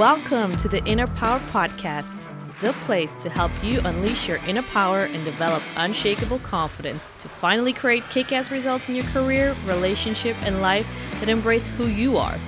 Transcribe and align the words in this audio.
Welcome 0.00 0.56
to 0.56 0.68
the 0.68 0.82
Inner 0.86 1.06
Power 1.08 1.40
Podcast, 1.50 2.18
the 2.62 2.72
place 2.72 3.12
to 3.22 3.28
help 3.28 3.52
you 3.62 3.80
unleash 3.80 4.28
your 4.28 4.38
inner 4.46 4.62
power 4.62 5.02
and 5.02 5.26
develop 5.26 5.62
unshakable 5.76 6.38
confidence 6.38 7.12
to 7.20 7.28
finally 7.28 7.74
create 7.74 8.02
kick 8.08 8.32
ass 8.32 8.50
results 8.50 8.88
in 8.88 8.94
your 8.94 9.04
career, 9.04 9.54
relationship, 9.66 10.38
and 10.40 10.62
life 10.62 10.90
that 11.20 11.28
embrace 11.28 11.66
who 11.66 11.86
you 11.86 12.16
are. 12.16 12.38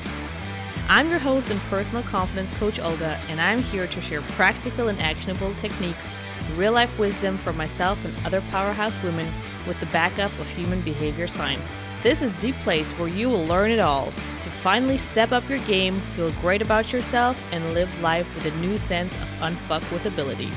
I'm 0.89 1.11
your 1.11 1.19
host 1.19 1.51
and 1.51 1.61
personal 1.65 2.03
confidence 2.05 2.51
coach, 2.53 2.81
Olga, 2.81 3.21
and 3.29 3.39
I'm 3.39 3.63
here 3.63 3.87
to 3.87 4.01
share 4.01 4.23
practical 4.23 4.89
and 4.89 4.99
actionable 4.99 5.53
techniques, 5.57 6.11
real 6.57 6.73
life 6.73 6.99
wisdom 6.99 7.37
for 7.37 7.53
myself 7.53 8.03
and 8.07 8.27
other 8.27 8.41
powerhouse 8.51 8.97
women 9.03 9.31
with 9.69 9.79
the 9.79 9.87
backup 9.93 10.33
of 10.41 10.49
human 10.49 10.81
behavior 10.81 11.27
science. 11.27 11.77
This 12.03 12.21
is 12.21 12.35
the 12.41 12.51
place 12.55 12.91
where 12.99 13.07
you 13.07 13.29
will 13.29 13.47
learn 13.47 13.71
it 13.71 13.79
all 13.79 14.07
to 14.07 14.51
finally 14.51 14.99
step 14.99 15.31
up 15.31 15.49
your 15.49 15.61
game, 15.61 16.01
feel 16.17 16.33
great 16.41 16.61
about 16.61 16.93
yourself, 16.93 17.41
and 17.53 17.75
live 17.75 17.89
life 18.03 18.27
with 18.35 18.53
a 18.53 18.57
new 18.59 18.77
sense 18.77 19.15
of 19.15 19.29
unfuck 19.39 19.89
with 19.93 20.05
ability. 20.05 20.51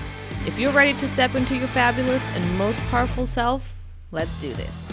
If 0.47 0.57
you're 0.57 0.71
ready 0.71 0.95
to 0.95 1.07
step 1.07 1.35
into 1.35 1.55
your 1.55 1.67
fabulous 1.67 2.27
and 2.31 2.57
most 2.57 2.79
powerful 2.89 3.27
self, 3.27 3.75
let's 4.09 4.33
do 4.41 4.51
this. 4.55 4.91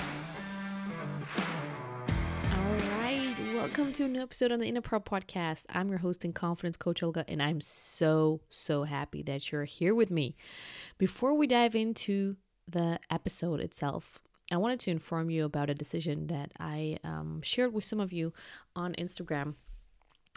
All 2.52 2.76
right, 3.00 3.34
welcome 3.54 3.94
to 3.94 4.04
a 4.04 4.08
new 4.08 4.20
episode 4.20 4.52
on 4.52 4.60
the 4.60 4.66
Inner 4.66 4.82
Power 4.82 5.00
Podcast. 5.00 5.62
I'm 5.70 5.88
your 5.88 6.00
host 6.00 6.22
and 6.22 6.34
confidence 6.34 6.76
coach 6.76 7.02
Olga, 7.02 7.24
and 7.28 7.42
I'm 7.42 7.62
so, 7.62 8.42
so 8.50 8.84
happy 8.84 9.22
that 9.22 9.50
you're 9.50 9.64
here 9.64 9.94
with 9.94 10.10
me. 10.10 10.36
Before 10.98 11.32
we 11.32 11.46
dive 11.46 11.74
into 11.74 12.36
the 12.68 13.00
episode 13.10 13.60
itself, 13.60 14.21
I 14.52 14.56
wanted 14.58 14.80
to 14.80 14.90
inform 14.90 15.30
you 15.30 15.44
about 15.44 15.70
a 15.70 15.74
decision 15.74 16.26
that 16.28 16.52
I 16.60 16.98
um, 17.04 17.40
shared 17.42 17.72
with 17.72 17.84
some 17.84 18.00
of 18.00 18.12
you 18.12 18.32
on 18.76 18.94
Instagram 18.94 19.54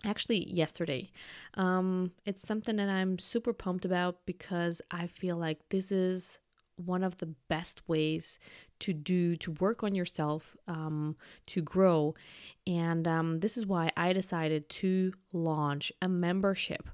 actually 0.04 0.50
yesterday. 0.52 1.12
Um, 1.56 2.12
it's 2.26 2.48
something 2.48 2.76
that 2.78 2.90
I'm 2.90 3.18
super 3.20 3.54
pumped 3.54 3.86
about 3.86 4.26
because 4.26 4.82
I 4.92 5.08
feel 5.08 5.38
like 5.38 5.70
this 5.70 5.92
is 5.92 6.40
one 6.78 7.04
of 7.04 7.18
the 7.18 7.34
best 7.50 7.88
ways 7.88 8.40
to 8.80 8.94
do 8.94 9.36
to 9.38 9.52
work 9.54 9.84
on 9.84 9.96
yourself 9.96 10.56
um, 10.68 11.16
to 11.48 11.62
grow. 11.62 12.16
And 12.68 13.08
um, 13.08 13.40
this 13.42 13.58
is 13.58 13.66
why 13.66 13.92
i 13.96 14.12
decided 14.12 14.68
to 14.70 15.14
launch 15.32 15.92
a 16.02 16.08
membership. 16.08 16.90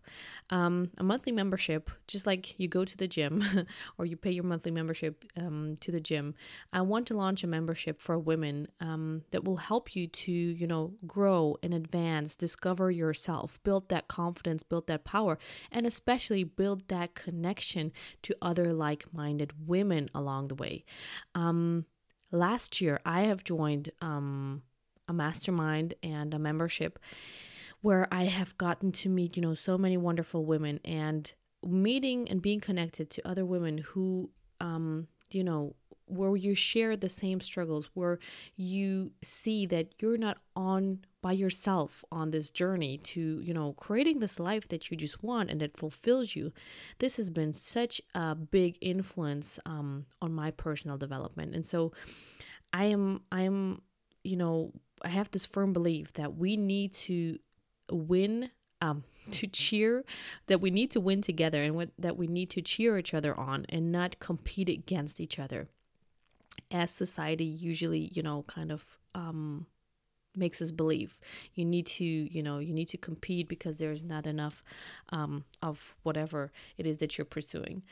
Um, 0.49 0.89
a 0.97 1.03
monthly 1.03 1.31
membership 1.31 1.89
just 2.07 2.27
like 2.27 2.59
you 2.59 2.67
go 2.67 2.83
to 2.83 2.97
the 2.97 3.07
gym 3.07 3.43
or 3.97 4.05
you 4.05 4.17
pay 4.17 4.31
your 4.31 4.43
monthly 4.43 4.71
membership 4.71 5.23
um, 5.37 5.75
to 5.79 5.91
the 5.91 5.99
gym 5.99 6.35
i 6.73 6.81
want 6.81 7.07
to 7.07 7.15
launch 7.15 7.43
a 7.43 7.47
membership 7.47 8.01
for 8.01 8.19
women 8.19 8.67
um, 8.81 9.23
that 9.31 9.45
will 9.45 9.57
help 9.57 9.95
you 9.95 10.07
to 10.07 10.31
you 10.31 10.67
know 10.67 10.91
grow 11.07 11.55
and 11.63 11.73
advance 11.73 12.35
discover 12.35 12.91
yourself 12.91 13.59
build 13.63 13.87
that 13.89 14.07
confidence 14.07 14.63
build 14.63 14.87
that 14.87 15.05
power 15.05 15.37
and 15.71 15.85
especially 15.85 16.43
build 16.43 16.87
that 16.89 17.15
connection 17.15 17.91
to 18.21 18.35
other 18.41 18.71
like-minded 18.71 19.67
women 19.67 20.09
along 20.13 20.47
the 20.47 20.55
way. 20.55 20.83
Um, 21.35 21.70
last 22.31 22.81
year 22.81 22.99
I 23.05 23.21
have 23.21 23.43
joined 23.43 23.91
um, 24.01 24.63
a 25.07 25.13
mastermind 25.13 25.93
and 26.01 26.33
a 26.33 26.39
membership 26.39 26.99
where 27.81 28.07
I 28.11 28.25
have 28.25 28.57
gotten 28.57 28.91
to 28.93 29.09
meet, 29.09 29.35
you 29.35 29.41
know, 29.41 29.53
so 29.53 29.77
many 29.77 29.97
wonderful 29.97 30.45
women 30.45 30.79
and 30.85 31.31
meeting 31.63 32.29
and 32.29 32.41
being 32.41 32.59
connected 32.59 33.09
to 33.11 33.27
other 33.27 33.45
women 33.45 33.79
who, 33.79 34.29
um, 34.59 35.07
you 35.31 35.43
know, 35.43 35.75
where 36.11 36.35
you 36.35 36.53
share 36.53 36.95
the 36.97 37.09
same 37.09 37.39
struggles, 37.39 37.89
where 37.93 38.19
you 38.55 39.11
see 39.21 39.65
that 39.67 39.95
you're 39.99 40.17
not 40.17 40.37
on 40.55 40.99
by 41.21 41.31
yourself 41.31 42.03
on 42.11 42.31
this 42.31 42.49
journey 42.49 42.97
to, 42.97 43.39
you 43.41 43.53
know, 43.53 43.73
creating 43.73 44.19
this 44.19 44.39
life 44.39 44.67
that 44.69 44.89
you 44.89 44.97
just 44.97 45.23
want 45.23 45.49
and 45.49 45.61
that 45.61 45.77
fulfills 45.77 46.35
you. 46.35 46.51
This 46.99 47.17
has 47.17 47.29
been 47.29 47.53
such 47.53 48.01
a 48.15 48.35
big 48.35 48.77
influence 48.81 49.59
um, 49.65 50.05
on 50.21 50.33
my 50.33 50.51
personal 50.51 50.97
development. 50.97 51.53
And 51.53 51.63
so 51.63 51.91
I 52.73 52.85
am, 52.85 53.21
I 53.31 53.43
am, 53.43 53.81
you 54.23 54.35
know, 54.35 54.73
I 55.03 55.09
have 55.09 55.31
this 55.31 55.45
firm 55.45 55.73
belief 55.73 56.13
that 56.13 56.35
we 56.35 56.57
need 56.57 56.93
to 56.93 57.37
win 57.91 58.49
um, 58.81 59.03
to 59.31 59.47
cheer 59.47 60.03
that 60.47 60.59
we 60.59 60.71
need 60.71 60.91
to 60.91 60.99
win 60.99 61.21
together 61.21 61.61
and 61.61 61.75
what, 61.75 61.89
that 61.99 62.17
we 62.17 62.27
need 62.27 62.49
to 62.51 62.61
cheer 62.61 62.97
each 62.97 63.13
other 63.13 63.39
on 63.39 63.65
and 63.69 63.91
not 63.91 64.19
compete 64.19 64.69
against 64.69 65.19
each 65.19 65.37
other 65.37 65.69
as 66.71 66.91
society 66.91 67.45
usually 67.45 68.09
you 68.13 68.23
know 68.23 68.43
kind 68.47 68.71
of 68.71 68.85
um 69.15 69.65
makes 70.35 70.61
us 70.61 70.71
believe. 70.71 71.19
You 71.55 71.65
need 71.65 71.85
to 71.87 72.05
you 72.05 72.41
know 72.43 72.59
you 72.59 72.73
need 72.73 72.87
to 72.89 72.97
compete 72.97 73.47
because 73.47 73.77
there's 73.77 74.03
not 74.03 74.27
enough 74.27 74.63
um, 75.09 75.43
of 75.61 75.95
whatever 76.03 76.51
it 76.77 76.87
is 76.87 76.97
that 76.99 77.17
you're 77.17 77.25
pursuing. 77.25 77.83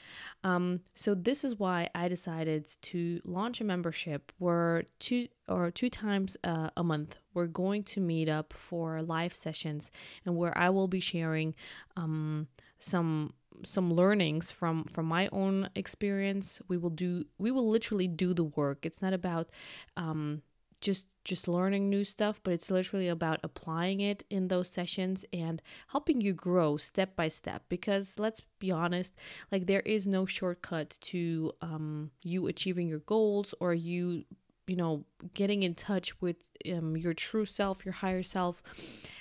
Um, 0.43 0.81
so 0.95 1.13
this 1.15 1.43
is 1.43 1.57
why 1.57 1.89
i 1.95 2.07
decided 2.07 2.69
to 2.81 3.21
launch 3.25 3.61
a 3.61 3.63
membership 3.63 4.31
where 4.37 4.83
two 4.99 5.27
or 5.47 5.71
two 5.71 5.89
times 5.89 6.37
uh, 6.43 6.69
a 6.77 6.83
month 6.83 7.15
we're 7.33 7.47
going 7.47 7.83
to 7.83 7.99
meet 7.99 8.29
up 8.29 8.53
for 8.53 9.01
live 9.01 9.33
sessions 9.33 9.91
and 10.25 10.35
where 10.35 10.57
i 10.57 10.69
will 10.69 10.87
be 10.87 10.99
sharing 10.99 11.55
um, 11.97 12.47
some 12.79 13.33
some 13.63 13.91
learnings 13.91 14.51
from 14.51 14.85
from 14.85 15.05
my 15.05 15.29
own 15.31 15.69
experience. 15.75 16.61
We 16.67 16.77
will 16.77 16.89
do 16.89 17.25
we 17.37 17.51
will 17.51 17.69
literally 17.69 18.07
do 18.07 18.33
the 18.33 18.45
work. 18.45 18.85
It's 18.85 19.01
not 19.01 19.13
about 19.13 19.49
um 19.97 20.41
just 20.81 21.07
just 21.25 21.49
learning 21.49 21.89
new 21.89 22.05
stuff 22.05 22.39
but 22.41 22.53
it's 22.53 22.71
literally 22.71 23.09
about 23.09 23.41
applying 23.43 23.99
it 23.99 24.23
in 24.29 24.47
those 24.47 24.69
sessions 24.69 25.25
and 25.33 25.61
helping 25.89 26.21
you 26.21 26.31
grow 26.33 26.77
step 26.77 27.15
by 27.15 27.27
step. 27.27 27.63
Because 27.69 28.17
let's 28.17 28.41
be 28.59 28.71
honest 28.71 29.15
like 29.51 29.67
there 29.67 29.81
is 29.81 30.07
no 30.07 30.25
shortcut 30.25 30.97
to 31.01 31.51
um 31.61 32.11
you 32.23 32.47
achieving 32.47 32.87
your 32.87 32.99
goals 32.99 33.53
or 33.59 33.73
you 33.73 34.23
you 34.67 34.75
know 34.75 35.03
getting 35.33 35.63
in 35.63 35.73
touch 35.73 36.21
with 36.21 36.37
um, 36.71 36.95
your 36.95 37.13
true 37.13 37.45
self 37.45 37.83
your 37.85 37.93
higher 37.93 38.23
self. 38.23 38.63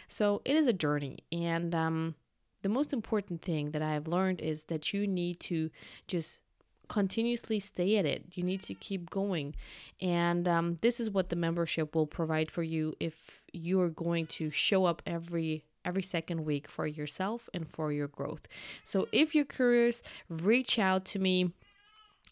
So 0.06 0.42
it 0.44 0.54
is 0.54 0.68
a 0.68 0.72
journey 0.72 1.18
and 1.32 1.74
um 1.74 2.14
the 2.62 2.68
most 2.68 2.92
important 2.92 3.42
thing 3.42 3.70
that 3.72 3.82
I've 3.82 4.08
learned 4.08 4.40
is 4.40 4.64
that 4.64 4.92
you 4.92 5.06
need 5.06 5.40
to 5.40 5.70
just 6.06 6.40
continuously 6.88 7.60
stay 7.60 7.98
at 7.98 8.06
it. 8.06 8.24
You 8.32 8.42
need 8.42 8.62
to 8.62 8.74
keep 8.74 9.10
going. 9.10 9.54
And 10.00 10.48
um, 10.48 10.78
this 10.80 11.00
is 11.00 11.10
what 11.10 11.28
the 11.28 11.36
membership 11.36 11.94
will 11.94 12.06
provide 12.06 12.50
for 12.50 12.62
you 12.62 12.94
if 12.98 13.44
you're 13.52 13.90
going 13.90 14.26
to 14.26 14.50
show 14.50 14.84
up 14.84 15.02
every 15.06 15.64
every 15.84 16.02
second 16.02 16.44
week 16.44 16.68
for 16.68 16.86
yourself 16.86 17.48
and 17.54 17.66
for 17.66 17.92
your 17.92 18.08
growth. 18.08 18.46
So 18.84 19.08
if 19.10 19.34
you're 19.34 19.44
curious, 19.44 20.02
reach 20.28 20.78
out 20.78 21.04
to 21.06 21.18
me 21.18 21.52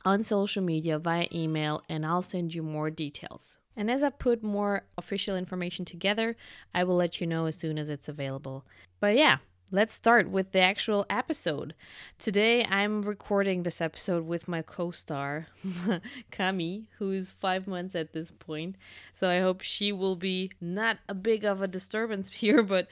on 0.04 0.22
social 0.22 0.62
media 0.62 0.98
via 0.98 1.26
email 1.32 1.82
and 1.88 2.04
I'll 2.04 2.22
send 2.22 2.54
you 2.54 2.62
more 2.62 2.90
details. 2.90 3.56
And 3.74 3.90
as 3.90 4.02
I 4.02 4.10
put 4.10 4.42
more 4.42 4.84
official 4.98 5.36
information 5.36 5.84
together, 5.84 6.36
I 6.74 6.84
will 6.84 6.96
let 6.96 7.20
you 7.20 7.26
know 7.26 7.46
as 7.46 7.56
soon 7.56 7.78
as 7.78 7.88
it's 7.88 8.08
available. 8.08 8.64
But 9.00 9.16
yeah, 9.16 9.38
let's 9.70 9.92
start 9.92 10.30
with 10.30 10.52
the 10.52 10.60
actual 10.60 11.04
episode. 11.10 11.74
Today, 12.18 12.64
I'm 12.64 13.02
recording 13.02 13.62
this 13.62 13.80
episode 13.80 14.26
with 14.26 14.46
my 14.46 14.62
co 14.62 14.90
star, 14.90 15.48
Kami, 16.30 16.84
who's 16.98 17.32
five 17.32 17.66
months 17.66 17.94
at 17.94 18.12
this 18.12 18.30
point. 18.30 18.76
So 19.12 19.28
I 19.28 19.40
hope 19.40 19.62
she 19.62 19.92
will 19.92 20.16
be 20.16 20.52
not 20.60 20.98
a 21.08 21.14
big 21.14 21.44
of 21.44 21.62
a 21.62 21.68
disturbance 21.68 22.28
here, 22.32 22.62
but 22.62 22.88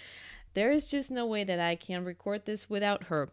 there 0.54 0.72
is 0.72 0.88
just 0.88 1.10
no 1.10 1.26
way 1.26 1.44
that 1.44 1.60
I 1.60 1.76
can 1.76 2.04
record 2.04 2.46
this 2.46 2.70
without 2.70 3.04
her. 3.04 3.28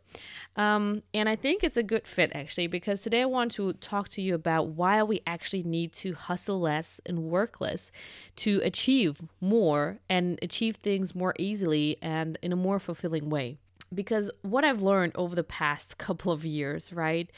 Um, 0.56 1.04
and 1.14 1.30
I 1.30 1.36
think 1.36 1.64
it's 1.64 1.78
a 1.78 1.84
good 1.84 2.08
fit 2.08 2.32
actually, 2.36 2.68
because 2.68 3.02
today 3.02 3.22
I 3.22 3.26
want 3.26 3.52
to 3.54 3.74
talk 3.74 4.09
to 4.09 4.22
you 4.22 4.36
about 4.36 4.70
why 4.70 5.02
we 5.04 5.22
actually 5.26 5.64
need 5.64 5.94
to 5.94 6.14
hustle 6.14 6.59
less 6.59 7.00
and 7.06 7.24
work 7.24 7.62
less 7.62 7.92
to 8.38 8.59
achieve 8.64 9.22
more 9.40 10.00
and 10.09 10.38
achieve 10.41 10.76
things 10.78 11.16
more 11.16 11.34
easily 11.40 11.97
and 12.02 12.38
in 12.41 12.52
a 12.52 12.58
more 12.58 12.79
fulfilling 12.79 13.29
way. 13.29 13.58
Because 13.94 14.29
what 14.41 14.64
I've 14.64 14.82
learned 14.82 15.14
over 15.16 15.35
the 15.35 15.44
past 15.44 15.97
couple 16.00 16.32
of 16.32 16.46
years, 16.46 16.91
right, 16.91 17.29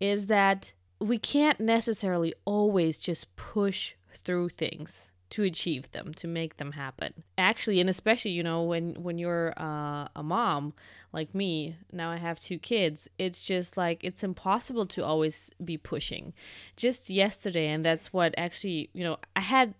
is 0.00 0.26
that 0.26 0.72
we 1.00 1.18
can't 1.18 1.60
necessarily 1.60 2.34
always 2.44 2.98
just 2.98 3.34
push 3.36 3.94
through 4.14 4.48
things 4.48 5.10
to 5.28 5.42
achieve 5.42 5.90
them 5.92 6.14
to 6.14 6.28
make 6.28 6.56
them 6.56 6.72
happen 6.72 7.12
actually 7.36 7.80
and 7.80 7.90
especially 7.90 8.30
you 8.30 8.42
know 8.42 8.62
when 8.62 8.94
when 8.94 9.18
you're 9.18 9.52
uh, 9.56 10.06
a 10.14 10.22
mom 10.22 10.72
like 11.12 11.34
me 11.34 11.76
now 11.92 12.10
i 12.10 12.16
have 12.16 12.38
two 12.38 12.58
kids 12.58 13.08
it's 13.18 13.40
just 13.40 13.76
like 13.76 14.02
it's 14.04 14.22
impossible 14.22 14.86
to 14.86 15.04
always 15.04 15.50
be 15.64 15.76
pushing 15.76 16.32
just 16.76 17.10
yesterday 17.10 17.68
and 17.68 17.84
that's 17.84 18.12
what 18.12 18.34
actually 18.36 18.88
you 18.92 19.02
know 19.02 19.16
i 19.34 19.40
had 19.40 19.74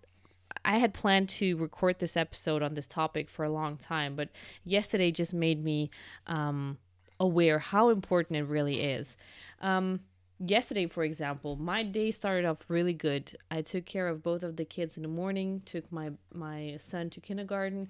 I 0.65 0.79
had 0.79 0.93
planned 0.93 1.29
to 1.29 1.55
record 1.57 1.99
this 1.99 2.17
episode 2.17 2.61
on 2.61 2.73
this 2.73 2.87
topic 2.87 3.29
for 3.29 3.45
a 3.45 3.49
long 3.49 3.77
time, 3.77 4.15
but 4.15 4.29
yesterday 4.65 5.11
just 5.11 5.33
made 5.33 5.63
me 5.63 5.89
um, 6.25 6.77
aware 7.19 7.59
how 7.59 7.89
important 7.89 8.37
it 8.37 8.43
really 8.43 8.81
is. 8.81 9.15
Um, 9.61 10.01
yesterday 10.39 10.87
for 10.87 11.03
example 11.03 11.55
my 11.55 11.81
day 11.83 12.11
started 12.11 12.45
off 12.45 12.69
really 12.69 12.93
good 12.93 13.35
i 13.49 13.61
took 13.61 13.85
care 13.85 14.07
of 14.07 14.21
both 14.21 14.43
of 14.43 14.55
the 14.55 14.65
kids 14.65 14.95
in 14.95 15.03
the 15.03 15.09
morning 15.09 15.61
took 15.65 15.91
my 15.91 16.11
my 16.33 16.77
son 16.79 17.09
to 17.09 17.19
kindergarten 17.19 17.87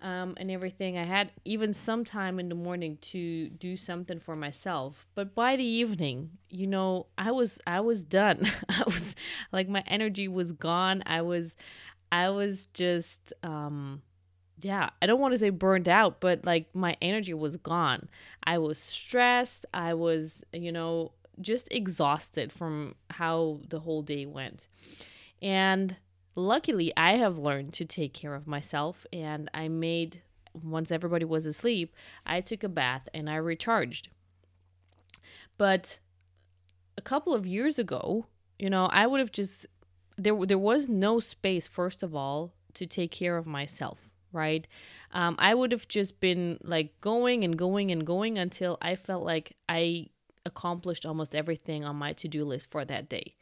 um, 0.00 0.34
and 0.36 0.50
everything. 0.50 0.96
I 0.96 1.04
had 1.04 1.32
even 1.44 1.74
some 1.74 2.04
time 2.04 2.38
in 2.38 2.48
the 2.48 2.54
morning 2.54 2.98
to 3.02 3.48
do 3.48 3.76
something 3.76 4.20
for 4.20 4.36
myself. 4.36 5.06
But 5.14 5.34
by 5.34 5.56
the 5.56 5.64
evening, 5.64 6.30
you 6.50 6.66
know, 6.66 7.06
I 7.16 7.32
was 7.32 7.58
I 7.66 7.80
was 7.80 8.02
done. 8.02 8.48
I 8.68 8.82
was 8.86 9.16
like 9.52 9.68
my 9.68 9.82
energy 9.86 10.28
was 10.28 10.52
gone. 10.52 11.02
I 11.06 11.22
was 11.22 11.56
I 12.12 12.30
was 12.30 12.66
just 12.74 13.32
um 13.42 14.02
yeah, 14.60 14.90
I 15.00 15.06
don't 15.06 15.20
want 15.20 15.34
to 15.34 15.38
say 15.38 15.50
burned 15.50 15.88
out, 15.88 16.20
but 16.20 16.44
like 16.44 16.74
my 16.74 16.96
energy 17.00 17.34
was 17.34 17.56
gone. 17.56 18.08
I 18.42 18.58
was 18.58 18.78
stressed. 18.78 19.66
I 19.72 19.94
was, 19.94 20.42
you 20.52 20.72
know, 20.72 21.12
just 21.40 21.68
exhausted 21.70 22.52
from 22.52 22.94
how 23.10 23.60
the 23.68 23.80
whole 23.80 24.02
day 24.02 24.26
went. 24.26 24.66
And 25.40 25.96
luckily, 26.34 26.92
I 26.96 27.12
have 27.12 27.38
learned 27.38 27.72
to 27.74 27.84
take 27.84 28.12
care 28.12 28.34
of 28.34 28.46
myself. 28.46 29.06
And 29.12 29.50
I 29.54 29.68
made, 29.68 30.22
once 30.52 30.90
everybody 30.90 31.24
was 31.24 31.46
asleep, 31.46 31.94
I 32.26 32.40
took 32.40 32.62
a 32.62 32.68
bath 32.68 33.08
and 33.14 33.28
I 33.28 33.36
recharged. 33.36 34.08
But 35.56 35.98
a 36.96 37.02
couple 37.02 37.34
of 37.34 37.46
years 37.46 37.78
ago, 37.78 38.26
you 38.58 38.70
know, 38.70 38.86
I 38.86 39.06
would 39.06 39.20
have 39.20 39.32
just, 39.32 39.66
there, 40.16 40.46
there 40.46 40.58
was 40.58 40.88
no 40.88 41.20
space, 41.20 41.68
first 41.68 42.02
of 42.02 42.14
all, 42.14 42.52
to 42.74 42.86
take 42.86 43.10
care 43.10 43.36
of 43.36 43.46
myself 43.46 44.08
right? 44.32 44.66
Um, 45.12 45.36
I 45.38 45.54
would 45.54 45.72
have 45.72 45.88
just 45.88 46.20
been 46.20 46.58
like 46.62 47.00
going 47.00 47.44
and 47.44 47.56
going 47.56 47.90
and 47.90 48.06
going 48.06 48.38
until 48.38 48.78
I 48.82 48.96
felt 48.96 49.24
like 49.24 49.56
I 49.68 50.08
accomplished 50.48 51.06
almost 51.06 51.34
everything 51.34 51.84
on 51.84 51.94
my 51.94 52.12
to 52.14 52.26
do 52.26 52.44
list 52.44 52.70
for 52.70 52.84
that 52.84 53.08
day. 53.08 53.34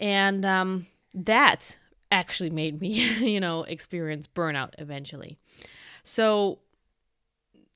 And 0.00 0.44
um, 0.46 0.86
that 1.12 1.76
actually 2.10 2.50
made 2.50 2.80
me, 2.80 2.90
you 3.20 3.40
know, 3.40 3.64
experience 3.64 4.26
burnout 4.26 4.70
eventually. 4.78 5.36
So 6.04 6.60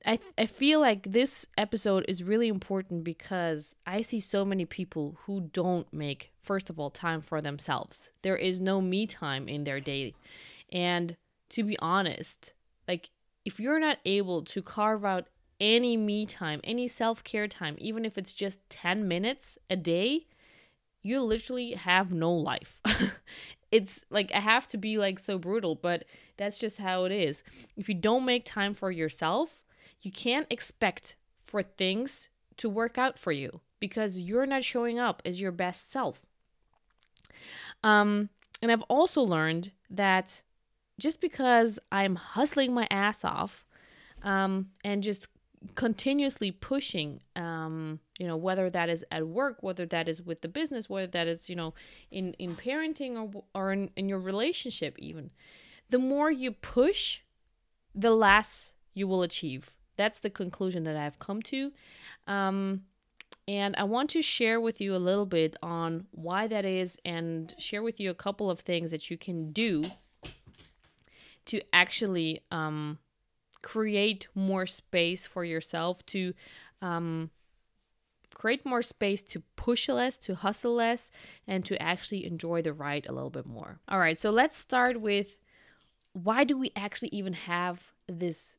I, 0.05 0.19
I 0.37 0.45
feel 0.45 0.79
like 0.79 1.11
this 1.11 1.45
episode 1.57 2.05
is 2.07 2.23
really 2.23 2.47
important 2.47 3.03
because 3.03 3.75
I 3.85 4.01
see 4.01 4.19
so 4.19 4.45
many 4.45 4.65
people 4.65 5.17
who 5.25 5.41
don't 5.41 5.91
make, 5.93 6.31
first 6.41 6.69
of 6.69 6.79
all, 6.79 6.89
time 6.89 7.21
for 7.21 7.41
themselves. 7.41 8.09
There 8.21 8.37
is 8.37 8.61
no 8.61 8.81
me 8.81 9.05
time 9.07 9.47
in 9.47 9.65
their 9.65 9.79
day. 9.79 10.15
And 10.71 11.17
to 11.49 11.63
be 11.63 11.77
honest, 11.79 12.53
like 12.87 13.09
if 13.45 13.59
you're 13.59 13.79
not 13.79 13.97
able 14.05 14.43
to 14.43 14.61
carve 14.61 15.03
out 15.03 15.27
any 15.59 15.97
me 15.97 16.25
time, 16.25 16.61
any 16.63 16.87
self 16.87 17.23
care 17.23 17.47
time, 17.47 17.75
even 17.79 18.05
if 18.05 18.17
it's 18.17 18.33
just 18.33 18.59
10 18.69 19.07
minutes 19.07 19.57
a 19.69 19.75
day, 19.75 20.27
you 21.01 21.21
literally 21.21 21.73
have 21.73 22.11
no 22.11 22.31
life. 22.31 22.79
it's 23.71 24.03
like 24.09 24.31
I 24.33 24.39
have 24.39 24.67
to 24.69 24.77
be 24.77 24.97
like 24.97 25.19
so 25.19 25.37
brutal, 25.37 25.75
but 25.75 26.05
that's 26.37 26.57
just 26.57 26.77
how 26.77 27.05
it 27.05 27.11
is. 27.11 27.43
If 27.77 27.89
you 27.89 27.95
don't 27.95 28.25
make 28.25 28.45
time 28.45 28.73
for 28.73 28.91
yourself, 28.91 29.61
you 30.01 30.11
can't 30.11 30.47
expect 30.49 31.15
for 31.43 31.63
things 31.63 32.29
to 32.57 32.69
work 32.69 32.97
out 32.97 33.17
for 33.17 33.31
you 33.31 33.61
because 33.79 34.17
you're 34.17 34.45
not 34.45 34.63
showing 34.63 34.99
up 34.99 35.21
as 35.25 35.39
your 35.39 35.51
best 35.51 35.91
self. 35.91 36.21
Um, 37.83 38.29
and 38.61 38.71
I've 38.71 38.83
also 38.83 39.21
learned 39.21 39.71
that 39.89 40.41
just 40.99 41.21
because 41.21 41.79
I'm 41.91 42.15
hustling 42.15 42.73
my 42.73 42.87
ass 42.91 43.23
off 43.23 43.65
um, 44.23 44.69
and 44.83 45.01
just 45.01 45.27
continuously 45.75 46.51
pushing 46.51 47.19
um 47.35 47.99
you 48.17 48.25
know 48.25 48.37
whether 48.37 48.69
that 48.69 48.87
is 48.87 49.03
at 49.11 49.27
work 49.27 49.57
whether 49.61 49.85
that 49.85 50.07
is 50.07 50.21
with 50.21 50.39
the 50.41 50.47
business 50.47 50.89
whether 50.89 51.07
that 51.07 51.27
is 51.27 51.49
you 51.49 51.55
know 51.55 51.73
in 52.11 52.33
in 52.33 52.55
parenting 52.55 53.17
or 53.17 53.43
or 53.53 53.73
in, 53.73 53.89
in 53.97 54.07
your 54.07 54.19
relationship 54.19 54.97
even 54.99 55.29
the 55.89 55.99
more 55.99 56.31
you 56.31 56.51
push 56.51 57.19
the 57.95 58.11
less 58.11 58.73
you 58.93 59.07
will 59.07 59.23
achieve. 59.23 59.71
That's 59.97 60.19
the 60.19 60.29
conclusion 60.29 60.83
that 60.83 60.95
i've 60.95 61.19
come 61.19 61.41
to. 61.43 61.71
Um 62.27 62.83
and 63.47 63.75
i 63.77 63.83
want 63.83 64.09
to 64.11 64.21
share 64.21 64.59
with 64.59 64.79
you 64.79 64.95
a 64.95 64.97
little 64.97 65.25
bit 65.25 65.55
on 65.61 66.05
why 66.11 66.47
that 66.47 66.65
is 66.65 66.97
and 67.03 67.53
share 67.57 67.81
with 67.83 67.99
you 67.99 68.09
a 68.09 68.15
couple 68.15 68.49
of 68.49 68.59
things 68.59 68.91
that 68.91 69.09
you 69.09 69.17
can 69.17 69.51
do 69.51 69.83
to 71.45 71.61
actually 71.73 72.41
um 72.51 72.97
create 73.61 74.27
more 74.35 74.65
space 74.65 75.27
for 75.27 75.43
yourself 75.43 76.05
to 76.07 76.33
um, 76.81 77.29
create 78.33 78.65
more 78.65 78.81
space 78.81 79.21
to 79.21 79.41
push 79.55 79.89
less, 79.89 80.17
to 80.17 80.35
hustle 80.35 80.75
less, 80.75 81.11
and 81.47 81.65
to 81.65 81.81
actually 81.81 82.25
enjoy 82.25 82.61
the 82.61 82.73
ride 82.73 83.05
a 83.07 83.11
little 83.11 83.29
bit 83.29 83.45
more. 83.45 83.79
All 83.89 83.99
right, 83.99 84.19
so 84.19 84.29
let's 84.29 84.55
start 84.55 85.01
with 85.01 85.35
why 86.13 86.43
do 86.43 86.57
we 86.57 86.71
actually 86.75 87.09
even 87.09 87.33
have 87.33 87.89
this 88.07 88.57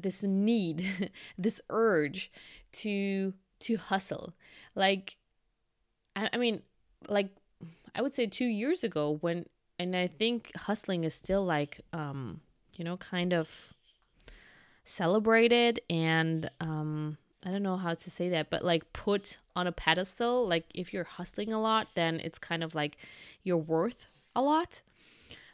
this 0.00 0.22
need, 0.22 1.10
this 1.38 1.60
urge 1.70 2.30
to 2.72 3.34
to 3.60 3.76
hustle? 3.76 4.34
Like 4.74 5.16
I, 6.16 6.30
I 6.32 6.36
mean, 6.36 6.62
like 7.08 7.30
I 7.94 8.02
would 8.02 8.14
say 8.14 8.26
2 8.26 8.44
years 8.44 8.82
ago 8.82 9.18
when 9.20 9.46
and 9.78 9.94
I 9.94 10.06
think 10.06 10.52
hustling 10.56 11.04
is 11.04 11.14
still 11.14 11.44
like 11.44 11.80
um 11.92 12.40
you 12.76 12.84
know 12.84 12.96
kind 12.96 13.32
of 13.32 13.74
celebrated 14.88 15.80
and 15.90 16.50
um 16.60 17.18
I 17.46 17.50
don't 17.50 17.62
know 17.62 17.76
how 17.76 17.94
to 17.94 18.10
say 18.10 18.30
that, 18.30 18.50
but 18.50 18.64
like 18.64 18.92
put 18.92 19.38
on 19.54 19.68
a 19.68 19.72
pedestal. 19.72 20.48
Like 20.48 20.64
if 20.74 20.92
you're 20.92 21.04
hustling 21.04 21.52
a 21.52 21.60
lot, 21.60 21.86
then 21.94 22.20
it's 22.20 22.38
kind 22.38 22.64
of 22.64 22.74
like 22.74 22.96
you're 23.44 23.56
worth 23.56 24.06
a 24.34 24.42
lot. 24.42 24.82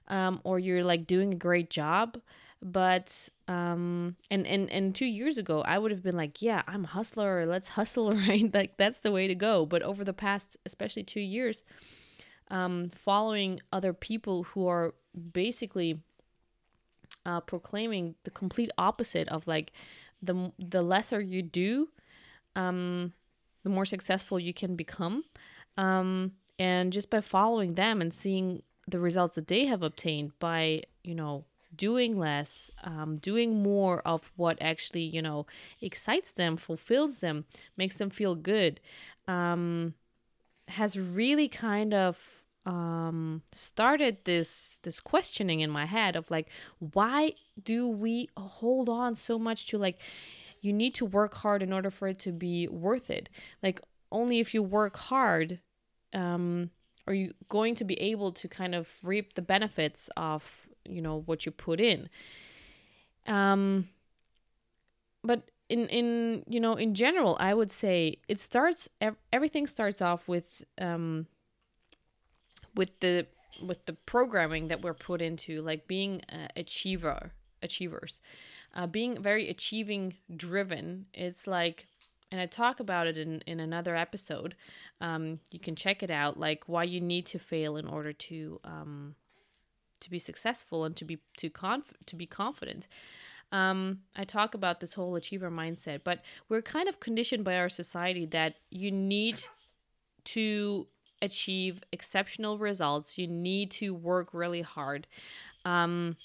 Um, 0.08 0.40
or 0.44 0.58
you're 0.58 0.82
like 0.82 1.06
doing 1.06 1.34
a 1.34 1.36
great 1.36 1.68
job. 1.68 2.20
But 2.62 3.28
um 3.46 4.16
and, 4.30 4.46
and 4.46 4.70
and 4.70 4.94
two 4.94 5.04
years 5.04 5.36
ago 5.36 5.60
I 5.60 5.78
would 5.78 5.90
have 5.90 6.02
been 6.02 6.16
like, 6.16 6.40
Yeah, 6.40 6.62
I'm 6.66 6.84
a 6.84 6.88
hustler, 6.88 7.44
let's 7.44 7.68
hustle, 7.68 8.12
right? 8.28 8.52
Like 8.52 8.78
that's 8.78 9.00
the 9.00 9.12
way 9.12 9.28
to 9.28 9.34
go. 9.34 9.66
But 9.66 9.82
over 9.82 10.04
the 10.04 10.14
past 10.14 10.56
especially 10.64 11.02
two 11.02 11.20
years, 11.20 11.64
um, 12.50 12.88
following 12.88 13.60
other 13.72 13.92
people 13.92 14.44
who 14.44 14.66
are 14.66 14.94
basically 15.32 16.00
uh, 17.26 17.40
proclaiming 17.40 18.14
the 18.24 18.30
complete 18.30 18.70
opposite 18.78 19.28
of 19.28 19.46
like 19.46 19.72
the 20.22 20.52
the 20.58 20.82
lesser 20.82 21.20
you 21.20 21.42
do, 21.42 21.88
um, 22.56 23.12
the 23.62 23.70
more 23.70 23.84
successful 23.84 24.38
you 24.38 24.54
can 24.54 24.76
become. 24.76 25.24
Um, 25.76 26.32
and 26.58 26.92
just 26.92 27.10
by 27.10 27.20
following 27.20 27.74
them 27.74 28.00
and 28.00 28.14
seeing 28.14 28.62
the 28.86 29.00
results 29.00 29.34
that 29.34 29.48
they 29.48 29.66
have 29.66 29.82
obtained 29.82 30.38
by 30.38 30.82
you 31.02 31.14
know 31.14 31.44
doing 31.74 32.18
less 32.18 32.70
um, 32.84 33.16
doing 33.16 33.62
more 33.62 34.00
of 34.06 34.30
what 34.36 34.56
actually 34.60 35.02
you 35.02 35.20
know 35.20 35.46
excites 35.80 36.30
them 36.30 36.56
fulfills 36.56 37.18
them 37.18 37.44
makes 37.76 37.96
them 37.96 38.10
feel 38.10 38.34
good 38.34 38.80
um, 39.26 39.94
has 40.68 40.98
really 40.98 41.48
kind 41.48 41.92
of 41.92 42.43
um 42.66 43.42
started 43.52 44.16
this 44.24 44.78
this 44.84 44.98
questioning 44.98 45.60
in 45.60 45.70
my 45.70 45.84
head 45.84 46.16
of 46.16 46.30
like 46.30 46.48
why 46.78 47.32
do 47.62 47.86
we 47.86 48.28
hold 48.38 48.88
on 48.88 49.14
so 49.14 49.38
much 49.38 49.66
to 49.66 49.76
like 49.76 49.98
you 50.64 50.72
need 50.72 50.94
to 50.94 51.04
work 51.04 51.34
hard 51.34 51.62
in 51.62 51.72
order 51.72 51.90
for 51.90 52.08
it 52.08 52.18
to 52.18 52.32
be 52.32 52.66
worth 52.68 53.10
it. 53.10 53.28
Like 53.62 53.80
only 54.10 54.40
if 54.40 54.54
you 54.54 54.62
work 54.62 54.96
hard 54.96 55.60
um 56.14 56.70
are 57.06 57.14
you 57.14 57.34
going 57.48 57.74
to 57.74 57.84
be 57.84 58.00
able 58.00 58.32
to 58.32 58.48
kind 58.48 58.74
of 58.74 58.88
reap 59.04 59.34
the 59.34 59.42
benefits 59.42 60.08
of 60.16 60.68
you 60.86 61.02
know 61.02 61.22
what 61.26 61.44
you 61.44 61.52
put 61.52 61.80
in. 61.80 62.08
Um 63.26 63.88
but 65.22 65.42
in 65.68 65.88
in 65.88 66.44
you 66.46 66.60
know 66.60 66.74
in 66.74 66.94
general 66.94 67.38
i 67.40 67.54
would 67.54 67.72
say 67.72 68.18
it 68.28 68.38
starts 68.38 68.86
everything 69.32 69.66
starts 69.66 70.02
off 70.02 70.28
with 70.28 70.62
um 70.78 71.26
with 72.74 73.00
the 73.00 73.26
with 73.62 73.86
the 73.86 73.92
programming 73.92 74.68
that 74.68 74.82
we're 74.82 74.94
put 74.94 75.22
into 75.22 75.62
like 75.62 75.86
being 75.86 76.20
uh, 76.32 76.48
achiever 76.56 77.32
achievers 77.62 78.20
uh, 78.74 78.86
being 78.86 79.22
very 79.22 79.48
achieving 79.48 80.14
driven 80.36 81.06
it's 81.14 81.46
like 81.46 81.86
and 82.32 82.40
i 82.40 82.46
talk 82.46 82.80
about 82.80 83.06
it 83.06 83.16
in, 83.16 83.40
in 83.46 83.60
another 83.60 83.94
episode 83.96 84.54
um, 85.00 85.38
you 85.50 85.60
can 85.60 85.76
check 85.76 86.02
it 86.02 86.10
out 86.10 86.38
like 86.38 86.64
why 86.66 86.82
you 86.82 87.00
need 87.00 87.26
to 87.26 87.38
fail 87.38 87.76
in 87.76 87.86
order 87.86 88.12
to 88.12 88.60
um, 88.64 89.14
to 90.04 90.10
be 90.10 90.18
successful 90.18 90.84
and 90.84 90.94
to 90.96 91.04
be 91.04 91.18
to 91.38 91.50
conf- 91.50 91.94
to 92.06 92.14
be 92.14 92.26
confident. 92.26 92.86
Um, 93.50 94.00
I 94.16 94.24
talk 94.24 94.54
about 94.54 94.80
this 94.80 94.94
whole 94.94 95.14
achiever 95.16 95.50
mindset, 95.50 96.00
but 96.04 96.22
we're 96.48 96.62
kind 96.62 96.88
of 96.88 97.00
conditioned 97.00 97.44
by 97.44 97.56
our 97.56 97.68
society 97.68 98.26
that 98.26 98.56
you 98.70 98.90
need 98.90 99.44
to 100.24 100.86
achieve 101.24 101.82
exceptional 101.92 102.58
results, 102.58 103.18
you 103.18 103.26
need 103.26 103.70
to 103.72 103.94
work 103.94 104.28
really 104.32 104.62
hard. 104.62 105.06
Um, 105.64 106.16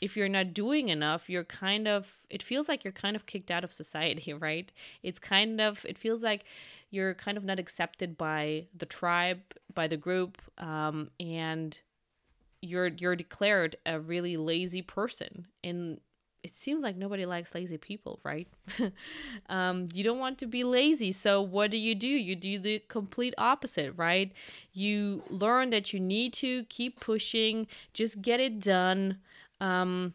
if 0.00 0.16
you're 0.16 0.28
not 0.28 0.54
doing 0.54 0.88
enough, 0.88 1.28
you're 1.28 1.44
kind 1.44 1.86
of, 1.86 2.10
it 2.30 2.42
feels 2.42 2.68
like 2.68 2.84
you're 2.84 2.92
kind 2.92 3.16
of 3.16 3.26
kicked 3.26 3.50
out 3.50 3.64
of 3.64 3.72
society, 3.72 4.32
right? 4.48 4.70
It's 5.02 5.18
kind 5.18 5.60
of, 5.60 5.84
it 5.88 5.98
feels 5.98 6.22
like 6.22 6.44
you're 6.90 7.14
kind 7.14 7.36
of 7.36 7.44
not 7.44 7.58
accepted 7.58 8.16
by 8.16 8.66
the 8.76 8.86
tribe, 8.86 9.40
by 9.74 9.86
the 9.86 9.96
group, 9.96 10.40
um, 10.58 11.10
and 11.18 11.78
you're 12.62 12.88
you're 12.88 13.16
declared 13.16 13.76
a 13.86 13.98
really 13.98 14.36
lazy 14.36 14.82
person 14.82 15.46
in 15.62 15.98
it 16.42 16.54
seems 16.54 16.80
like 16.80 16.96
nobody 16.96 17.26
likes 17.26 17.54
lazy 17.54 17.76
people, 17.76 18.18
right? 18.24 18.48
um, 19.48 19.88
you 19.92 20.02
don't 20.02 20.18
want 20.18 20.38
to 20.38 20.46
be 20.46 20.64
lazy. 20.64 21.12
So, 21.12 21.42
what 21.42 21.70
do 21.70 21.76
you 21.76 21.94
do? 21.94 22.08
You 22.08 22.34
do 22.34 22.58
the 22.58 22.82
complete 22.88 23.34
opposite, 23.36 23.92
right? 23.96 24.32
You 24.72 25.22
learn 25.28 25.70
that 25.70 25.92
you 25.92 26.00
need 26.00 26.32
to 26.34 26.64
keep 26.64 27.00
pushing, 27.00 27.66
just 27.92 28.22
get 28.22 28.40
it 28.40 28.60
done. 28.60 29.18
Um, 29.60 30.14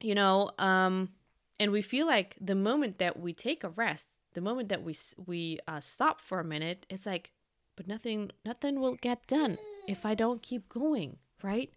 you 0.00 0.14
know, 0.14 0.50
um, 0.58 1.10
and 1.58 1.70
we 1.70 1.82
feel 1.82 2.06
like 2.06 2.36
the 2.40 2.54
moment 2.54 2.98
that 2.98 3.20
we 3.20 3.34
take 3.34 3.62
a 3.62 3.68
rest, 3.68 4.08
the 4.32 4.40
moment 4.40 4.68
that 4.70 4.82
we 4.82 4.96
we 5.26 5.58
uh, 5.68 5.80
stop 5.80 6.20
for 6.20 6.40
a 6.40 6.44
minute, 6.44 6.86
it's 6.88 7.04
like, 7.04 7.32
but 7.76 7.86
nothing 7.86 8.30
nothing 8.44 8.80
will 8.80 8.94
get 8.94 9.26
done 9.26 9.58
if 9.86 10.06
I 10.06 10.14
don't 10.14 10.42
keep 10.42 10.68
going, 10.68 11.18
right? 11.42 11.70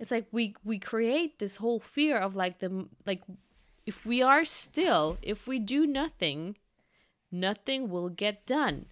It's 0.00 0.10
like 0.10 0.26
we 0.32 0.54
we 0.64 0.78
create 0.78 1.38
this 1.38 1.56
whole 1.56 1.78
fear 1.78 2.16
of 2.16 2.34
like 2.34 2.58
the 2.58 2.88
like 3.06 3.22
if 3.86 4.04
we 4.04 4.22
are 4.22 4.44
still 4.44 5.18
if 5.22 5.46
we 5.46 5.58
do 5.60 5.86
nothing 5.86 6.56
nothing 7.30 7.88
will 7.88 8.08
get 8.08 8.46
done. 8.46 8.86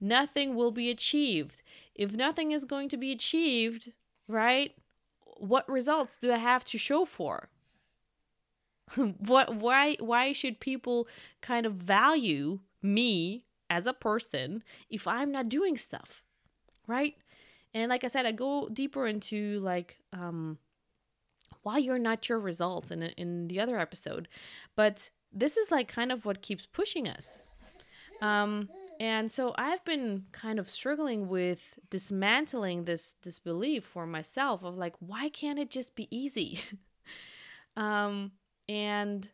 Nothing 0.00 0.54
will 0.54 0.72
be 0.72 0.90
achieved. 0.90 1.62
If 1.94 2.12
nothing 2.12 2.52
is 2.52 2.64
going 2.64 2.88
to 2.90 2.96
be 2.96 3.12
achieved 3.12 3.92
right 4.28 4.74
what 5.38 5.68
results 5.68 6.16
do 6.20 6.32
i 6.32 6.38
have 6.38 6.64
to 6.64 6.78
show 6.78 7.04
for? 7.04 7.48
What 8.96 9.54
why 9.54 9.96
why 10.00 10.32
should 10.32 10.60
people 10.60 11.08
kind 11.40 11.66
of 11.66 11.74
value 11.74 12.60
me 12.82 13.44
as 13.68 13.86
a 13.86 13.92
person 13.92 14.62
if 14.88 15.08
i'm 15.08 15.32
not 15.32 15.48
doing 15.48 15.76
stuff 15.76 16.22
right 16.86 17.16
and 17.74 17.90
like 17.90 18.04
I 18.04 18.08
said, 18.08 18.26
I 18.26 18.32
go 18.32 18.68
deeper 18.72 19.06
into 19.06 19.58
like 19.60 19.98
um 20.12 20.58
why 21.62 21.78
you're 21.78 21.98
not 21.98 22.28
your 22.28 22.38
results 22.38 22.90
in 22.90 23.02
in 23.02 23.48
the 23.48 23.60
other 23.60 23.78
episode. 23.78 24.28
But 24.76 25.10
this 25.32 25.56
is 25.56 25.70
like 25.70 25.88
kind 25.88 26.12
of 26.12 26.24
what 26.24 26.42
keeps 26.42 26.66
pushing 26.66 27.08
us. 27.08 27.40
Um 28.22 28.68
and 28.98 29.30
so 29.30 29.54
I've 29.58 29.84
been 29.84 30.24
kind 30.32 30.58
of 30.58 30.70
struggling 30.70 31.28
with 31.28 31.60
dismantling 31.90 32.84
this 32.84 33.14
this 33.22 33.38
belief 33.38 33.84
for 33.84 34.06
myself 34.06 34.64
of 34.64 34.76
like 34.76 34.94
why 35.00 35.28
can't 35.28 35.58
it 35.58 35.70
just 35.70 35.94
be 35.94 36.08
easy? 36.10 36.60
um 37.76 38.32
and 38.68 39.28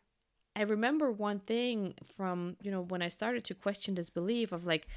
I 0.55 0.61
remember 0.61 1.11
one 1.11 1.39
thing 1.39 1.95
from, 2.15 2.57
you 2.61 2.69
know, 2.69 2.81
when 2.81 3.01
I 3.01 3.09
started 3.09 3.43
to 3.45 3.55
question 3.55 3.95
this 3.95 4.09
belief 4.09 4.51
of 4.51 4.65
like 4.67 4.87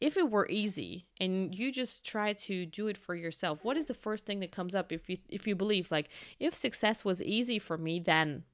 if 0.00 0.16
it 0.16 0.30
were 0.30 0.48
easy 0.50 1.06
and 1.18 1.54
you 1.54 1.72
just 1.72 2.04
try 2.04 2.32
to 2.32 2.66
do 2.66 2.86
it 2.86 2.98
for 2.98 3.14
yourself 3.14 3.64
what 3.64 3.76
is 3.76 3.86
the 3.86 3.94
first 3.94 4.26
thing 4.26 4.40
that 4.40 4.52
comes 4.52 4.74
up 4.74 4.92
if 4.92 5.08
you 5.08 5.18
if 5.28 5.46
you 5.46 5.54
believe 5.56 5.90
like 5.90 6.08
if 6.38 6.54
success 6.54 7.04
was 7.04 7.22
easy 7.22 7.58
for 7.58 7.78
me 7.78 7.98
then 7.98 8.44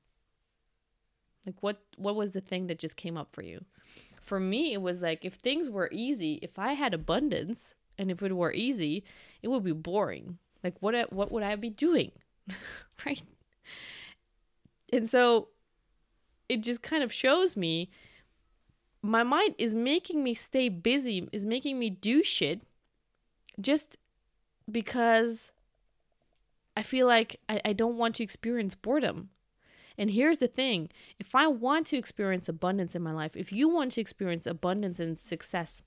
like 1.47 1.57
what 1.61 1.81
what 1.97 2.17
was 2.17 2.33
the 2.33 2.41
thing 2.41 2.67
that 2.69 2.79
just 2.79 2.97
came 2.97 3.17
up 3.17 3.29
for 3.33 3.43
you? 3.43 3.65
For 4.21 4.39
me 4.39 4.73
it 4.73 4.83
was 4.83 5.01
like 5.01 5.25
if 5.25 5.35
things 5.35 5.69
were 5.69 5.89
easy 5.93 6.39
if 6.43 6.59
i 6.59 6.75
had 6.75 6.95
abundance 6.95 7.75
and 7.99 8.11
if 8.11 8.23
it 8.23 8.37
were 8.37 8.53
easy 8.53 9.05
it 9.43 9.49
would 9.49 9.65
be 9.65 9.73
boring. 9.73 10.39
Like 10.63 10.77
what 10.81 11.13
what 11.13 11.33
would 11.33 11.43
i 11.43 11.57
be 11.57 11.71
doing? 11.71 12.13
Right? 13.05 13.23
And 14.93 15.09
so 15.09 15.49
it 16.49 16.63
just 16.63 16.83
kind 16.83 17.03
of 17.03 17.13
shows 17.13 17.57
me 17.57 17.91
my 19.03 19.23
mind 19.23 19.55
is 19.59 19.75
making 19.75 20.23
me 20.23 20.35
stay 20.35 20.69
busy, 20.69 21.29
is 21.33 21.45
making 21.45 21.79
me 21.79 21.91
do 21.91 22.23
shit 22.23 22.63
just 23.61 23.99
because 24.71 25.53
I 26.77 26.83
feel 26.83 27.07
like 27.07 27.41
I, 27.49 27.61
I 27.65 27.73
don't 27.73 27.97
want 27.97 28.15
to 28.17 28.23
experience 28.23 28.75
boredom. 28.75 29.31
And 29.99 30.11
here's 30.11 30.39
the 30.39 30.49
thing 30.49 30.89
if 31.19 31.35
I 31.35 31.49
want 31.49 31.87
to 31.89 31.97
experience 31.97 32.49
abundance 32.49 32.95
in 32.95 33.03
my 33.03 33.13
life, 33.13 33.37
if 33.37 33.53
you 33.53 33.69
want 33.69 33.93
to 33.93 34.01
experience 34.01 34.47
abundance 34.47 34.99
and 35.01 35.19
success, 35.19 35.83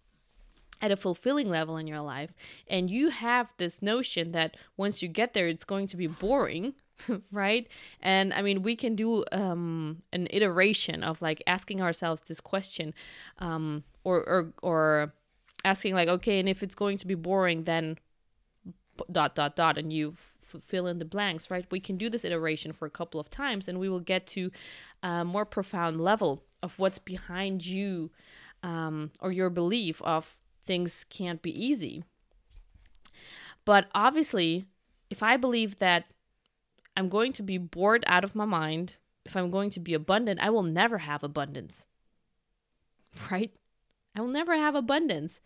at 0.82 0.92
a 0.92 0.98
fulfilling 0.98 1.50
level 1.50 1.78
in 1.78 1.88
your 1.88 2.02
life 2.02 2.34
and 2.68 2.90
you 2.90 3.10
have 3.10 3.48
this 3.58 3.82
notion 3.82 4.32
that 4.32 4.56
once 4.78 5.02
you 5.02 5.08
get 5.08 5.34
there 5.34 5.48
it's 5.48 5.64
going 5.64 5.88
to 5.88 5.98
be 5.98 6.08
boring 6.08 6.74
right? 7.32 7.68
And 8.02 8.34
i 8.34 8.42
mean 8.42 8.62
we 8.64 8.76
can 8.76 8.96
do 8.96 9.26
um 9.32 10.02
an 10.14 10.28
iteration 10.32 11.04
of 11.04 11.22
like 11.22 11.44
asking 11.48 11.82
ourselves 11.82 12.22
this 12.24 12.40
question 12.40 12.94
um 13.40 13.84
or 14.04 14.18
or 14.28 14.54
or 14.62 15.14
asking 15.64 15.96
like 15.96 16.08
okay 16.08 16.40
and 16.40 16.48
if 16.48 16.62
it's 16.64 16.76
going 16.76 16.98
to 16.98 17.08
be 17.08 17.16
boring 17.16 17.64
then 17.64 17.98
dot 19.12 19.36
dot 19.36 19.56
dot 19.56 19.78
and 19.78 19.92
you 19.92 20.14
f- 20.14 20.62
fill 20.62 20.88
in 20.88 21.00
the 21.00 21.06
blanks 21.06 21.52
right? 21.52 21.66
We 21.70 21.80
can 21.80 21.98
do 21.98 22.10
this 22.10 22.24
iteration 22.24 22.72
for 22.72 22.86
a 22.86 22.92
couple 22.92 23.20
of 23.20 23.30
times 23.30 23.68
and 23.68 23.80
we 23.80 23.90
will 23.90 24.00
get 24.00 24.28
to 24.28 24.52
a 25.04 25.26
more 25.26 25.46
profound 25.46 26.00
level 26.00 26.44
of 26.64 26.80
what's 26.80 27.00
behind 27.00 27.66
you 27.66 28.12
um, 28.64 29.12
or 29.20 29.32
your 29.32 29.50
belief 29.50 30.02
of 30.02 30.38
things 30.66 31.06
can't 31.10 31.42
be 31.42 31.52
easy. 31.52 32.04
But 33.66 33.88
obviously 33.94 34.66
if 35.10 35.22
i 35.22 35.38
believe 35.38 35.78
that 35.80 36.06
I'm 36.96 37.10
going 37.10 37.34
to 37.34 37.44
be 37.44 37.58
bored 37.58 38.04
out 38.08 38.24
of 38.24 38.36
my 38.36 38.46
mind, 38.46 38.96
if 39.26 39.36
I'm 39.36 39.50
going 39.50 39.70
to 39.72 39.80
be 39.80 39.94
abundant, 39.94 40.40
I 40.42 40.50
will 40.50 40.64
never 40.64 41.00
have 41.00 41.24
abundance. 41.24 41.86
Right? 43.32 43.54
I 44.14 44.20
will 44.20 44.28
never 44.28 44.54
have 44.56 44.76
abundance. 44.76 45.40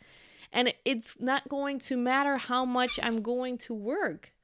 And 0.51 0.73
it's 0.83 1.17
not 1.19 1.47
going 1.49 1.77
to 1.81 1.95
matter 1.95 2.37
how 2.37 2.65
much 2.65 2.99
I'm 3.01 3.21
going 3.21 3.57
to 3.59 3.73
work. 3.73 4.33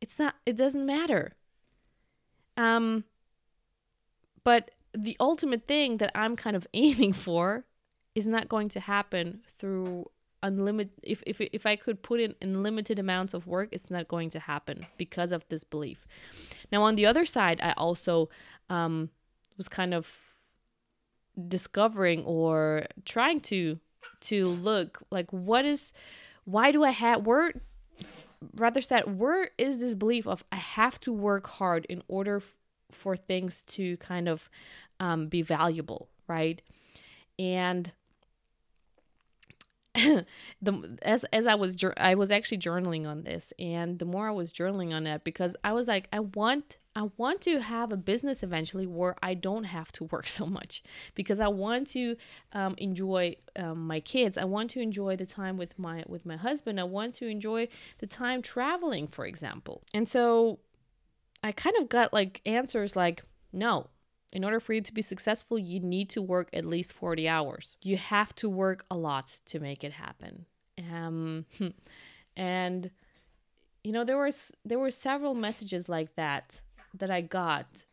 It's 0.00 0.18
not 0.18 0.34
it 0.44 0.56
doesn't 0.56 0.84
matter. 0.84 1.36
Um 2.56 3.04
but 4.42 4.72
the 4.92 5.16
ultimate 5.20 5.68
thing 5.68 5.98
that 5.98 6.10
I'm 6.16 6.34
kind 6.34 6.56
of 6.56 6.66
aiming 6.74 7.12
for 7.12 7.64
is 8.16 8.26
not 8.26 8.48
going 8.48 8.68
to 8.70 8.80
happen 8.80 9.42
through 9.58 10.10
unlimited 10.42 10.92
if, 11.02 11.22
if 11.26 11.40
if 11.40 11.66
i 11.66 11.76
could 11.76 12.02
put 12.02 12.20
in 12.20 12.34
unlimited 12.40 12.98
amounts 12.98 13.34
of 13.34 13.46
work 13.46 13.68
it's 13.72 13.90
not 13.90 14.08
going 14.08 14.30
to 14.30 14.38
happen 14.38 14.86
because 14.96 15.32
of 15.32 15.44
this 15.48 15.64
belief. 15.64 16.06
Now 16.70 16.82
on 16.82 16.94
the 16.96 17.06
other 17.06 17.24
side 17.24 17.60
i 17.62 17.72
also 17.72 18.28
um 18.70 19.10
was 19.56 19.68
kind 19.68 19.94
of 19.94 20.16
discovering 21.48 22.24
or 22.24 22.86
trying 23.04 23.40
to 23.40 23.78
to 24.20 24.48
look 24.48 25.02
like 25.10 25.30
what 25.32 25.64
is 25.64 25.92
why 26.44 26.72
do 26.72 26.82
i 26.82 26.90
have 26.90 27.24
where 27.24 27.52
rather 28.56 28.80
said 28.80 29.18
where 29.18 29.50
is 29.56 29.78
this 29.78 29.94
belief 29.94 30.26
of 30.26 30.44
i 30.50 30.56
have 30.56 30.98
to 31.00 31.12
work 31.12 31.46
hard 31.46 31.86
in 31.86 32.02
order 32.08 32.36
f- 32.36 32.58
for 32.90 33.16
things 33.16 33.62
to 33.66 33.96
kind 33.98 34.28
of 34.28 34.50
um, 35.00 35.26
be 35.28 35.40
valuable 35.40 36.08
right? 36.32 36.62
And 37.38 37.92
the 39.94 40.98
as 41.02 41.24
as 41.32 41.46
I 41.46 41.54
was 41.54 41.76
I 41.98 42.14
was 42.14 42.30
actually 42.30 42.58
journaling 42.58 43.06
on 43.06 43.24
this 43.24 43.52
and 43.58 43.98
the 43.98 44.06
more 44.06 44.28
I 44.28 44.30
was 44.30 44.50
journaling 44.50 44.94
on 44.94 45.04
that 45.04 45.22
because 45.22 45.54
I 45.62 45.72
was 45.74 45.86
like 45.86 46.08
I 46.12 46.20
want 46.20 46.78
I 46.96 47.10
want 47.16 47.42
to 47.42 47.60
have 47.60 47.92
a 47.92 47.96
business 47.96 48.42
eventually 48.42 48.86
where 48.86 49.16
I 49.22 49.34
don't 49.34 49.64
have 49.64 49.92
to 49.92 50.04
work 50.04 50.28
so 50.28 50.46
much 50.46 50.82
because 51.14 51.40
I 51.40 51.48
want 51.48 51.88
to 51.88 52.16
um, 52.52 52.74
enjoy 52.78 53.36
um, 53.56 53.86
my 53.86 54.00
kids. 54.00 54.38
I 54.38 54.44
want 54.44 54.70
to 54.70 54.80
enjoy 54.80 55.16
the 55.16 55.26
time 55.26 55.58
with 55.58 55.78
my 55.78 56.04
with 56.06 56.24
my 56.24 56.36
husband. 56.36 56.80
I 56.80 56.84
want 56.84 57.14
to 57.14 57.26
enjoy 57.26 57.68
the 57.98 58.06
time 58.06 58.40
traveling, 58.40 59.08
for 59.08 59.26
example. 59.26 59.82
And 59.92 60.08
so 60.08 60.58
I 61.42 61.52
kind 61.52 61.76
of 61.76 61.88
got 61.88 62.12
like 62.12 62.40
answers 62.46 62.96
like 62.96 63.24
no, 63.52 63.88
in 64.32 64.44
order 64.44 64.58
for 64.58 64.72
you 64.72 64.80
to 64.80 64.94
be 64.94 65.02
successful, 65.02 65.58
you 65.58 65.78
need 65.78 66.08
to 66.10 66.22
work 66.22 66.48
at 66.52 66.64
least 66.64 66.92
40 66.94 67.28
hours. 67.28 67.76
You 67.82 67.98
have 67.98 68.34
to 68.36 68.48
work 68.48 68.84
a 68.90 68.96
lot 68.96 69.40
to 69.46 69.60
make 69.60 69.84
it 69.84 69.92
happen. 69.92 70.46
Um, 70.78 71.44
and 72.36 72.90
you 73.84 73.92
know 73.92 74.04
there 74.04 74.16
was 74.16 74.52
there 74.64 74.78
were 74.78 74.90
several 74.90 75.34
messages 75.34 75.88
like 75.88 76.14
that 76.14 76.60
that 76.94 77.10
I 77.10 77.20
got 77.20 77.84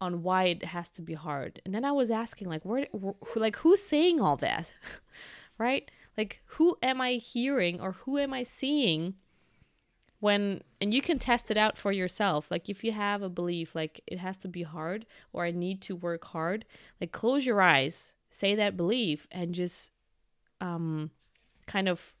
on 0.00 0.22
why 0.22 0.44
it 0.44 0.64
has 0.64 0.90
to 0.90 1.02
be 1.02 1.14
hard. 1.14 1.62
And 1.64 1.74
then 1.74 1.84
I 1.84 1.92
was 1.92 2.10
asking 2.10 2.48
like 2.48 2.64
where, 2.64 2.86
where 2.92 3.14
like 3.36 3.56
who's 3.56 3.82
saying 3.82 4.20
all 4.20 4.36
that? 4.38 4.66
right? 5.58 5.90
Like 6.18 6.42
who 6.44 6.76
am 6.82 7.00
I 7.00 7.12
hearing 7.12 7.80
or 7.80 7.92
who 7.92 8.18
am 8.18 8.34
I 8.34 8.42
seeing 8.42 9.14
when 10.24 10.62
and 10.80 10.94
you 10.94 11.02
can 11.02 11.18
test 11.18 11.50
it 11.50 11.58
out 11.58 11.76
for 11.76 11.92
yourself. 11.92 12.50
Like 12.50 12.70
if 12.70 12.82
you 12.82 12.92
have 12.92 13.20
a 13.20 13.28
belief 13.28 13.74
like 13.74 14.00
it 14.06 14.18
has 14.20 14.38
to 14.38 14.48
be 14.48 14.62
hard 14.62 15.04
or 15.34 15.44
i 15.44 15.50
need 15.50 15.82
to 15.82 15.94
work 15.94 16.24
hard 16.24 16.64
like 16.98 17.12
close 17.12 17.44
your 17.44 17.60
eyes 17.60 18.14
say 18.30 18.54
that 18.54 18.74
belief 18.74 19.28
and 19.30 19.54
just 19.54 19.90
um 20.62 21.10
kind 21.66 21.90
of 21.90 22.14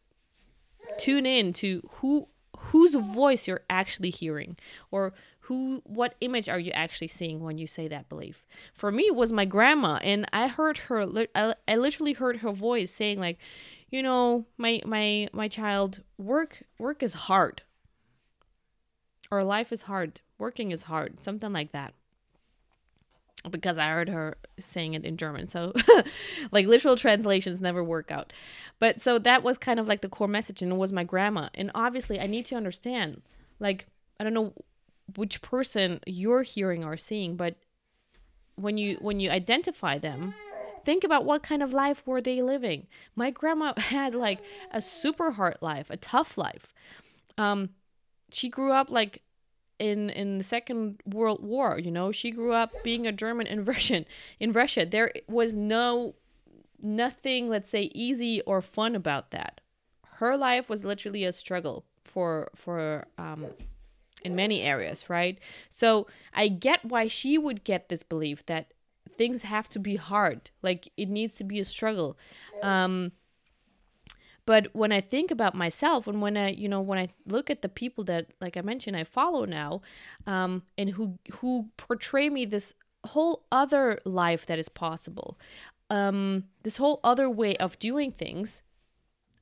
tune 0.98 1.24
in 1.24 1.54
to 1.54 1.80
who 1.92 2.28
whose 2.58 2.94
voice 2.94 3.48
you're 3.48 3.64
actually 3.70 4.10
hearing 4.10 4.54
or 4.90 5.14
who 5.46 5.80
what 5.84 6.14
image 6.20 6.48
are 6.50 6.58
you 6.58 6.72
actually 6.72 7.08
seeing 7.08 7.40
when 7.40 7.56
you 7.56 7.66
say 7.66 7.88
that 7.88 8.10
belief. 8.10 8.46
For 8.74 8.92
me 8.92 9.04
it 9.04 9.16
was 9.16 9.32
my 9.32 9.46
grandma 9.46 9.94
and 10.02 10.26
i 10.30 10.46
heard 10.48 10.76
her 10.88 11.08
i, 11.34 11.54
I 11.66 11.76
literally 11.76 12.12
heard 12.12 12.36
her 12.38 12.52
voice 12.52 12.90
saying 12.90 13.18
like 13.18 13.38
you 13.88 14.02
know 14.02 14.44
my 14.58 14.82
my 14.84 15.28
my 15.32 15.48
child 15.48 16.02
work 16.18 16.64
work 16.78 17.02
is 17.02 17.14
hard 17.14 17.62
or 19.38 19.44
life 19.44 19.72
is 19.72 19.82
hard, 19.82 20.20
working 20.38 20.72
is 20.72 20.84
hard, 20.84 21.20
something 21.20 21.52
like 21.52 21.72
that. 21.72 21.94
Because 23.50 23.76
I 23.76 23.88
heard 23.88 24.08
her 24.08 24.38
saying 24.58 24.94
it 24.94 25.04
in 25.04 25.18
German. 25.18 25.48
So, 25.48 25.74
like, 26.50 26.66
literal 26.66 26.96
translations 26.96 27.60
never 27.60 27.84
work 27.84 28.10
out. 28.10 28.32
But 28.78 29.02
so 29.02 29.18
that 29.18 29.42
was 29.42 29.58
kind 29.58 29.78
of 29.78 29.86
like 29.86 30.00
the 30.00 30.08
core 30.08 30.28
message, 30.28 30.62
and 30.62 30.72
it 30.72 30.76
was 30.76 30.92
my 30.92 31.04
grandma. 31.04 31.50
And 31.54 31.70
obviously, 31.74 32.18
I 32.18 32.26
need 32.26 32.46
to 32.46 32.54
understand, 32.54 33.20
like, 33.60 33.86
I 34.18 34.24
don't 34.24 34.32
know 34.32 34.54
which 35.14 35.42
person 35.42 36.00
you're 36.06 36.42
hearing 36.42 36.84
or 36.84 36.96
seeing, 36.96 37.36
but 37.36 37.56
when 38.56 38.78
you 38.78 38.96
when 39.00 39.20
you 39.20 39.30
identify 39.30 39.98
them 39.98 40.34
think 40.84 41.02
about 41.02 41.24
what 41.24 41.42
kind 41.42 41.62
of 41.62 41.72
life 41.72 42.06
were 42.06 42.20
they 42.20 42.42
living 42.42 42.86
my 43.16 43.30
grandma 43.30 43.72
had 43.76 44.14
like 44.14 44.40
a 44.70 44.80
super 44.80 45.32
hard 45.32 45.56
life 45.60 45.90
a 45.90 45.96
tough 45.96 46.38
life 46.38 46.72
um 47.38 47.70
she 48.34 48.48
grew 48.48 48.72
up 48.72 48.90
like 48.90 49.22
in 49.78 50.10
in 50.10 50.38
the 50.38 50.44
second 50.44 51.00
world 51.06 51.42
war 51.42 51.78
you 51.78 51.90
know? 51.90 52.12
She 52.12 52.30
grew 52.30 52.52
up 52.52 52.72
being 52.82 53.06
a 53.06 53.12
german 53.12 53.46
in 53.46 53.64
in 54.40 54.52
russia. 54.52 54.86
There 54.86 55.12
was 55.28 55.54
no 55.54 56.14
nothing 56.80 57.48
let's 57.48 57.70
say 57.70 57.90
easy 57.94 58.40
or 58.42 58.60
fun 58.60 58.94
about 58.94 59.30
that. 59.30 59.60
Her 60.18 60.36
life 60.36 60.68
was 60.68 60.84
literally 60.84 61.24
a 61.24 61.32
struggle 61.32 61.84
for 62.04 62.50
for 62.54 63.06
um 63.18 63.46
in 64.22 64.34
many 64.34 64.62
areas 64.62 65.10
right? 65.10 65.38
So 65.68 66.06
i 66.32 66.48
get 66.48 66.84
why 66.84 67.08
she 67.08 67.38
would 67.38 67.64
get 67.64 67.88
this 67.88 68.02
belief 68.02 68.46
that 68.46 68.72
things 69.16 69.42
have 69.42 69.68
to 69.70 69.78
be 69.78 69.96
hard. 69.96 70.50
Like 70.62 70.90
it 70.96 71.08
needs 71.08 71.34
to 71.36 71.44
be 71.44 71.60
a 71.60 71.64
struggle. 71.64 72.16
Um 72.62 73.12
but 74.46 74.68
when 74.74 74.92
i 74.92 75.00
think 75.00 75.30
about 75.30 75.54
myself 75.54 76.06
and 76.06 76.20
when 76.20 76.36
i 76.36 76.50
you 76.50 76.68
know 76.68 76.80
when 76.80 76.98
i 76.98 77.08
look 77.26 77.50
at 77.50 77.62
the 77.62 77.68
people 77.68 78.04
that 78.04 78.26
like 78.40 78.56
i 78.56 78.60
mentioned 78.60 78.96
i 78.96 79.04
follow 79.04 79.44
now 79.44 79.80
um 80.26 80.62
and 80.78 80.90
who 80.90 81.18
who 81.34 81.68
portray 81.76 82.28
me 82.28 82.44
this 82.44 82.74
whole 83.06 83.44
other 83.52 83.98
life 84.04 84.46
that 84.46 84.58
is 84.58 84.68
possible 84.68 85.38
um 85.90 86.44
this 86.62 86.76
whole 86.76 87.00
other 87.04 87.28
way 87.28 87.56
of 87.56 87.78
doing 87.78 88.10
things 88.10 88.62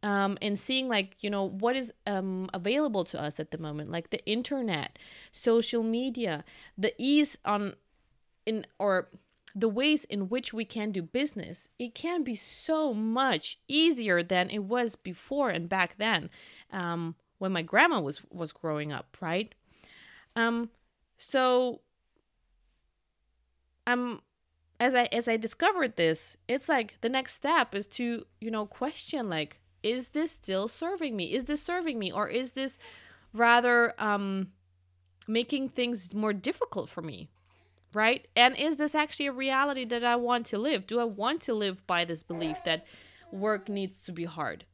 um, 0.03 0.37
and 0.43 0.59
seeing 0.59 0.89
like 0.89 1.17
you 1.21 1.31
know 1.31 1.49
what 1.49 1.77
is 1.77 1.93
um, 2.07 2.51
available 2.53 3.05
to 3.05 3.21
us 3.21 3.39
at 3.39 3.51
the 3.51 3.59
moment 3.59 3.91
like 3.91 4.11
the 4.11 4.25
internet 4.27 4.99
social 5.31 5.83
media 5.83 6.45
the 6.77 6.93
ease 6.99 7.39
on 7.45 7.75
in 8.47 8.67
or 8.79 9.09
the 9.55 9.69
ways 9.69 10.05
in 10.05 10.29
which 10.29 10.53
we 10.53 10.65
can 10.65 10.93
do 10.93 11.03
business, 11.03 11.69
it 11.79 11.95
can 11.95 12.23
be 12.23 12.35
so 12.35 12.95
much 12.95 13.59
easier 13.69 14.23
than 14.23 14.51
it 14.51 14.61
was 14.65 14.97
before 14.97 15.51
and 15.51 15.69
back 15.69 15.97
then, 15.99 16.31
um, 16.73 17.15
when 17.39 17.53
my 17.53 17.63
grandma 17.63 18.01
was 18.01 18.21
was 18.31 18.53
growing 18.53 18.93
up, 18.93 19.17
right? 19.21 19.55
Um, 20.37 20.71
so, 21.19 21.81
um, 23.87 24.23
as 24.81 24.95
I 24.95 25.05
as 25.13 25.29
I 25.29 25.37
discovered 25.37 25.97
this, 25.97 26.37
it's 26.49 26.69
like 26.69 27.01
the 27.01 27.09
next 27.09 27.35
step 27.35 27.75
is 27.75 27.87
to 27.89 28.25
you 28.41 28.51
know 28.51 28.67
question 28.67 29.29
like, 29.29 29.61
is 29.83 30.11
this 30.11 30.33
still 30.33 30.69
serving 30.69 31.17
me? 31.17 31.35
Is 31.35 31.45
this 31.45 31.63
serving 31.63 31.99
me, 31.99 32.11
or 32.13 32.29
is 32.29 32.53
this 32.53 32.79
rather 33.33 33.95
um 34.01 34.49
making 35.29 35.69
things 35.69 36.15
more 36.15 36.33
difficult 36.33 36.91
for 36.91 37.03
me 37.03 37.31
right? 37.95 38.27
And 38.37 38.57
is 38.59 38.77
this 38.77 38.95
actually 38.95 39.27
a 39.27 39.33
reality 39.33 39.85
that 39.87 40.05
I 40.05 40.17
want 40.17 40.47
to 40.47 40.59
live? 40.59 40.87
Do 40.87 41.01
I 41.01 41.05
want 41.05 41.43
to 41.43 41.55
live 41.55 41.87
by 41.87 42.05
this 42.05 42.23
belief 42.23 42.59
that 42.65 42.87
work 43.31 43.69
needs 43.69 43.99
to 44.07 44.13
be 44.13 44.25
hard? 44.25 44.65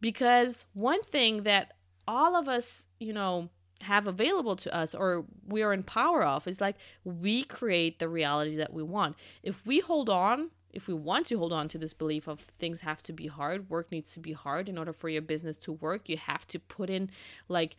Because 0.00 0.66
one 0.72 1.02
thing 1.02 1.42
that 1.42 1.74
all 2.08 2.34
of 2.36 2.48
us, 2.48 2.86
you 2.98 3.12
know, 3.12 3.50
have 3.82 4.06
available 4.06 4.56
to 4.56 4.74
us 4.74 4.94
or 4.94 5.24
we 5.46 5.62
are 5.62 5.72
in 5.72 5.82
power 5.82 6.22
of 6.22 6.46
is 6.46 6.60
like 6.60 6.76
we 7.04 7.44
create 7.44 7.98
the 7.98 8.08
reality 8.08 8.56
that 8.56 8.72
we 8.72 8.82
want. 8.82 9.16
If 9.42 9.64
we 9.64 9.80
hold 9.80 10.10
on, 10.10 10.50
if 10.72 10.86
we 10.86 10.94
want 10.94 11.26
to 11.28 11.38
hold 11.38 11.52
on 11.52 11.68
to 11.68 11.78
this 11.78 11.94
belief 11.94 12.28
of 12.28 12.40
things 12.58 12.80
have 12.80 13.02
to 13.04 13.12
be 13.12 13.26
hard, 13.26 13.70
work 13.70 13.90
needs 13.90 14.12
to 14.12 14.20
be 14.20 14.32
hard 14.32 14.68
in 14.68 14.78
order 14.78 14.92
for 14.92 15.08
your 15.08 15.22
business 15.22 15.56
to 15.58 15.72
work, 15.72 16.08
you 16.08 16.16
have 16.16 16.46
to 16.48 16.58
put 16.58 16.90
in 16.90 17.10
like 17.48 17.76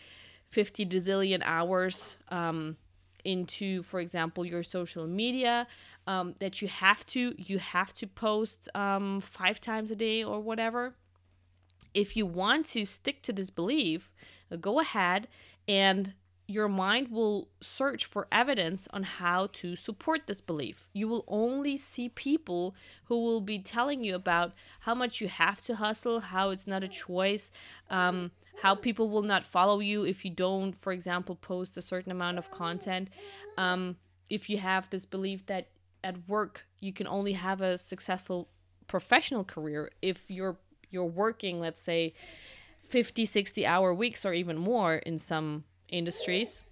50 0.50 0.86
gazillion 0.88 1.41
hours 1.45 2.17
um, 2.30 2.78
into 3.25 3.84
for 3.84 3.99
example 3.99 4.45
your 4.45 4.63
social 4.63 5.07
media 5.07 5.67
um, 6.07 6.36
that 6.39 6.62
you 6.62 6.67
have 6.67 7.05
to 7.05 7.34
you 7.38 7.57
have 7.60 7.93
to 7.93 8.07
post 8.07 8.69
um, 8.75 9.19
five 9.19 9.60
times 9.62 9.91
a 9.91 9.95
day 9.95 10.23
or 10.23 10.39
whatever 10.39 10.95
if 11.93 12.15
you 12.15 12.25
want 12.25 12.65
to 12.65 12.86
stick 12.86 13.21
to 13.21 13.34
this 13.34 13.49
belief 13.49 14.12
uh, 14.51 14.55
go 14.55 14.79
ahead 14.79 15.27
and 15.67 16.13
your 16.51 16.67
mind 16.67 17.07
will 17.07 17.47
search 17.62 18.05
for 18.05 18.27
evidence 18.31 18.88
on 18.91 19.03
how 19.03 19.47
to 19.53 19.75
support 19.75 20.27
this 20.27 20.41
belief. 20.41 20.88
You 20.91 21.07
will 21.07 21.23
only 21.27 21.77
see 21.77 22.10
people 22.10 22.75
who 23.05 23.23
will 23.23 23.39
be 23.39 23.60
telling 23.60 24.03
you 24.03 24.15
about 24.15 24.51
how 24.81 24.93
much 24.93 25.21
you 25.21 25.29
have 25.29 25.62
to 25.62 25.75
hustle, 25.75 26.19
how 26.19 26.49
it's 26.49 26.67
not 26.67 26.84
a 26.84 26.89
choice, 26.89 27.51
um, 27.89 28.31
how 28.62 28.76
people 28.76 29.10
will 29.10 29.24
not 29.24 29.43
follow 29.43 29.80
you 29.80 30.04
if 30.04 30.24
you 30.24 30.32
don't, 30.32 30.80
for 30.80 30.93
example, 30.93 31.36
post 31.36 31.78
a 31.78 31.82
certain 31.82 32.12
amount 32.12 32.38
of 32.38 32.52
content. 32.52 33.10
Um, 33.58 33.97
if 34.30 34.50
you 34.50 34.58
have 34.58 34.89
this 34.89 35.06
belief 35.06 35.45
that 35.47 35.69
at 36.04 36.28
work 36.28 36.65
you 36.80 36.91
can 36.91 37.08
only 37.08 37.34
have 37.34 37.62
a 37.62 37.78
successful 37.78 38.50
professional 38.88 39.43
career 39.43 39.91
if 40.02 40.30
you're 40.30 40.58
you're 40.89 41.06
working, 41.06 41.60
let's 41.60 41.82
say, 41.82 42.13
50, 42.84 43.26
60 43.26 43.65
hour 43.65 43.93
weeks 43.93 44.26
or 44.26 44.34
even 44.34 44.58
more 44.58 44.95
in 44.95 45.17
some 45.17 45.63
industries, 45.88 46.63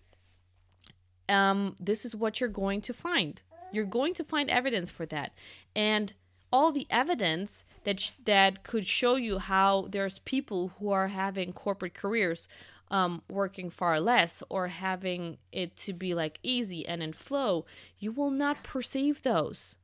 um, 1.30 1.76
this 1.80 2.04
is 2.04 2.16
what 2.16 2.40
you're 2.40 2.50
going 2.50 2.82
to 2.82 2.94
find. 2.94 3.42
You're 3.72 3.86
going 3.86 4.14
to 4.16 4.24
find 4.24 4.50
evidence 4.50 4.92
for 4.92 5.06
that. 5.06 5.32
And 5.74 6.14
all 6.52 6.72
the 6.72 6.88
evidence 6.90 7.64
that 7.84 8.00
sh- 8.00 8.12
that 8.26 8.64
could 8.64 8.86
show 8.86 9.16
you 9.16 9.40
how 9.40 9.88
there's 9.90 10.20
people 10.20 10.74
who 10.80 10.90
are 10.90 11.10
having 11.10 11.54
corporate 11.54 11.94
careers 11.94 12.48
um, 12.92 13.22
working 13.30 13.70
far 13.70 14.00
less 14.00 14.42
or 14.50 14.68
having 14.68 15.38
it 15.52 15.76
to 15.76 15.94
be 15.94 16.14
like 16.16 16.40
easy 16.42 16.88
and 16.88 17.04
in 17.04 17.14
flow 17.14 17.66
you 18.00 18.12
will 18.12 18.32
not 18.32 18.64
perceive 18.64 19.22
those 19.22 19.76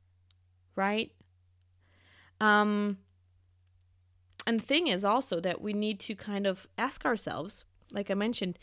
right? 0.74 1.12
Um 2.40 2.98
and 4.46 4.60
the 4.60 4.64
thing 4.64 4.86
is 4.86 5.04
also 5.04 5.40
that 5.40 5.60
we 5.60 5.72
need 5.72 5.98
to 6.00 6.14
kind 6.14 6.46
of 6.46 6.68
ask 6.78 7.04
ourselves 7.04 7.64
like 7.92 8.10
i 8.10 8.14
mentioned 8.14 8.58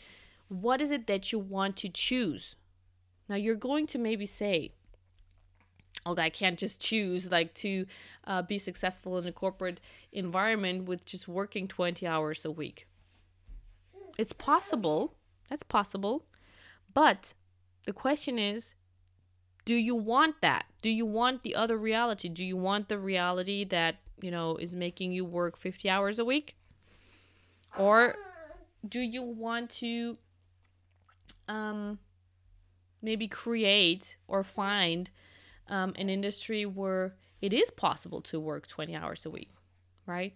what 0.48 0.80
is 0.80 0.90
it 0.90 1.06
that 1.06 1.32
you 1.32 1.38
want 1.38 1.76
to 1.76 1.88
choose? 1.88 2.56
Now 3.28 3.36
you're 3.36 3.54
going 3.54 3.86
to 3.88 3.98
maybe 3.98 4.26
say 4.26 4.72
although 6.06 6.22
I 6.22 6.30
can't 6.30 6.58
just 6.58 6.80
choose 6.80 7.30
like 7.30 7.54
to 7.54 7.86
uh, 8.26 8.42
be 8.42 8.58
successful 8.58 9.18
in 9.18 9.26
a 9.26 9.32
corporate 9.32 9.80
environment 10.12 10.86
with 10.86 11.04
just 11.04 11.28
working 11.28 11.68
20 11.68 12.06
hours 12.06 12.44
a 12.44 12.50
week. 12.50 12.86
It's 14.18 14.32
possible. 14.32 15.14
That's 15.48 15.62
possible. 15.62 16.24
But 16.92 17.34
the 17.86 17.92
question 17.92 18.38
is 18.38 18.74
do 19.64 19.74
you 19.74 19.94
want 19.94 20.42
that? 20.42 20.66
Do 20.82 20.90
you 20.90 21.06
want 21.06 21.42
the 21.42 21.54
other 21.54 21.78
reality? 21.78 22.28
Do 22.28 22.44
you 22.44 22.56
want 22.56 22.88
the 22.88 22.98
reality 22.98 23.64
that, 23.64 23.96
you 24.20 24.30
know, 24.30 24.56
is 24.56 24.74
making 24.74 25.12
you 25.12 25.24
work 25.24 25.56
50 25.56 25.88
hours 25.88 26.18
a 26.18 26.24
week? 26.24 26.54
Or 27.78 28.16
do 28.86 29.00
you 29.00 29.22
want 29.22 29.70
to 29.70 30.18
um 31.48 31.98
maybe 33.02 33.28
create 33.28 34.16
or 34.28 34.42
find 34.42 35.10
um, 35.68 35.92
an 35.96 36.08
industry 36.08 36.66
where 36.66 37.14
it 37.40 37.52
is 37.52 37.70
possible 37.70 38.20
to 38.22 38.40
work 38.40 38.66
20 38.66 38.94
hours 38.94 39.26
a 39.26 39.30
week, 39.30 39.50
right? 40.06 40.34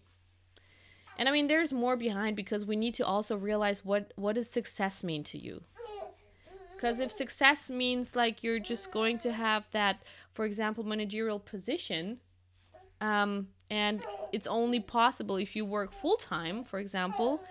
And 1.18 1.28
I 1.28 1.32
mean, 1.32 1.48
there's 1.48 1.72
more 1.72 1.96
behind 1.96 2.36
because 2.36 2.64
we 2.64 2.76
need 2.76 2.94
to 2.94 3.06
also 3.06 3.36
realize 3.36 3.84
what 3.84 4.12
what 4.16 4.36
does 4.36 4.48
success 4.48 5.02
mean 5.02 5.24
to 5.24 5.38
you. 5.38 5.62
Because 6.74 7.00
if 7.00 7.10
success 7.10 7.70
means 7.70 8.14
like 8.14 8.44
you're 8.44 8.60
just 8.60 8.92
going 8.92 9.18
to 9.18 9.32
have 9.32 9.64
that, 9.72 10.02
for 10.32 10.44
example, 10.44 10.84
managerial 10.84 11.40
position, 11.40 12.20
um, 13.00 13.48
and 13.68 14.00
it's 14.32 14.46
only 14.46 14.78
possible 14.78 15.36
if 15.36 15.56
you 15.56 15.64
work 15.64 15.92
full 15.92 16.16
time, 16.16 16.62
for 16.62 16.78
example, 16.78 17.42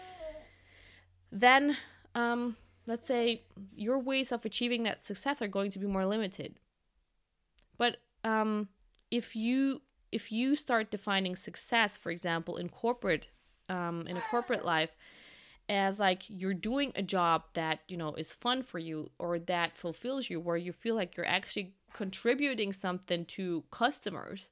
then 1.30 1.76
um, 2.16 2.56
let's 2.86 3.06
say 3.06 3.44
your 3.76 4.00
ways 4.00 4.32
of 4.32 4.46
achieving 4.46 4.84
that 4.84 5.04
success 5.04 5.42
are 5.42 5.50
going 5.50 5.72
to 5.72 5.80
be 5.80 5.88
more 5.88 6.06
limited 6.06 6.56
but 7.78 7.98
um, 8.24 8.68
if 9.12 9.36
you 9.36 9.82
if 10.12 10.32
you 10.32 10.56
start 10.56 10.90
defining 10.90 11.36
success, 11.36 11.98
for 11.98 12.12
example, 12.12 12.58
in 12.58 12.70
corporate 12.70 13.28
um, 13.70 14.08
in 14.08 14.18
a 14.18 14.22
corporate 14.32 14.66
life, 14.66 14.96
as 15.68 16.00
like 16.00 16.24
you're 16.28 16.54
doing 16.54 16.94
a 16.96 17.02
job 17.02 17.44
that 17.54 17.80
you 17.88 17.98
know 17.98 18.14
is 18.14 18.32
fun 18.32 18.64
for 18.64 18.80
you 18.80 19.12
or 19.20 19.40
that 19.40 19.78
fulfills 19.78 20.30
you, 20.30 20.40
where 20.40 20.58
you 20.58 20.72
feel 20.72 20.96
like 20.96 21.18
you're 21.18 21.26
actually 21.26 21.74
contributing 21.94 22.74
something 22.74 23.26
to 23.26 23.64
customers. 23.72 24.50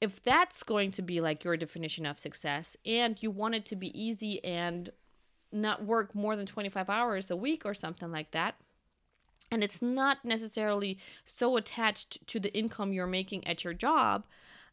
If 0.00 0.22
that's 0.22 0.62
going 0.62 0.90
to 0.92 1.02
be 1.02 1.20
like 1.20 1.44
your 1.44 1.56
definition 1.56 2.04
of 2.04 2.18
success, 2.18 2.76
and 2.84 3.22
you 3.22 3.30
want 3.30 3.54
it 3.54 3.66
to 3.66 3.76
be 3.76 3.98
easy 4.00 4.44
and 4.44 4.90
not 5.52 5.84
work 5.84 6.14
more 6.14 6.34
than 6.34 6.46
25 6.46 6.90
hours 6.90 7.30
a 7.30 7.36
week 7.36 7.64
or 7.64 7.74
something 7.74 8.10
like 8.10 8.32
that 8.32 8.56
and 9.54 9.64
it's 9.64 9.80
not 9.80 10.24
necessarily 10.24 10.98
so 11.24 11.56
attached 11.56 12.26
to 12.26 12.38
the 12.38 12.52
income 12.56 12.92
you're 12.92 13.06
making 13.06 13.46
at 13.46 13.64
your 13.64 13.72
job 13.72 14.24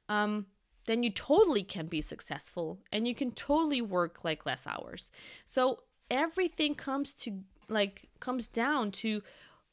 um, 0.09 0.47
then 0.85 1.03
you 1.03 1.09
totally 1.09 1.63
can 1.63 1.87
be 1.87 2.01
successful 2.01 2.79
and 2.91 3.07
you 3.07 3.15
can 3.15 3.31
totally 3.31 3.81
work 3.81 4.23
like 4.23 4.45
less 4.45 4.65
hours. 4.65 5.11
So 5.45 5.83
everything 6.09 6.75
comes 6.75 7.13
to 7.13 7.39
like 7.69 8.09
comes 8.19 8.47
down 8.47 8.91
to 8.91 9.21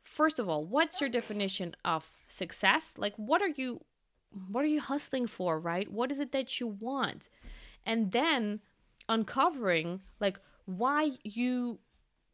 first 0.05 0.39
of 0.39 0.49
all 0.49 0.65
what's 0.65 1.01
your 1.01 1.11
definition 1.11 1.75
of 1.85 2.09
success? 2.29 2.95
Like 2.97 3.15
what 3.17 3.43
are 3.43 3.49
you 3.49 3.81
what 4.51 4.65
are 4.65 4.69
you 4.69 4.81
hustling 4.81 5.27
for 5.27 5.59
right? 5.59 5.91
What 5.91 6.13
is 6.13 6.21
it 6.21 6.33
that 6.33 6.61
you 6.61 6.69
want? 6.69 7.29
And 7.87 8.13
then 8.13 8.61
uncovering 9.09 10.03
like 10.21 10.39
why 10.67 11.13
you 11.25 11.79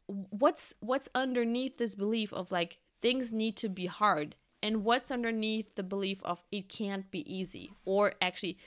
what's 0.07 0.75
what's 0.81 1.09
underneath 1.15 1.79
this 1.79 1.95
belief 1.95 2.33
of 2.33 2.53
like 2.53 2.79
things 3.01 3.33
need 3.33 3.57
to 3.59 3.69
be 3.69 3.87
hard? 3.87 4.37
And 4.63 4.83
what's 4.83 5.11
underneath 5.11 5.75
the 5.75 5.83
belief 5.83 6.23
of 6.25 6.43
it 6.51 6.69
can't 6.69 7.11
be 7.11 7.21
easy? 7.33 7.73
Or 7.85 8.15
actually 8.21 8.59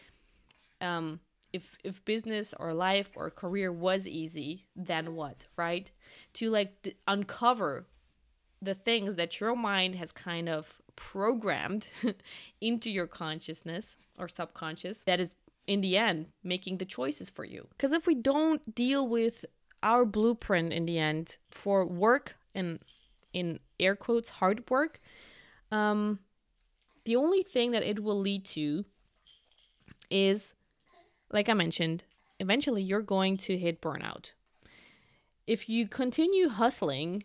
um 0.82 1.19
if 1.54 1.78
if 1.84 2.04
business 2.06 2.54
or 2.60 2.73
life 2.73 3.10
or 3.15 3.30
career 3.30 3.71
was 3.71 4.08
easy 4.08 4.67
then 4.76 5.15
what 5.15 5.45
right? 5.56 5.91
To 6.36 6.50
like 6.50 6.82
th- 6.84 6.97
uncover 7.08 7.88
the 8.62 8.73
things 8.73 9.15
that 9.15 9.39
your 9.39 9.56
mind 9.56 9.95
has 9.95 10.12
kind 10.12 10.50
of 10.50 10.82
programmed 10.95 11.89
into 12.62 12.89
your 12.89 13.08
consciousness 13.08 13.95
or 14.17 14.28
subconscious 14.28 15.04
that 15.06 15.19
is 15.19 15.36
in 15.67 15.82
the 15.82 15.97
end 15.97 16.28
making 16.43 16.78
the 16.78 16.86
choices 16.86 17.30
for 17.30 17.45
you. 17.45 17.67
Because 17.69 17.91
if 17.91 18.08
we 18.08 18.15
don't 18.15 18.73
deal 18.73 19.08
with 19.08 19.45
our 19.84 20.06
blueprint 20.06 20.74
in 20.74 20.86
the 20.86 20.98
end 20.98 21.38
for 21.50 21.86
work 21.86 22.36
and 22.56 22.80
in 23.34 23.60
air 23.80 23.96
quotes 23.96 24.30
hard 24.30 24.70
work 24.70 25.00
um 25.72 26.20
the 27.06 27.16
only 27.16 27.44
thing 27.44 27.72
that 27.72 27.84
it 27.84 28.02
will 28.02 28.20
lead 28.20 28.44
to 28.44 28.86
is 30.10 30.54
like 31.32 31.50
i 31.50 31.54
mentioned 31.54 32.04
eventually 32.40 32.82
you're 32.82 33.02
going 33.02 33.38
to 33.38 33.58
hit 33.58 33.82
burnout. 33.82 34.32
If 35.46 35.70
you 35.70 35.88
continue 35.88 36.50
hustling 36.50 37.24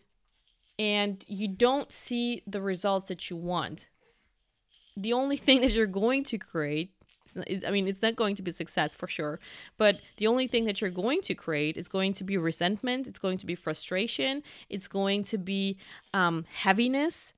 and 0.79 1.25
you 1.29 1.49
don't 1.49 1.93
see 1.93 2.43
the 2.47 2.61
results 2.61 3.09
that 3.09 3.31
you 3.31 3.37
want 3.37 3.89
the 4.97 5.13
only 5.13 5.37
thing 5.47 5.61
that 5.63 5.73
you're 5.73 5.87
going 5.87 6.25
to 6.25 6.39
create 6.39 6.93
I 7.37 7.71
mean, 7.71 7.89
it's 7.89 8.03
not 8.03 8.17
going 8.17 8.35
to 8.37 8.43
be 8.43 8.51
success 8.51 8.95
for 8.95 9.09
sure. 9.09 9.41
But 9.79 10.01
the 10.17 10.27
only 10.27 10.47
thing 10.47 10.65
that 10.67 10.81
you're 10.81 10.91
going 10.91 11.21
to 11.23 11.35
create 11.35 11.77
is 11.77 11.89
going 11.89 12.15
to 12.15 12.25
be 12.25 12.37
resentment. 12.37 13.07
It's 13.07 13.19
going 13.19 13.39
to 13.39 13.47
be 13.47 13.55
frustration. 13.55 14.43
It's 14.69 14.89
going 14.89 15.25
to 15.25 15.39
be 15.39 15.79
um, 16.15 16.45
heaviness. 16.51 17.35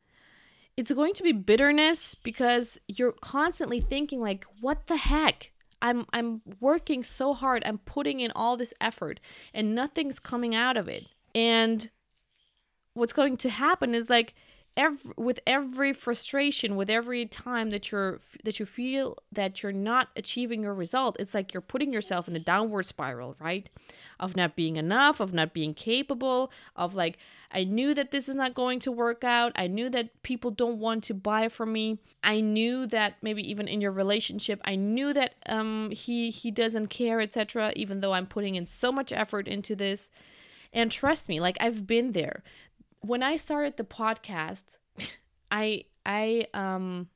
It's 0.76 0.90
going 0.90 1.14
to 1.14 1.22
be 1.22 1.32
bitterness 1.32 2.14
because 2.14 2.80
you're 2.88 3.12
constantly 3.12 3.80
thinking 3.80 4.20
like, 4.20 4.44
what 4.60 4.86
the 4.86 4.96
heck? 4.96 5.52
I'm 5.80 6.06
I'm 6.12 6.40
working 6.60 7.04
so 7.04 7.34
hard. 7.34 7.62
I'm 7.66 7.78
putting 7.78 8.20
in 8.20 8.32
all 8.34 8.56
this 8.56 8.72
effort 8.80 9.20
and 9.52 9.74
nothing's 9.74 10.18
coming 10.18 10.54
out 10.54 10.76
of 10.78 10.88
it. 10.88 11.04
And 11.34 11.90
what's 12.94 13.12
going 13.12 13.36
to 13.38 13.50
happen 13.50 13.94
is 13.94 14.08
like 14.08 14.34
every 14.76 15.12
with 15.16 15.40
every 15.46 15.92
frustration 15.92 16.74
with 16.74 16.90
every 16.90 17.26
time 17.26 17.70
that 17.70 17.92
you're 17.92 18.18
that 18.42 18.58
you 18.58 18.66
feel 18.66 19.16
that 19.30 19.62
you're 19.62 19.72
not 19.72 20.08
achieving 20.16 20.62
your 20.62 20.74
result 20.74 21.16
it's 21.20 21.34
like 21.34 21.54
you're 21.54 21.60
putting 21.60 21.92
yourself 21.92 22.26
in 22.26 22.34
a 22.34 22.40
downward 22.40 22.84
spiral 22.84 23.36
right? 23.38 23.68
Of 24.18 24.36
not 24.36 24.56
being 24.56 24.76
enough 24.76 25.20
of 25.20 25.32
not 25.32 25.52
being 25.52 25.74
capable 25.74 26.50
of 26.74 26.94
like 26.94 27.18
i 27.52 27.62
knew 27.62 27.94
that 27.94 28.10
this 28.10 28.28
is 28.28 28.34
not 28.34 28.54
going 28.54 28.80
to 28.80 28.90
work 28.90 29.22
out. 29.22 29.52
I 29.54 29.68
knew 29.68 29.88
that 29.90 30.22
people 30.22 30.50
don't 30.50 30.78
want 30.78 31.04
to 31.04 31.14
buy 31.14 31.48
from 31.48 31.72
me. 31.72 31.98
I 32.22 32.40
knew 32.40 32.86
that 32.88 33.14
maybe 33.22 33.48
even 33.48 33.68
in 33.68 33.80
your 33.80 33.92
relationship 33.92 34.60
i 34.64 34.74
knew 34.74 35.12
that 35.12 35.34
um 35.46 35.90
he 35.92 36.30
he 36.30 36.50
doesn't 36.50 36.88
care 36.88 37.20
etc 37.20 37.72
even 37.76 38.00
though 38.00 38.12
i'm 38.12 38.26
putting 38.26 38.56
in 38.56 38.66
so 38.66 38.90
much 38.90 39.12
effort 39.12 39.46
into 39.46 39.76
this. 39.76 40.10
And 40.72 40.90
trust 40.90 41.28
me 41.28 41.38
like 41.38 41.56
i've 41.60 41.86
been 41.86 42.12
there 42.12 42.42
when 43.04 43.22
I 43.22 43.36
started 43.36 43.76
the 43.76 43.84
podcast, 43.84 44.78
I 45.50 45.84
I 46.06 46.46
um 46.54 47.08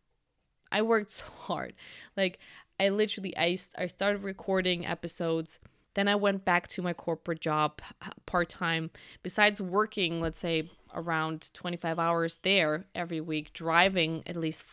I 0.70 0.82
worked 0.82 1.10
so 1.22 1.24
hard. 1.38 1.74
Like 2.16 2.38
I 2.78 2.90
literally 2.90 3.36
I 3.36 3.56
I 3.76 3.86
started 3.86 4.22
recording 4.22 4.86
episodes. 4.86 5.58
Then 5.94 6.06
I 6.06 6.14
went 6.14 6.44
back 6.44 6.68
to 6.68 6.82
my 6.82 6.92
corporate 6.92 7.40
job 7.40 7.80
part 8.26 8.50
time. 8.50 8.90
Besides 9.22 9.60
working, 9.60 10.20
let's 10.20 10.38
say 10.38 10.70
around 10.94 11.50
25 11.54 11.98
hours 11.98 12.38
there 12.42 12.86
every 12.94 13.20
week, 13.20 13.52
driving 13.52 14.22
at 14.26 14.36
least 14.36 14.64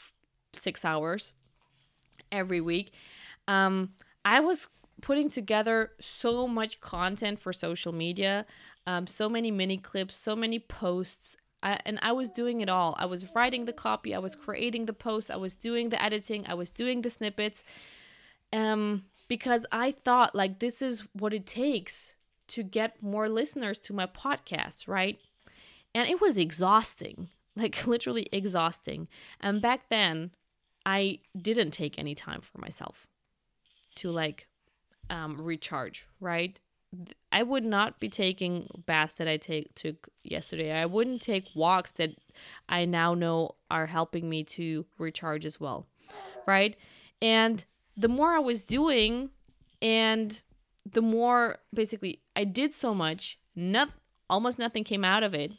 6 0.53 0.85
hours 0.85 1.33
every 2.31 2.61
week. 2.61 2.91
Um 3.47 3.93
I 4.23 4.39
was 4.39 4.67
putting 5.01 5.29
together 5.29 5.91
so 5.99 6.47
much 6.47 6.79
content 6.81 7.39
for 7.39 7.53
social 7.53 7.93
media 7.93 8.45
um, 8.87 9.07
so 9.07 9.27
many 9.29 9.51
mini 9.51 9.77
clips, 9.77 10.15
so 10.15 10.35
many 10.35 10.59
posts. 10.59 11.35
I, 11.63 11.79
and 11.85 11.97
I 12.01 12.11
was 12.11 12.29
doing 12.29 12.61
it 12.61 12.69
all. 12.69 12.95
I 12.99 13.05
was 13.05 13.33
writing 13.35 13.65
the 13.65 13.73
copy, 13.73 14.13
I 14.13 14.19
was 14.19 14.35
creating 14.35 14.85
the 14.85 14.93
posts, 14.93 15.29
I 15.31 15.35
was 15.37 15.55
doing 15.55 15.89
the 15.89 16.01
editing, 16.01 16.45
I 16.47 16.53
was 16.53 16.71
doing 16.71 17.01
the 17.01 17.09
snippets. 17.09 17.63
Um, 18.53 19.05
because 19.27 19.65
I 19.71 19.91
thought 19.91 20.35
like 20.35 20.59
this 20.59 20.81
is 20.81 21.03
what 21.13 21.33
it 21.33 21.45
takes 21.45 22.15
to 22.47 22.63
get 22.63 23.01
more 23.01 23.27
listeners 23.27 23.79
to 23.79 23.93
my 23.93 24.05
podcast, 24.05 24.87
right? 24.87 25.19
And 25.93 26.07
it 26.07 26.21
was 26.21 26.37
exhausting, 26.37 27.29
like 27.55 27.87
literally 27.87 28.27
exhausting. 28.31 29.07
And 29.39 29.61
back 29.61 29.89
then, 29.89 30.31
I 30.85 31.19
didn't 31.35 31.71
take 31.71 31.97
any 31.97 32.13
time 32.13 32.41
for 32.41 32.59
myself 32.59 33.07
to 33.95 34.11
like 34.11 34.47
um, 35.09 35.41
recharge, 35.41 36.07
right? 36.19 36.59
I 37.31 37.43
would 37.43 37.65
not 37.65 37.99
be 37.99 38.09
taking 38.09 38.67
baths 38.85 39.15
that 39.15 39.27
I 39.27 39.37
take 39.37 39.75
took 39.75 40.09
yesterday. 40.23 40.71
I 40.71 40.85
wouldn't 40.85 41.21
take 41.21 41.49
walks 41.55 41.91
that 41.93 42.11
I 42.69 42.85
now 42.85 43.13
know 43.13 43.55
are 43.69 43.87
helping 43.87 44.29
me 44.29 44.43
to 44.45 44.85
recharge 44.97 45.45
as 45.45 45.59
well. 45.59 45.87
Right? 46.45 46.75
And 47.21 47.65
the 47.97 48.07
more 48.07 48.31
I 48.31 48.39
was 48.39 48.65
doing 48.65 49.31
and 49.81 50.41
the 50.89 51.01
more 51.01 51.57
basically 51.73 52.21
I 52.35 52.43
did 52.43 52.73
so 52.73 52.93
much, 52.93 53.39
not 53.55 53.89
almost 54.29 54.59
nothing 54.59 54.83
came 54.83 55.03
out 55.03 55.23
of 55.23 55.33
it. 55.33 55.51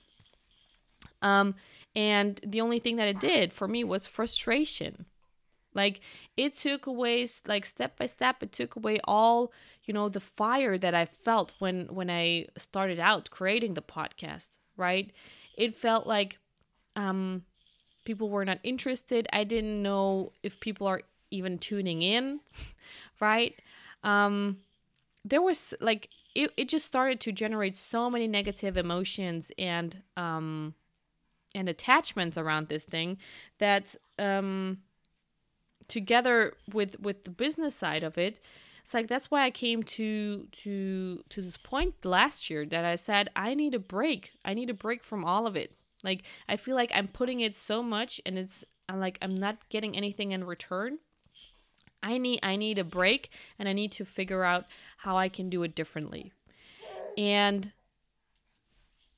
Um 1.22 1.54
and 1.94 2.40
the 2.46 2.60
only 2.60 2.78
thing 2.78 2.96
that 2.96 3.08
it 3.08 3.20
did 3.20 3.52
for 3.52 3.66
me 3.66 3.82
was 3.82 4.06
frustration 4.06 5.06
like 5.76 6.00
it 6.36 6.54
took 6.56 6.86
away 6.86 7.26
like 7.46 7.64
step 7.64 7.96
by 7.98 8.06
step 8.06 8.42
it 8.42 8.50
took 8.50 8.74
away 8.74 8.98
all 9.04 9.52
you 9.84 9.94
know 9.94 10.08
the 10.08 10.20
fire 10.20 10.76
that 10.76 10.94
i 10.94 11.04
felt 11.04 11.52
when 11.60 11.86
when 11.86 12.10
i 12.10 12.46
started 12.56 12.98
out 12.98 13.30
creating 13.30 13.74
the 13.74 13.82
podcast 13.82 14.58
right? 14.76 15.10
It 15.56 15.74
felt 15.74 16.06
like 16.06 16.38
um 16.94 17.42
people 18.04 18.30
were 18.30 18.44
not 18.44 18.58
interested. 18.62 19.26
I 19.32 19.44
didn't 19.44 19.82
know 19.82 20.32
if 20.42 20.60
people 20.60 20.86
are 20.86 21.02
even 21.30 21.58
tuning 21.58 22.02
in 22.02 22.40
right? 23.20 23.54
Um 24.02 24.58
there 25.24 25.42
was 25.42 25.74
like 25.80 26.10
it, 26.34 26.52
it 26.56 26.68
just 26.68 26.86
started 26.86 27.20
to 27.20 27.32
generate 27.32 27.76
so 27.76 28.10
many 28.10 28.28
negative 28.28 28.76
emotions 28.76 29.50
and 29.58 30.02
um 30.16 30.74
and 31.54 31.68
attachments 31.68 32.36
around 32.36 32.68
this 32.68 32.84
thing 32.84 33.18
that 33.58 33.94
um 34.18 34.78
together 35.88 36.54
with 36.72 36.98
with 37.00 37.24
the 37.24 37.30
business 37.30 37.74
side 37.74 38.02
of 38.02 38.18
it 38.18 38.40
it's 38.86 38.94
like 38.94 39.08
that's 39.08 39.32
why 39.32 39.42
i 39.42 39.50
came 39.50 39.82
to 39.82 40.46
to 40.52 41.24
to 41.28 41.42
this 41.42 41.56
point 41.56 42.04
last 42.04 42.48
year 42.48 42.64
that 42.64 42.84
i 42.84 42.94
said 42.94 43.28
i 43.34 43.52
need 43.52 43.74
a 43.74 43.80
break. 43.80 44.30
I 44.44 44.54
need 44.54 44.70
a 44.70 44.74
break 44.74 45.02
from 45.02 45.24
all 45.24 45.44
of 45.48 45.56
it. 45.56 45.72
Like 46.04 46.22
i 46.48 46.56
feel 46.56 46.76
like 46.76 46.92
i'm 46.94 47.08
putting 47.08 47.40
it 47.40 47.56
so 47.56 47.82
much 47.82 48.20
and 48.24 48.38
it's 48.38 48.64
i'm 48.88 49.00
like 49.00 49.18
i'm 49.20 49.34
not 49.34 49.68
getting 49.70 49.96
anything 49.96 50.30
in 50.30 50.44
return. 50.44 50.98
I 52.00 52.18
need 52.18 52.38
i 52.44 52.54
need 52.54 52.78
a 52.78 52.84
break 52.84 53.30
and 53.58 53.68
i 53.68 53.72
need 53.72 53.90
to 53.90 54.04
figure 54.04 54.44
out 54.44 54.66
how 54.98 55.16
i 55.16 55.28
can 55.28 55.50
do 55.50 55.64
it 55.64 55.74
differently. 55.74 56.30
And 57.18 57.72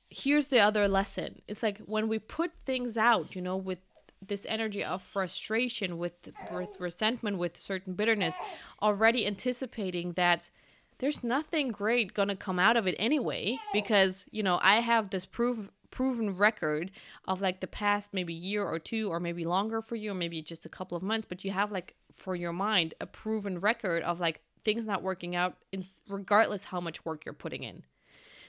here's 0.09 0.47
the 0.47 0.61
other 0.61 0.87
lesson. 0.87 1.43
It's 1.47 1.61
like 1.61 1.77
when 1.85 2.07
we 2.07 2.17
put 2.17 2.57
things 2.57 2.97
out 2.97 3.35
you 3.35 3.41
know 3.43 3.55
with 3.55 3.77
this 4.25 4.45
energy 4.49 4.83
of 4.83 5.01
frustration 5.01 5.97
with, 5.97 6.29
with 6.51 6.69
resentment 6.79 7.37
with 7.37 7.59
certain 7.59 7.93
bitterness 7.93 8.35
already 8.81 9.25
anticipating 9.25 10.13
that 10.13 10.49
there's 10.97 11.23
nothing 11.23 11.69
great 11.69 12.13
gonna 12.13 12.35
come 12.35 12.59
out 12.59 12.75
of 12.75 12.85
it 12.85 12.95
anyway 12.99 13.57
because 13.71 14.25
you 14.31 14.43
know 14.43 14.59
i 14.61 14.81
have 14.81 15.09
this 15.09 15.25
proof 15.25 15.69
proven 15.91 16.35
record 16.35 16.91
of 17.27 17.41
like 17.41 17.61
the 17.61 17.67
past 17.67 18.13
maybe 18.13 18.33
year 18.33 18.63
or 18.63 18.77
two 18.77 19.09
or 19.09 19.19
maybe 19.19 19.45
longer 19.45 19.81
for 19.81 19.95
you 19.95 20.11
or 20.11 20.13
maybe 20.15 20.41
just 20.41 20.65
a 20.65 20.69
couple 20.69 20.97
of 20.97 21.01
months 21.01 21.25
but 21.27 21.43
you 21.43 21.51
have 21.51 21.71
like 21.71 21.95
for 22.13 22.35
your 22.35 22.53
mind 22.53 22.93
a 22.99 23.05
proven 23.05 23.59
record 23.59 24.03
of 24.03 24.19
like 24.19 24.41
things 24.63 24.85
not 24.85 25.03
working 25.03 25.35
out 25.35 25.55
in 25.71 25.83
regardless 26.07 26.65
how 26.65 26.79
much 26.79 27.03
work 27.05 27.25
you're 27.25 27.33
putting 27.33 27.63
in. 27.63 27.83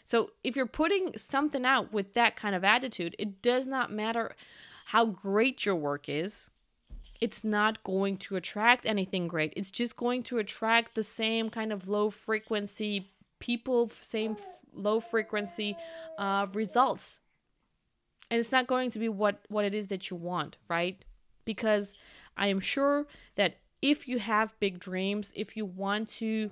So 0.04 0.30
if 0.42 0.56
you're 0.56 0.66
putting 0.66 1.16
something 1.16 1.64
out 1.64 1.92
with 1.92 2.14
that 2.14 2.36
kind 2.36 2.54
of 2.54 2.64
attitude, 2.64 3.14
it 3.18 3.42
does 3.42 3.66
not 3.66 3.92
matter 3.92 4.34
how 4.90 5.06
great 5.06 5.64
your 5.64 5.76
work 5.76 6.08
is. 6.08 6.50
It's 7.20 7.44
not 7.44 7.84
going 7.84 8.16
to 8.16 8.34
attract 8.34 8.86
anything 8.86 9.28
great. 9.28 9.52
It's 9.56 9.70
just 9.70 9.96
going 9.96 10.24
to 10.24 10.38
attract 10.38 10.96
the 10.96 11.04
same 11.04 11.48
kind 11.48 11.72
of 11.72 11.88
low 11.88 12.10
frequency 12.10 13.06
people, 13.38 13.88
same 14.02 14.32
f- 14.32 14.64
low 14.72 14.98
frequency 14.98 15.76
uh, 16.18 16.46
results. 16.52 17.20
And 18.32 18.40
it's 18.40 18.50
not 18.50 18.66
going 18.66 18.90
to 18.90 18.98
be 18.98 19.08
what, 19.08 19.38
what 19.48 19.64
it 19.64 19.74
is 19.74 19.88
that 19.88 20.10
you 20.10 20.16
want, 20.16 20.56
right? 20.68 21.04
Because 21.44 21.94
I 22.36 22.48
am 22.48 22.58
sure 22.58 23.06
that 23.36 23.58
if 23.80 24.08
you 24.08 24.18
have 24.18 24.58
big 24.58 24.80
dreams, 24.80 25.32
if 25.36 25.56
you 25.56 25.66
want 25.66 26.08
to 26.20 26.50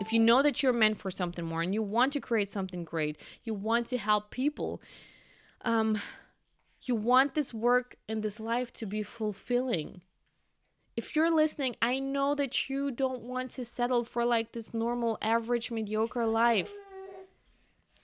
if 0.00 0.12
you 0.12 0.18
know 0.18 0.42
that 0.42 0.60
you're 0.60 0.72
meant 0.72 0.98
for 0.98 1.12
something 1.12 1.44
more 1.44 1.62
and 1.62 1.72
you 1.72 1.82
want 1.82 2.12
to 2.14 2.20
create 2.20 2.50
something 2.50 2.82
great, 2.82 3.20
you 3.44 3.54
want 3.54 3.86
to 3.86 3.98
help 3.98 4.32
people, 4.32 4.82
um, 5.64 6.00
you 6.82 6.94
want 6.94 7.34
this 7.34 7.54
work 7.54 7.96
and 8.08 8.22
this 8.22 8.40
life 8.40 8.72
to 8.74 8.86
be 8.86 9.02
fulfilling. 9.02 10.02
If 10.96 11.16
you're 11.16 11.34
listening, 11.34 11.76
I 11.80 11.98
know 11.98 12.34
that 12.34 12.68
you 12.68 12.90
don't 12.90 13.22
want 13.22 13.50
to 13.52 13.64
settle 13.64 14.04
for 14.04 14.24
like 14.24 14.52
this 14.52 14.74
normal, 14.74 15.16
average, 15.22 15.70
mediocre 15.70 16.26
life. 16.26 16.74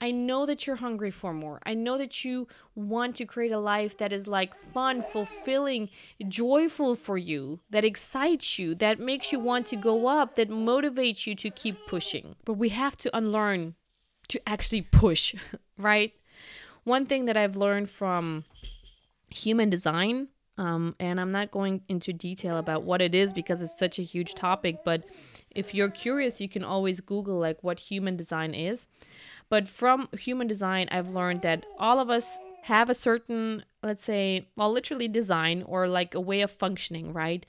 I 0.01 0.11
know 0.11 0.45
that 0.45 0.65
you're 0.65 0.77
hungry 0.77 1.11
for 1.11 1.33
more. 1.33 1.59
I 1.65 1.73
know 1.73 1.97
that 1.97 2.23
you 2.23 2.47
want 2.73 3.17
to 3.17 3.25
create 3.25 3.51
a 3.51 3.59
life 3.59 3.97
that 3.97 4.13
is 4.13 4.27
like 4.27 4.55
fun, 4.71 5.03
fulfilling, 5.03 5.89
joyful 6.27 6.95
for 6.95 7.17
you, 7.17 7.59
that 7.69 7.83
excites 7.83 8.57
you, 8.57 8.75
that 8.75 8.99
makes 8.99 9.33
you 9.33 9.39
want 9.39 9.65
to 9.67 9.75
go 9.75 10.07
up, 10.07 10.35
that 10.35 10.49
motivates 10.49 11.27
you 11.27 11.35
to 11.35 11.49
keep 11.49 11.85
pushing. 11.85 12.37
But 12.45 12.53
we 12.53 12.69
have 12.69 12.95
to 12.97 13.15
unlearn 13.15 13.75
to 14.29 14.41
actually 14.47 14.83
push, 14.83 15.35
right? 15.77 16.13
One 16.89 17.05
thing 17.05 17.25
that 17.25 17.37
I've 17.37 17.55
learned 17.55 17.87
from 17.87 18.45
human 19.29 19.69
design, 19.69 20.29
um, 20.57 20.95
and 20.99 21.21
I'm 21.21 21.29
not 21.29 21.51
going 21.51 21.83
into 21.87 22.11
detail 22.13 22.57
about 22.57 22.81
what 22.81 22.99
it 22.99 23.13
is 23.13 23.31
because 23.31 23.61
it's 23.61 23.77
such 23.77 23.99
a 23.99 24.03
huge 24.03 24.33
topic, 24.33 24.77
but 24.83 25.03
if 25.51 25.75
you're 25.75 25.91
curious, 25.91 26.41
you 26.41 26.49
can 26.49 26.63
always 26.63 26.99
Google 26.99 27.37
like 27.37 27.63
what 27.63 27.79
human 27.79 28.17
design 28.17 28.55
is. 28.55 28.87
But 29.49 29.69
from 29.69 30.09
human 30.17 30.47
design, 30.47 30.87
I've 30.89 31.09
learned 31.09 31.43
that 31.43 31.63
all 31.77 31.99
of 31.99 32.09
us 32.09 32.39
have 32.63 32.89
a 32.89 32.95
certain, 32.95 33.65
let's 33.83 34.03
say, 34.03 34.47
well, 34.55 34.71
literally 34.71 35.07
design 35.07 35.61
or 35.67 35.87
like 35.87 36.15
a 36.15 36.19
way 36.19 36.41
of 36.41 36.49
functioning, 36.49 37.13
right? 37.13 37.45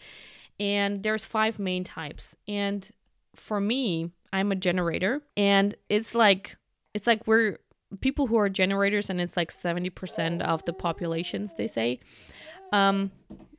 And 0.59 1.03
there's 1.03 1.25
five 1.25 1.59
main 1.59 1.83
types. 1.83 2.37
And 2.47 2.87
for 3.35 3.59
me, 3.59 4.11
I'm 4.35 4.53
a 4.53 4.57
generator, 4.57 5.23
and 5.35 5.77
it's 5.89 6.15
like 6.15 6.59
it's 6.93 7.07
like 7.07 7.27
we're 7.27 7.57
people 8.01 8.27
who 8.27 8.37
are 8.37 8.49
generators, 8.49 9.11
and 9.11 9.21
it's 9.21 9.37
like 9.37 9.53
70% 9.53 10.43
of 10.43 10.65
the 10.65 10.73
populations, 10.73 11.55
they 11.55 11.67
say. 11.67 12.01
Um, 12.73 13.11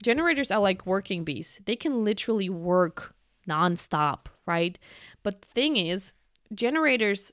generators 0.01 0.51
are 0.51 0.59
like 0.59 0.85
working 0.85 1.23
bees. 1.23 1.59
They 1.65 1.75
can 1.75 2.03
literally 2.03 2.49
work 2.49 3.13
nonstop, 3.47 4.27
right? 4.45 4.77
But 5.23 5.41
the 5.41 5.47
thing 5.47 5.77
is, 5.77 6.13
generators 6.53 7.31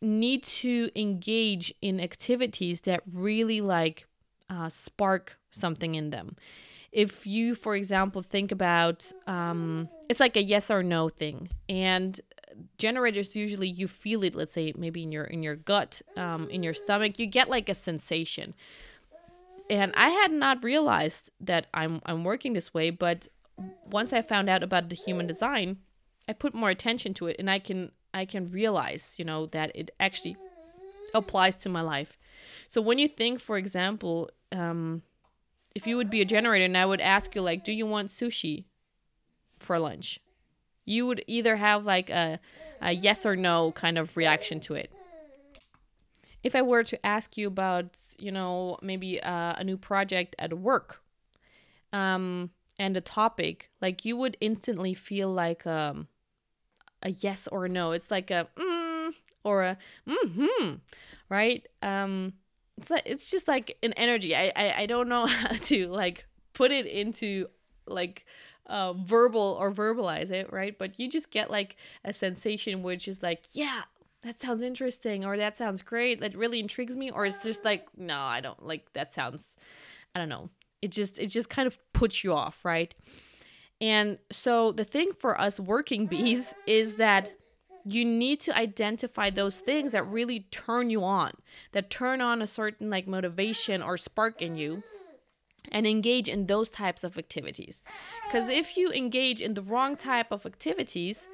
need 0.00 0.42
to 0.42 0.90
engage 0.94 1.72
in 1.80 2.00
activities 2.00 2.82
that 2.82 3.02
really 3.12 3.60
like 3.60 4.06
uh, 4.50 4.68
spark 4.68 5.38
something 5.50 5.94
in 5.94 6.10
them. 6.10 6.36
If 6.92 7.26
you, 7.26 7.54
for 7.54 7.74
example, 7.74 8.22
think 8.22 8.52
about 8.52 9.10
um, 9.26 9.88
it's 10.08 10.20
like 10.20 10.36
a 10.36 10.42
yes 10.42 10.70
or 10.70 10.82
no 10.82 11.08
thing, 11.08 11.48
and 11.68 12.20
generators 12.78 13.34
usually 13.36 13.68
you 13.68 13.88
feel 13.88 14.22
it. 14.24 14.34
Let's 14.34 14.52
say 14.52 14.72
maybe 14.76 15.02
in 15.02 15.12
your 15.12 15.24
in 15.24 15.42
your 15.42 15.56
gut, 15.56 16.02
um, 16.16 16.48
in 16.50 16.62
your 16.62 16.74
stomach, 16.74 17.18
you 17.18 17.26
get 17.26 17.48
like 17.48 17.68
a 17.68 17.74
sensation. 17.74 18.54
And 19.70 19.92
I 19.96 20.10
had 20.10 20.30
not 20.30 20.62
realized 20.62 21.30
that 21.40 21.66
I'm 21.72 22.00
I'm 22.04 22.24
working 22.24 22.52
this 22.52 22.74
way, 22.74 22.90
but 22.90 23.28
once 23.90 24.12
I 24.12 24.22
found 24.22 24.48
out 24.50 24.62
about 24.62 24.88
the 24.88 24.94
human 24.94 25.26
design, 25.26 25.78
I 26.28 26.32
put 26.32 26.54
more 26.54 26.70
attention 26.70 27.14
to 27.14 27.26
it, 27.26 27.36
and 27.38 27.50
I 27.50 27.58
can 27.58 27.92
I 28.12 28.24
can 28.24 28.50
realize, 28.50 29.14
you 29.18 29.24
know, 29.24 29.46
that 29.46 29.72
it 29.74 29.90
actually 29.98 30.36
applies 31.14 31.56
to 31.56 31.68
my 31.68 31.80
life. 31.80 32.18
So 32.68 32.80
when 32.80 32.98
you 32.98 33.08
think, 33.08 33.40
for 33.40 33.56
example, 33.56 34.30
um, 34.52 35.02
if 35.74 35.86
you 35.86 35.96
would 35.96 36.10
be 36.10 36.20
a 36.20 36.24
generator 36.24 36.64
and 36.64 36.76
I 36.76 36.86
would 36.86 37.00
ask 37.00 37.34
you, 37.34 37.42
like, 37.42 37.64
do 37.64 37.72
you 37.72 37.86
want 37.86 38.08
sushi 38.08 38.64
for 39.58 39.78
lunch? 39.78 40.20
You 40.84 41.06
would 41.06 41.24
either 41.26 41.56
have 41.56 41.84
like 41.84 42.10
a, 42.10 42.40
a 42.80 42.92
yes 42.92 43.24
or 43.24 43.36
no 43.36 43.72
kind 43.72 43.98
of 43.98 44.16
reaction 44.16 44.60
to 44.60 44.74
it. 44.74 44.90
If 46.42 46.54
I 46.54 46.62
were 46.62 46.84
to 46.84 47.06
ask 47.06 47.38
you 47.38 47.46
about, 47.48 47.96
you 48.18 48.30
know, 48.30 48.76
maybe 48.82 49.20
uh, 49.22 49.54
a 49.56 49.64
new 49.64 49.78
project 49.78 50.36
at 50.38 50.52
work, 50.58 51.00
um, 51.92 52.50
and 52.78 52.96
a 52.96 53.00
topic, 53.00 53.70
like 53.80 54.04
you 54.04 54.16
would 54.16 54.36
instantly 54.40 54.94
feel 54.94 55.32
like 55.32 55.66
um, 55.66 56.08
a 57.02 57.10
yes 57.10 57.48
or 57.48 57.68
no. 57.68 57.92
It's 57.92 58.10
like 58.10 58.30
a 58.30 58.48
mm 58.56 59.12
or 59.44 59.62
a 59.62 59.78
mm-hmm, 60.08 60.76
right? 61.28 61.66
Um, 61.82 62.32
it's 62.78 62.90
like 62.90 63.02
it's 63.06 63.30
just 63.30 63.46
like 63.46 63.76
an 63.82 63.92
energy. 63.94 64.34
I 64.34 64.52
I, 64.56 64.74
I 64.82 64.86
don't 64.86 65.08
know 65.08 65.26
how 65.28 65.52
to 65.54 65.88
like 65.88 66.26
put 66.52 66.70
it 66.72 66.86
into 66.86 67.46
like 67.86 68.26
uh 68.66 68.92
verbal 68.94 69.56
or 69.60 69.72
verbalize 69.72 70.30
it, 70.30 70.52
right? 70.52 70.78
But 70.78 70.98
you 70.98 71.08
just 71.08 71.30
get 71.30 71.50
like 71.50 71.76
a 72.04 72.12
sensation 72.12 72.82
which 72.82 73.08
is 73.08 73.22
like, 73.22 73.46
yeah, 73.52 73.82
that 74.22 74.40
sounds 74.40 74.62
interesting 74.62 75.24
or 75.24 75.36
that 75.36 75.58
sounds 75.58 75.82
great. 75.82 76.20
That 76.20 76.36
really 76.36 76.60
intrigues 76.60 76.96
me. 76.96 77.10
Or 77.10 77.26
it's 77.26 77.42
just 77.42 77.64
like, 77.64 77.86
no, 77.96 78.18
I 78.18 78.40
don't 78.40 78.64
like 78.64 78.92
that 78.94 79.12
sounds 79.12 79.56
I 80.14 80.18
don't 80.20 80.28
know. 80.28 80.50
It 80.82 80.90
just 80.90 81.18
it 81.18 81.28
just 81.28 81.48
kind 81.48 81.66
of 81.66 81.78
puts 81.92 82.24
you 82.24 82.32
off, 82.32 82.64
right? 82.64 82.94
And 83.80 84.18
so 84.30 84.72
the 84.72 84.84
thing 84.84 85.12
for 85.12 85.38
us 85.40 85.58
working 85.60 86.06
bees 86.06 86.54
is 86.66 86.94
that 86.96 87.34
you 87.84 88.04
need 88.04 88.40
to 88.40 88.56
identify 88.56 89.28
those 89.28 89.58
things 89.58 89.92
that 89.92 90.06
really 90.06 90.40
turn 90.50 90.88
you 90.88 91.04
on, 91.04 91.32
that 91.72 91.90
turn 91.90 92.20
on 92.20 92.40
a 92.40 92.46
certain 92.46 92.88
like 92.88 93.06
motivation 93.06 93.82
or 93.82 93.98
spark 93.98 94.40
in 94.40 94.54
you 94.56 94.82
and 95.72 95.86
engage 95.86 96.28
in 96.28 96.46
those 96.46 96.68
types 96.68 97.04
of 97.04 97.18
activities. 97.18 97.82
Cuz 98.30 98.48
if 98.48 98.76
you 98.76 98.90
engage 98.92 99.40
in 99.40 99.54
the 99.54 99.62
wrong 99.62 99.96
type 99.96 100.30
of 100.30 100.46
activities, 100.46 101.28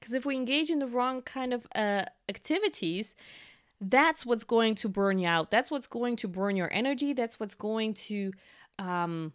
cuz 0.00 0.12
if 0.12 0.24
we 0.24 0.36
engage 0.36 0.70
in 0.70 0.78
the 0.78 0.86
wrong 0.86 1.22
kind 1.22 1.52
of 1.52 1.66
uh, 1.74 2.04
activities, 2.28 3.14
that's 3.80 4.26
what's 4.26 4.44
going 4.44 4.74
to 4.76 4.88
burn 4.88 5.18
you 5.18 5.26
out. 5.26 5.50
That's 5.50 5.70
what's 5.70 5.86
going 5.86 6.16
to 6.16 6.28
burn 6.28 6.54
your 6.56 6.72
energy. 6.72 7.12
That's 7.14 7.40
what's 7.40 7.54
going 7.54 7.94
to 7.94 8.32
um, 8.78 9.32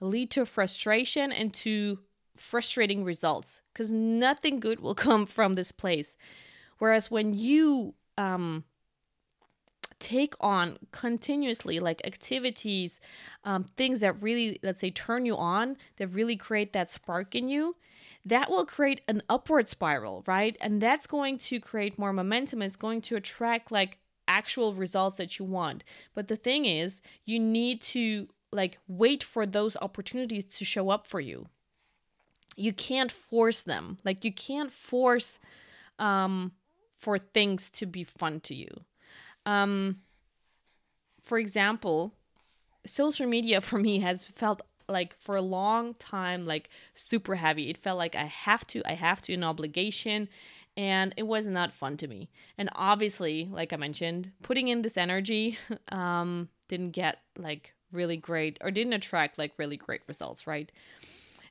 lead 0.00 0.30
to 0.32 0.46
frustration 0.46 1.32
and 1.32 1.52
to 1.54 1.98
frustrating 2.36 3.02
results 3.04 3.62
because 3.72 3.90
nothing 3.90 4.60
good 4.60 4.80
will 4.80 4.94
come 5.06 5.26
from 5.26 5.54
this 5.54 5.72
place. 5.72 6.16
Whereas 6.78 7.10
when 7.10 7.34
you 7.34 7.94
um, 8.16 8.64
take 10.00 10.34
on 10.40 10.78
continuously 10.92 11.80
like 11.80 12.00
activities, 12.04 13.00
um, 13.44 13.64
things 13.76 14.00
that 14.00 14.22
really, 14.22 14.58
let's 14.62 14.80
say, 14.80 14.90
turn 14.90 15.26
you 15.26 15.36
on, 15.36 15.76
that 15.96 16.08
really 16.08 16.36
create 16.36 16.72
that 16.72 16.90
spark 16.90 17.34
in 17.34 17.48
you, 17.48 17.76
that 18.24 18.50
will 18.50 18.66
create 18.66 19.00
an 19.08 19.22
upward 19.28 19.68
spiral, 19.68 20.22
right? 20.26 20.56
And 20.60 20.80
that's 20.80 21.06
going 21.06 21.38
to 21.38 21.60
create 21.60 21.98
more 21.98 22.12
momentum. 22.12 22.62
It's 22.62 22.76
going 22.76 23.00
to 23.02 23.16
attract 23.16 23.72
like 23.72 23.98
actual 24.26 24.74
results 24.74 25.16
that 25.16 25.38
you 25.38 25.44
want. 25.44 25.84
But 26.14 26.28
the 26.28 26.36
thing 26.36 26.64
is, 26.64 27.00
you 27.24 27.38
need 27.38 27.80
to 27.82 28.28
like 28.52 28.78
wait 28.86 29.22
for 29.22 29.46
those 29.46 29.76
opportunities 29.80 30.44
to 30.56 30.64
show 30.64 30.90
up 30.90 31.06
for 31.06 31.20
you 31.20 31.48
you 32.58 32.72
can't 32.72 33.12
force 33.12 33.62
them 33.62 33.98
like 34.04 34.24
you 34.24 34.32
can't 34.32 34.72
force 34.72 35.38
um 35.98 36.52
for 36.98 37.18
things 37.18 37.70
to 37.70 37.86
be 37.86 38.02
fun 38.02 38.40
to 38.40 38.54
you 38.54 38.68
um 39.48 39.96
for 41.22 41.38
example 41.38 42.14
social 42.86 43.26
media 43.26 43.60
for 43.68 43.78
me 43.78 44.00
has 44.00 44.24
felt 44.24 44.62
like 44.88 45.14
for 45.18 45.36
a 45.36 45.42
long 45.42 45.94
time 45.94 46.44
like 46.44 46.70
super 46.94 47.34
heavy 47.34 47.68
it 47.68 47.76
felt 47.76 47.98
like 47.98 48.14
i 48.14 48.24
have 48.24 48.66
to 48.66 48.82
i 48.86 48.94
have 48.94 49.20
to 49.20 49.34
an 49.34 49.44
obligation 49.44 50.28
and 50.76 51.12
it 51.16 51.26
was 51.26 51.46
not 51.46 51.74
fun 51.74 51.96
to 51.96 52.06
me 52.06 52.30
and 52.56 52.68
obviously 52.74 53.48
like 53.52 53.72
i 53.72 53.76
mentioned 53.76 54.30
putting 54.42 54.68
in 54.68 54.82
this 54.82 54.96
energy 54.96 55.58
um 55.92 56.48
didn't 56.68 56.92
get 56.92 57.18
like 57.36 57.74
really 57.92 58.16
great 58.16 58.58
or 58.60 58.70
didn't 58.70 58.92
attract 58.92 59.38
like 59.38 59.52
really 59.56 59.76
great 59.76 60.02
results, 60.06 60.46
right? 60.46 60.70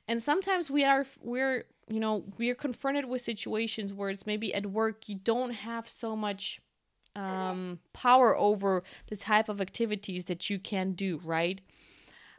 And 0.06 0.22
sometimes 0.22 0.70
we 0.70 0.84
are 0.84 1.06
we're 1.20 1.64
you 1.90 2.00
know 2.00 2.24
we're 2.38 2.54
confronted 2.54 3.06
with 3.06 3.22
situations 3.22 3.92
where 3.92 4.10
it's 4.10 4.26
maybe 4.26 4.54
at 4.54 4.66
work 4.66 5.08
you 5.08 5.16
don't 5.16 5.50
have 5.50 5.88
so 5.88 6.14
much 6.14 6.60
um, 7.16 7.80
power 7.92 8.36
over 8.36 8.82
the 9.08 9.16
type 9.16 9.48
of 9.48 9.60
activities 9.60 10.26
that 10.26 10.48
you 10.48 10.58
can 10.58 10.92
do, 10.92 11.20
right? 11.24 11.60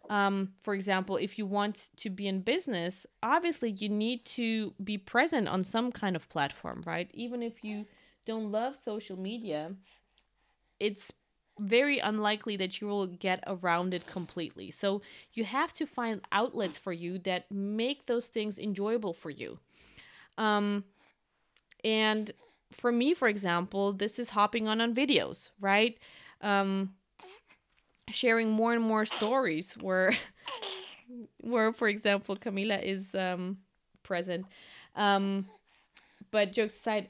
Um, 0.09 0.53
for 0.59 0.73
example, 0.73 1.17
if 1.17 1.37
you 1.37 1.45
want 1.45 1.89
to 1.97 2.09
be 2.09 2.27
in 2.27 2.41
business, 2.41 3.05
obviously 3.21 3.71
you 3.71 3.89
need 3.89 4.25
to 4.25 4.73
be 4.83 4.97
present 4.97 5.47
on 5.47 5.63
some 5.63 5.91
kind 5.91 6.15
of 6.15 6.27
platform, 6.29 6.83
right? 6.85 7.09
Even 7.13 7.43
if 7.43 7.63
you 7.63 7.85
don't 8.25 8.51
love 8.51 8.75
social 8.75 9.19
media, 9.19 9.75
it's 10.79 11.11
very 11.59 11.99
unlikely 11.99 12.55
that 12.57 12.79
you 12.79 12.87
will 12.87 13.05
get 13.05 13.43
around 13.45 13.93
it 13.93 14.07
completely. 14.07 14.71
So 14.71 15.01
you 15.33 15.43
have 15.43 15.73
to 15.73 15.85
find 15.85 16.21
outlets 16.31 16.77
for 16.77 16.93
you 16.93 17.19
that 17.19 17.51
make 17.51 18.05
those 18.05 18.27
things 18.27 18.57
enjoyable 18.57 19.13
for 19.13 19.29
you. 19.29 19.59
Um, 20.37 20.85
and 21.83 22.31
for 22.71 22.91
me, 22.91 23.13
for 23.13 23.27
example, 23.27 23.93
this 23.93 24.19
is 24.19 24.29
hopping 24.29 24.67
on 24.67 24.81
on 24.81 24.93
videos, 24.93 25.49
right? 25.59 25.97
Um, 26.41 26.93
sharing 28.09 28.51
more 28.51 28.73
and 28.73 28.83
more 28.83 29.05
stories 29.05 29.73
where, 29.81 30.13
where 31.41 31.73
for 31.73 31.87
example, 31.87 32.35
Camila 32.35 32.81
is 32.81 33.13
um, 33.15 33.57
present. 34.03 34.45
Um, 34.95 35.45
but 36.31 36.53
jokes 36.53 36.75
aside, 36.75 37.09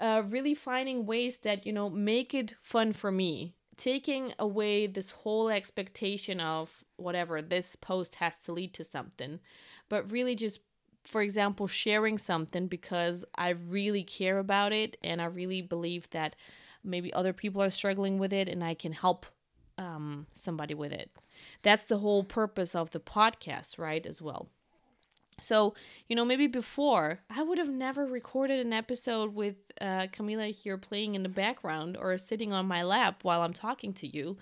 uh, 0.00 0.22
really 0.28 0.54
finding 0.54 1.06
ways 1.06 1.38
that 1.38 1.66
you 1.66 1.72
know 1.72 1.90
make 1.90 2.34
it 2.34 2.54
fun 2.62 2.92
for 2.92 3.10
me 3.10 3.54
taking 3.80 4.34
away 4.38 4.86
this 4.86 5.10
whole 5.10 5.48
expectation 5.48 6.38
of 6.38 6.84
whatever 6.96 7.40
this 7.40 7.74
post 7.76 8.16
has 8.16 8.36
to 8.36 8.52
lead 8.52 8.74
to 8.74 8.84
something, 8.84 9.40
but 9.88 10.10
really 10.12 10.36
just, 10.36 10.60
for 11.04 11.22
example, 11.22 11.66
sharing 11.66 12.18
something 12.18 12.66
because 12.66 13.24
I 13.34 13.50
really 13.50 14.02
care 14.02 14.38
about 14.38 14.72
it 14.72 14.96
and 15.02 15.20
I 15.20 15.26
really 15.26 15.62
believe 15.62 16.08
that 16.10 16.36
maybe 16.84 17.12
other 17.12 17.32
people 17.32 17.62
are 17.62 17.70
struggling 17.70 18.18
with 18.18 18.32
it 18.32 18.48
and 18.48 18.62
I 18.62 18.74
can 18.74 18.92
help 18.92 19.26
um, 19.78 20.26
somebody 20.34 20.74
with 20.74 20.92
it. 20.92 21.10
That's 21.62 21.84
the 21.84 21.98
whole 21.98 22.22
purpose 22.24 22.74
of 22.74 22.90
the 22.90 23.00
podcast, 23.00 23.78
right? 23.78 24.04
As 24.04 24.20
well. 24.20 24.48
So, 25.40 25.74
you 26.06 26.14
know, 26.14 26.24
maybe 26.24 26.46
before 26.46 27.20
I 27.30 27.42
would 27.42 27.58
have 27.58 27.70
never 27.70 28.04
recorded 28.04 28.64
an 28.64 28.74
episode 28.74 29.34
with 29.34 29.56
uh, 29.80 30.06
Camila 30.12 30.52
here 30.52 30.76
playing 30.76 31.14
in 31.14 31.22
the 31.22 31.30
background 31.30 31.96
or 31.98 32.18
sitting 32.18 32.52
on 32.52 32.66
my 32.66 32.82
lap 32.82 33.20
while 33.24 33.40
I'm 33.40 33.54
talking 33.54 33.94
to 33.94 34.06
you, 34.06 34.36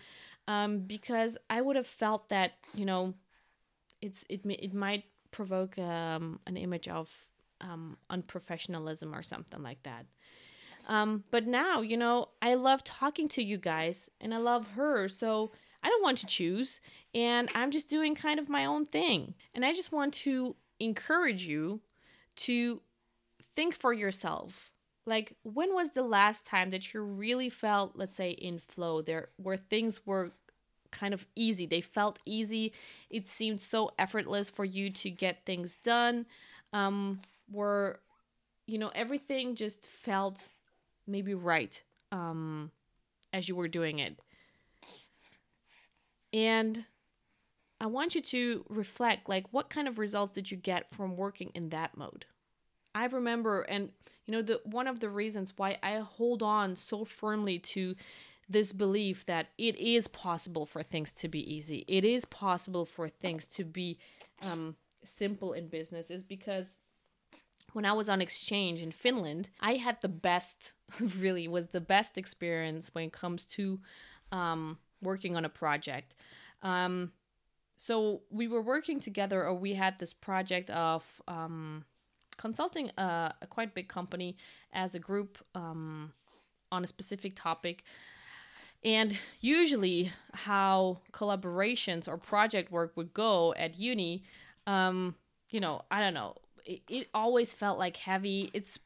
um, 0.49 0.81
because 0.81 1.38
I 1.49 1.61
would 1.61 1.77
have 1.77 1.87
felt 1.87 2.29
that 2.31 2.55
you 2.75 2.85
know, 2.85 3.14
it's 4.01 4.25
it 4.29 4.40
it 4.44 4.75
might 4.75 5.05
provoke 5.31 5.79
um, 5.79 6.41
an 6.47 6.57
image 6.57 6.88
of 6.88 7.11
um, 7.61 7.97
unprofessionalism 8.11 9.17
or 9.17 9.23
something 9.23 9.62
like 9.62 9.83
that. 9.83 10.07
Um, 10.87 11.25
but 11.31 11.47
now, 11.47 11.81
you 11.81 11.97
know, 11.97 12.29
I 12.41 12.55
love 12.55 12.83
talking 12.83 13.29
to 13.29 13.43
you 13.43 13.59
guys 13.59 14.09
and 14.21 14.33
I 14.33 14.38
love 14.38 14.69
her, 14.69 15.09
so 15.09 15.53
I 15.83 15.88
don't 15.88 16.03
want 16.03 16.19
to 16.19 16.27
choose, 16.27 16.81
and 17.14 17.49
I'm 17.55 17.71
just 17.71 17.88
doing 17.88 18.14
kind 18.14 18.41
of 18.41 18.49
my 18.49 18.64
own 18.64 18.87
thing, 18.87 19.35
and 19.55 19.64
I 19.64 19.73
just 19.73 19.93
want 19.93 20.12
to 20.14 20.57
encourage 20.81 21.47
you 21.47 21.81
to 22.37 22.81
think 23.55 23.77
for 23.77 23.93
yourself. 23.93 24.71
Like, 25.07 25.37
when 25.43 25.75
was 25.75 25.91
the 25.91 26.03
last 26.03 26.45
time 26.45 26.71
that 26.71 26.93
you 26.93 27.03
really 27.03 27.49
felt, 27.49 27.93
let's 27.95 28.17
say, 28.17 28.31
in 28.31 28.59
flow 28.59 29.03
there, 29.03 29.29
where 29.37 29.57
things 29.57 30.05
were 30.05 30.33
kind 30.90 31.14
of 31.14 31.27
easy? 31.35 31.66
They 31.66 31.81
felt 31.81 32.18
easy. 32.24 32.72
It 33.11 33.27
seemed 33.27 33.61
so 33.61 33.92
effortless 33.98 34.51
for 34.51 34.64
you 34.64 34.90
to 34.90 35.11
get 35.11 35.44
things 35.44 35.77
done. 35.77 36.27
Um, 36.72 37.20
where, 37.51 38.01
you 38.66 38.79
know, 38.79 38.90
everything 38.94 39.55
just 39.55 39.87
felt 39.87 40.48
maybe 41.07 41.35
right 41.35 41.81
um, 42.12 42.70
as 43.33 43.48
you 43.48 43.57
were 43.57 43.68
doing 43.68 43.98
it. 43.98 44.18
And 46.33 46.85
I 47.81 47.87
want 47.87 48.14
you 48.14 48.20
to 48.20 48.64
reflect 48.68 49.29
like 49.29 49.46
what 49.51 49.70
kind 49.70 49.88
of 49.88 49.98
results 49.98 50.33
did 50.33 50.51
you 50.51 50.57
get 50.57 50.92
from 50.92 51.16
working 51.16 51.51
in 51.55 51.70
that 51.70 51.96
mode? 51.96 52.27
I 52.94 53.07
remember 53.07 53.62
and 53.62 53.90
you 54.27 54.33
know 54.33 54.42
the 54.42 54.61
one 54.64 54.88
of 54.88 55.01
the 55.01 55.09
reasons 55.09 55.53
why 55.57 55.79
I 55.83 55.98
hold 55.98 56.42
on 56.42 56.74
so 56.77 57.05
firmly 57.05 57.59
to 57.61 57.94
this 58.48 58.72
belief 58.72 59.26
that 59.26 59.48
it 59.58 59.76
is 59.76 60.08
possible 60.08 60.64
for 60.64 60.82
things 60.82 61.12
to 61.12 61.28
be 61.28 61.40
easy. 61.54 61.84
It 61.87 62.04
is 62.04 62.24
possible 62.24 62.87
for 62.87 63.08
things 63.08 63.46
to 63.48 63.64
be 63.64 63.98
um, 64.40 64.76
simple 65.04 65.52
in 65.52 65.68
business 65.68 66.11
is 66.11 66.24
because 66.24 66.76
when 67.72 67.84
I 67.84 67.92
was 67.92 68.08
on 68.08 68.20
exchange 68.20 68.80
in 68.80 68.92
Finland, 68.92 69.50
I 69.61 69.74
had 69.74 70.00
the 70.00 70.08
best, 70.08 70.72
really 71.00 71.46
was 71.48 71.68
the 71.68 71.80
best 71.80 72.16
experience 72.16 72.90
when 72.94 73.04
it 73.04 73.12
comes 73.12 73.44
to 73.56 73.80
um, 74.32 74.78
working 75.02 75.37
on 75.37 75.44
a 75.44 75.50
project. 75.50 76.14
Um, 76.62 77.12
so 77.76 78.22
we 78.30 78.48
were 78.48 78.62
working 78.62 78.98
together 78.98 79.44
or 79.44 79.54
we 79.54 79.74
had 79.74 79.98
this 79.98 80.12
project 80.12 80.70
of 80.70 81.04
um, 81.28 81.84
consulting 82.37 82.90
a, 82.98 83.34
a, 83.40 83.46
quite 83.46 83.74
big 83.74 83.88
company 83.88 84.37
as 84.72 84.94
a 84.94 84.98
group 84.98 85.38
um, 85.54 86.12
on 86.72 86.82
a 86.82 86.87
specific 86.88 87.37
topic 87.37 87.84
and 88.85 89.17
usually 89.41 90.12
how 90.33 90.99
collaborations 91.12 92.07
or 92.07 92.17
project 92.17 92.71
work 92.71 92.93
would 92.97 93.12
go 93.12 93.55
at 93.55 93.79
uni 93.79 94.23
um, 94.67 95.14
you 95.51 95.61
know 95.61 95.83
i 95.91 96.01
don't 96.01 96.14
know 96.14 96.35
it, 96.64 96.81
it 96.88 97.09
always 97.14 97.53
felt 97.53 97.79
like 97.79 97.97
heavy 97.97 98.51
it's 98.53 98.79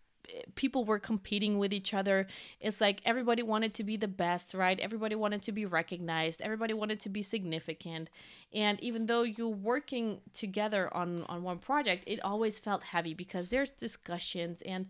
people 0.54 0.84
were 0.84 0.98
competing 0.98 1.58
with 1.58 1.72
each 1.72 1.94
other. 1.94 2.26
It's 2.60 2.80
like 2.80 3.00
everybody 3.04 3.42
wanted 3.42 3.74
to 3.74 3.84
be 3.84 3.96
the 3.96 4.08
best, 4.08 4.54
right? 4.54 4.78
Everybody 4.78 5.14
wanted 5.14 5.42
to 5.42 5.52
be 5.52 5.66
recognized. 5.66 6.40
Everybody 6.40 6.74
wanted 6.74 7.00
to 7.00 7.08
be 7.08 7.22
significant. 7.22 8.10
And 8.52 8.80
even 8.80 9.06
though 9.06 9.22
you're 9.22 9.48
working 9.48 10.20
together 10.34 10.94
on 10.94 11.24
on 11.28 11.42
one 11.42 11.58
project, 11.58 12.04
it 12.06 12.20
always 12.22 12.58
felt 12.58 12.82
heavy 12.82 13.14
because 13.14 13.48
there's 13.48 13.70
discussions 13.70 14.62
and 14.62 14.86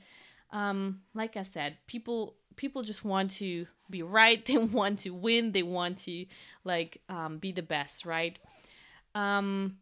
um 0.53 1.01
like 1.15 1.37
I 1.37 1.43
said, 1.43 1.77
people 1.87 2.37
people 2.57 2.83
just 2.83 3.05
want 3.05 3.31
to 3.33 3.67
be 3.91 4.03
right, 4.03 4.45
they 4.47 4.57
want 4.57 5.01
to 5.01 5.11
win, 5.11 5.53
they 5.53 5.63
want 5.63 5.99
to 6.05 6.27
like 6.65 7.01
um 7.09 7.39
be 7.39 7.53
the 7.53 7.63
best, 7.63 8.05
right? 8.05 8.39
Um 9.15 9.79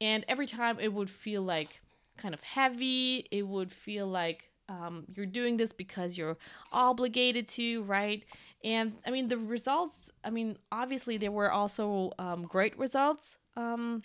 and 0.00 0.24
every 0.28 0.46
time 0.46 0.78
it 0.80 0.92
would 0.92 1.10
feel 1.10 1.42
like 1.42 1.80
kind 2.16 2.34
of 2.34 2.42
heavy, 2.42 3.26
it 3.30 3.46
would 3.46 3.72
feel 3.72 4.06
like 4.06 4.50
um, 4.68 5.04
you're 5.14 5.26
doing 5.26 5.56
this 5.56 5.72
because 5.72 6.16
you're 6.16 6.36
obligated 6.72 7.46
to, 7.48 7.82
right? 7.82 8.24
And 8.64 8.94
I 9.06 9.10
mean, 9.10 9.28
the 9.28 9.38
results, 9.38 10.10
I 10.24 10.30
mean, 10.30 10.56
obviously, 10.70 11.16
there 11.16 11.32
were 11.32 11.50
also 11.50 12.12
um, 12.18 12.44
great 12.44 12.78
results, 12.78 13.38
um, 13.56 14.02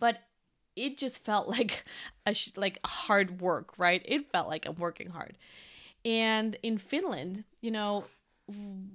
but 0.00 0.18
it 0.76 0.98
just 0.98 1.24
felt 1.24 1.48
like 1.58 1.84
a 2.26 2.34
sh- 2.34 2.52
like 2.56 2.78
hard 2.84 3.40
work, 3.40 3.78
right? 3.78 4.02
It 4.04 4.30
felt 4.30 4.48
like 4.48 4.66
I'm 4.66 4.76
working 4.76 5.10
hard. 5.10 5.36
And 6.04 6.56
in 6.62 6.78
Finland, 6.78 7.44
you 7.60 7.70
know, 7.70 8.04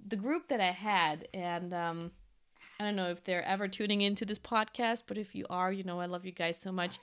the 0.07 0.15
group 0.15 0.47
that 0.49 0.61
I 0.61 0.71
had, 0.71 1.27
and 1.33 1.73
um, 1.73 2.11
I 2.79 2.83
don't 2.83 2.95
know 2.95 3.09
if 3.09 3.23
they're 3.23 3.43
ever 3.45 3.67
tuning 3.67 4.01
into 4.01 4.25
this 4.25 4.37
podcast, 4.37 5.03
but 5.07 5.17
if 5.17 5.33
you 5.33 5.45
are, 5.49 5.71
you 5.71 5.83
know, 5.83 5.99
I 5.99 6.05
love 6.05 6.25
you 6.25 6.31
guys 6.31 6.59
so 6.61 6.71
much 6.71 6.99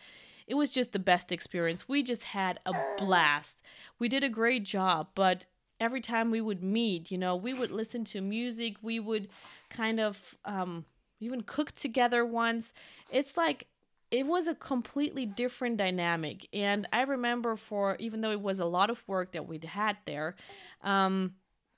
it 0.47 0.55
was 0.55 0.71
just 0.71 0.93
the 0.93 0.99
best 0.99 1.33
experience. 1.33 1.89
We 1.89 2.03
just 2.03 2.23
had 2.23 2.61
a 2.67 2.73
blast. 2.99 3.63
We 3.99 4.09
did 4.09 4.23
a 4.23 4.29
great 4.29 4.63
job, 4.63 5.09
but 5.15 5.47
every 5.81 6.01
time 6.01 6.31
we 6.31 6.41
would 6.41 6.63
meet, 6.63 7.11
you 7.11 7.19
know, 7.19 7.35
we 7.35 7.53
would 7.53 7.71
listen 7.71 8.05
to 8.07 8.21
music, 8.21 8.77
we 8.81 9.01
would 9.01 9.29
kind 9.71 9.99
of 9.99 10.37
um, 10.45 10.85
even 11.21 11.43
cook 11.43 11.75
together 11.75 12.25
once. 12.25 12.73
It's 13.11 13.37
like 13.37 13.67
it 14.11 14.27
was 14.27 14.47
a 14.47 14.55
completely 14.55 15.27
different 15.27 15.77
dynamic. 15.77 16.49
And 16.53 16.87
I 16.93 17.03
remember 17.03 17.57
for 17.57 17.97
even 17.99 18.21
though 18.21 18.31
it 18.31 18.41
was 18.41 18.59
a 18.59 18.65
lot 18.65 18.91
of 18.91 19.03
work 19.07 19.33
that 19.33 19.49
we'd 19.49 19.65
had 19.65 19.97
there, 20.07 20.37
um, 20.83 21.35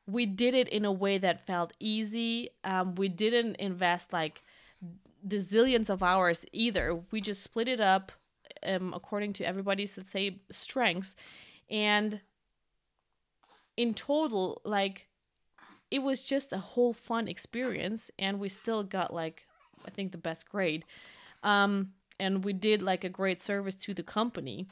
we 0.06 0.26
did 0.26 0.54
it 0.54 0.68
in 0.68 0.84
a 0.84 0.92
way 0.92 1.18
that 1.18 1.46
felt 1.46 1.72
easy. 1.80 2.50
Um, 2.64 2.94
we 2.94 3.08
didn't 3.08 3.56
invest 3.56 4.12
like 4.12 4.42
the 5.22 5.36
zillions 5.36 5.90
of 5.90 6.02
hours 6.02 6.44
either. 6.52 7.00
We 7.10 7.20
just 7.20 7.42
split 7.42 7.68
it 7.68 7.80
up 7.80 8.12
um, 8.62 8.92
according 8.94 9.32
to 9.34 9.44
everybody's 9.44 9.96
let's 9.96 10.10
say 10.10 10.40
strengths 10.50 11.14
and 11.70 12.20
in 13.76 13.94
total 13.94 14.60
like 14.64 15.08
it 15.90 16.00
was 16.00 16.22
just 16.22 16.52
a 16.52 16.58
whole 16.58 16.92
fun 16.92 17.28
experience 17.28 18.10
and 18.18 18.38
we 18.40 18.48
still 18.48 18.82
got 18.82 19.12
like 19.12 19.44
i 19.86 19.90
think 19.90 20.12
the 20.12 20.18
best 20.18 20.48
grade 20.48 20.84
um, 21.44 21.92
and 22.18 22.44
we 22.44 22.52
did 22.52 22.82
like 22.82 23.04
a 23.04 23.08
great 23.08 23.40
service 23.40 23.74
to 23.74 23.94
the 23.94 24.02
company 24.02 24.66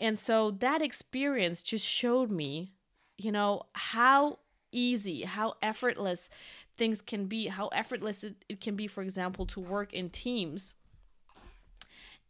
and 0.00 0.18
so 0.18 0.50
that 0.50 0.82
experience 0.82 1.62
just 1.62 1.86
showed 1.86 2.30
me 2.30 2.72
you 3.16 3.32
know 3.32 3.62
how 3.74 4.38
easy 4.70 5.22
how 5.22 5.54
effortless 5.62 6.28
things 6.76 7.00
can 7.00 7.26
be 7.26 7.46
how 7.46 7.68
effortless 7.68 8.22
it, 8.22 8.36
it 8.48 8.60
can 8.60 8.76
be 8.76 8.86
for 8.86 9.02
example 9.02 9.46
to 9.46 9.60
work 9.60 9.92
in 9.92 10.10
teams 10.10 10.74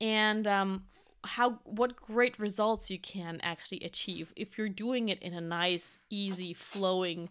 and 0.01 0.47
um, 0.47 0.85
how 1.25 1.59
what 1.65 1.97
great 1.97 2.39
results 2.39 2.91
you 2.91 2.99
can 2.99 3.41
actually 3.43 3.81
achieve 3.81 4.33
if 4.37 4.57
you're 4.57 4.69
doing 4.69 5.09
it 5.09 5.21
in 5.21 5.35
a 5.35 5.41
nice, 5.41 5.99
easy, 6.11 6.55
flowing, 6.55 7.29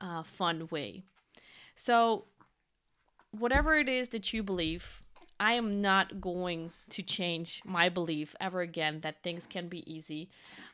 uh, 0.00 0.22
fun 0.22 0.68
way. 0.70 1.02
So, 1.76 2.24
whatever 3.30 3.78
it 3.78 3.88
is 3.88 4.08
that 4.10 4.32
you 4.32 4.42
believe, 4.42 5.00
I 5.40 5.54
am 5.54 5.80
not 5.80 6.20
going 6.20 6.70
to 6.90 7.02
change 7.02 7.62
my 7.64 7.88
belief 7.88 8.34
ever 8.40 8.60
again 8.60 9.00
that 9.02 9.22
things 9.22 9.46
can 9.46 9.68
be 9.68 9.90
easy. 9.92 10.30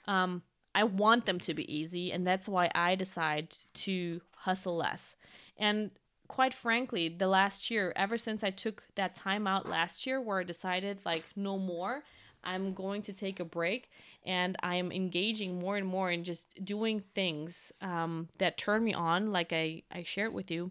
Um, 0.06 0.42
I 0.74 0.84
want 0.84 1.26
them 1.26 1.38
to 1.40 1.54
be 1.54 1.72
easy, 1.72 2.12
and 2.12 2.26
that's 2.26 2.48
why 2.48 2.70
I 2.74 2.94
decide 2.94 3.54
to 3.74 4.20
hustle 4.36 4.76
less. 4.76 5.16
And 5.56 5.90
quite 6.28 6.54
frankly, 6.54 7.08
the 7.08 7.28
last 7.28 7.70
year, 7.70 7.92
ever 7.94 8.18
since 8.18 8.42
I 8.42 8.50
took 8.50 8.82
that 8.96 9.14
time 9.14 9.46
out 9.46 9.68
last 9.68 10.06
year 10.06 10.20
where 10.20 10.40
I 10.40 10.44
decided 10.44 10.98
like 11.04 11.24
no 11.36 11.58
more, 11.58 12.02
I'm 12.42 12.74
going 12.74 13.02
to 13.02 13.12
take 13.12 13.40
a 13.40 13.44
break 13.44 13.90
and 14.26 14.56
I 14.62 14.76
am 14.76 14.92
engaging 14.92 15.58
more 15.58 15.76
and 15.76 15.86
more 15.86 16.10
in 16.10 16.24
just 16.24 16.46
doing 16.62 17.02
things 17.14 17.72
um, 17.80 18.28
that 18.38 18.58
turn 18.58 18.84
me 18.84 18.92
on, 18.94 19.32
like 19.32 19.52
I, 19.52 19.82
I 19.90 20.02
shared 20.02 20.34
with 20.34 20.50
you. 20.50 20.70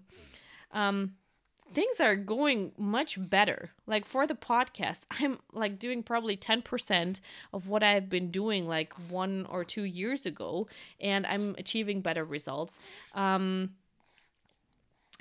Um, 0.71 1.13
things 1.71 1.99
are 1.99 2.15
going 2.15 2.71
much 2.77 3.17
better. 3.29 3.69
Like 3.85 4.05
for 4.05 4.27
the 4.27 4.35
podcast, 4.35 5.01
I'm 5.11 5.39
like 5.53 5.79
doing 5.79 6.03
probably 6.03 6.37
10% 6.37 7.19
of 7.53 7.67
what 7.67 7.83
I've 7.83 8.09
been 8.09 8.31
doing 8.31 8.67
like 8.67 8.93
one 9.09 9.45
or 9.49 9.63
two 9.63 9.83
years 9.83 10.25
ago, 10.25 10.67
and 10.99 11.25
I'm 11.25 11.55
achieving 11.57 12.01
better 12.01 12.25
results. 12.25 12.79
Um, 13.13 13.71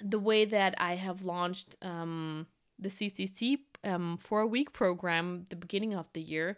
the 0.02 0.18
way 0.18 0.44
that 0.44 0.74
I 0.78 0.96
have 0.96 1.24
launched 1.24 1.76
um, 1.82 2.46
the 2.78 2.88
CCC 2.88 3.58
um, 3.84 4.16
four 4.16 4.46
week 4.46 4.72
program 4.72 5.44
the 5.50 5.56
beginning 5.56 5.94
of 5.94 6.06
the 6.12 6.20
year, 6.20 6.56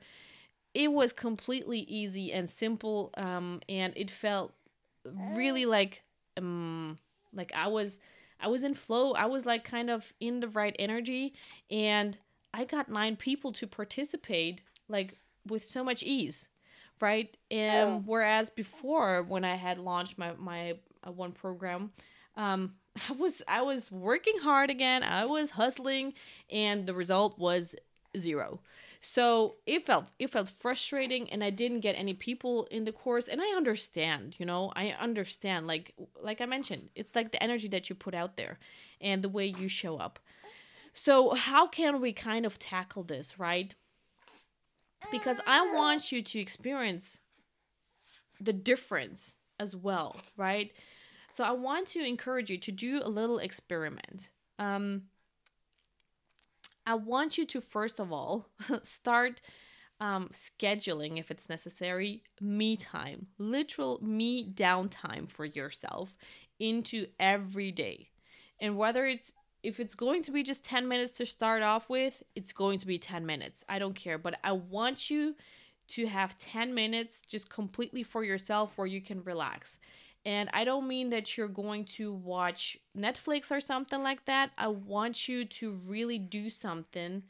it 0.72 0.92
was 0.92 1.12
completely 1.12 1.80
easy 1.80 2.32
and 2.32 2.48
simple, 2.48 3.10
um, 3.16 3.60
and 3.68 3.92
it 3.96 4.10
felt 4.10 4.54
really 5.04 5.66
like 5.66 6.02
um, 6.36 6.98
like 7.32 7.52
I 7.54 7.68
was 7.68 7.98
I 8.44 8.48
was 8.48 8.62
in 8.62 8.74
flow. 8.74 9.12
I 9.12 9.24
was 9.24 9.46
like 9.46 9.64
kind 9.64 9.88
of 9.88 10.12
in 10.20 10.40
the 10.40 10.48
right 10.48 10.76
energy, 10.78 11.32
and 11.70 12.18
I 12.52 12.64
got 12.64 12.90
nine 12.90 13.16
people 13.16 13.52
to 13.54 13.66
participate 13.66 14.60
like 14.86 15.16
with 15.46 15.64
so 15.64 15.82
much 15.82 16.02
ease, 16.02 16.48
right? 17.00 17.34
And 17.50 17.88
oh. 17.88 18.02
whereas 18.04 18.50
before 18.50 19.22
when 19.22 19.44
I 19.44 19.54
had 19.54 19.78
launched 19.78 20.18
my 20.18 20.32
my 20.38 20.74
uh, 21.06 21.10
one 21.10 21.32
program, 21.32 21.92
um, 22.36 22.74
I 23.08 23.12
was 23.12 23.40
I 23.48 23.62
was 23.62 23.90
working 23.90 24.38
hard 24.40 24.68
again. 24.68 25.02
I 25.02 25.24
was 25.24 25.50
hustling 25.50 26.12
and 26.50 26.86
the 26.86 26.94
result 26.94 27.38
was 27.38 27.74
zero. 28.18 28.60
So 29.06 29.56
it 29.66 29.84
felt 29.84 30.06
it 30.18 30.30
felt 30.30 30.48
frustrating 30.48 31.28
and 31.30 31.44
I 31.44 31.50
didn't 31.50 31.80
get 31.80 31.92
any 31.92 32.14
people 32.14 32.66
in 32.70 32.84
the 32.84 32.92
course 32.92 33.28
and 33.28 33.40
I 33.40 33.48
understand, 33.54 34.36
you 34.38 34.46
know. 34.46 34.72
I 34.74 34.92
understand 34.98 35.66
like 35.66 35.92
like 36.22 36.40
I 36.40 36.46
mentioned, 36.46 36.88
it's 36.94 37.14
like 37.14 37.30
the 37.30 37.42
energy 37.42 37.68
that 37.68 37.90
you 37.90 37.94
put 37.94 38.14
out 38.14 38.38
there 38.38 38.58
and 39.02 39.22
the 39.22 39.28
way 39.28 39.44
you 39.46 39.68
show 39.68 39.98
up. 39.98 40.18
So 40.94 41.34
how 41.34 41.66
can 41.66 42.00
we 42.00 42.14
kind 42.14 42.46
of 42.46 42.58
tackle 42.58 43.02
this, 43.02 43.38
right? 43.38 43.74
Because 45.10 45.38
I 45.46 45.70
want 45.74 46.10
you 46.10 46.22
to 46.22 46.38
experience 46.38 47.18
the 48.40 48.54
difference 48.54 49.36
as 49.60 49.76
well, 49.76 50.16
right? 50.38 50.72
So 51.30 51.44
I 51.44 51.50
want 51.50 51.88
to 51.88 52.00
encourage 52.00 52.48
you 52.48 52.56
to 52.56 52.72
do 52.72 53.02
a 53.04 53.08
little 53.10 53.38
experiment. 53.38 54.30
Um, 54.58 55.02
I 56.86 56.94
want 56.94 57.38
you 57.38 57.46
to 57.46 57.60
first 57.60 57.98
of 57.98 58.12
all 58.12 58.46
start 58.82 59.40
um, 60.00 60.30
scheduling, 60.32 61.18
if 61.18 61.30
it's 61.30 61.48
necessary, 61.48 62.22
me 62.40 62.76
time, 62.76 63.28
literal 63.38 64.00
me 64.02 64.52
downtime 64.52 65.28
for 65.28 65.44
yourself 65.44 66.14
into 66.58 67.06
every 67.18 67.72
day. 67.72 68.10
And 68.60 68.76
whether 68.76 69.06
it's 69.06 69.32
if 69.62 69.80
it's 69.80 69.94
going 69.94 70.22
to 70.22 70.30
be 70.30 70.42
just 70.42 70.62
10 70.62 70.86
minutes 70.88 71.14
to 71.14 71.24
start 71.24 71.62
off 71.62 71.88
with, 71.88 72.22
it's 72.34 72.52
going 72.52 72.78
to 72.78 72.86
be 72.86 72.98
10 72.98 73.24
minutes. 73.24 73.64
I 73.66 73.78
don't 73.78 73.94
care, 73.94 74.18
but 74.18 74.38
I 74.44 74.52
want 74.52 75.08
you 75.08 75.34
to 75.88 76.06
have 76.06 76.36
10 76.36 76.74
minutes 76.74 77.22
just 77.22 77.48
completely 77.48 78.02
for 78.02 78.24
yourself 78.24 78.76
where 78.76 78.86
you 78.86 79.00
can 79.00 79.22
relax. 79.24 79.78
And 80.26 80.48
I 80.54 80.64
don't 80.64 80.88
mean 80.88 81.10
that 81.10 81.36
you're 81.36 81.48
going 81.48 81.84
to 81.96 82.12
watch 82.12 82.78
Netflix 82.96 83.50
or 83.50 83.60
something 83.60 84.02
like 84.02 84.24
that. 84.24 84.52
I 84.56 84.68
want 84.68 85.28
you 85.28 85.44
to 85.44 85.72
really 85.86 86.18
do 86.18 86.48
something 86.48 87.22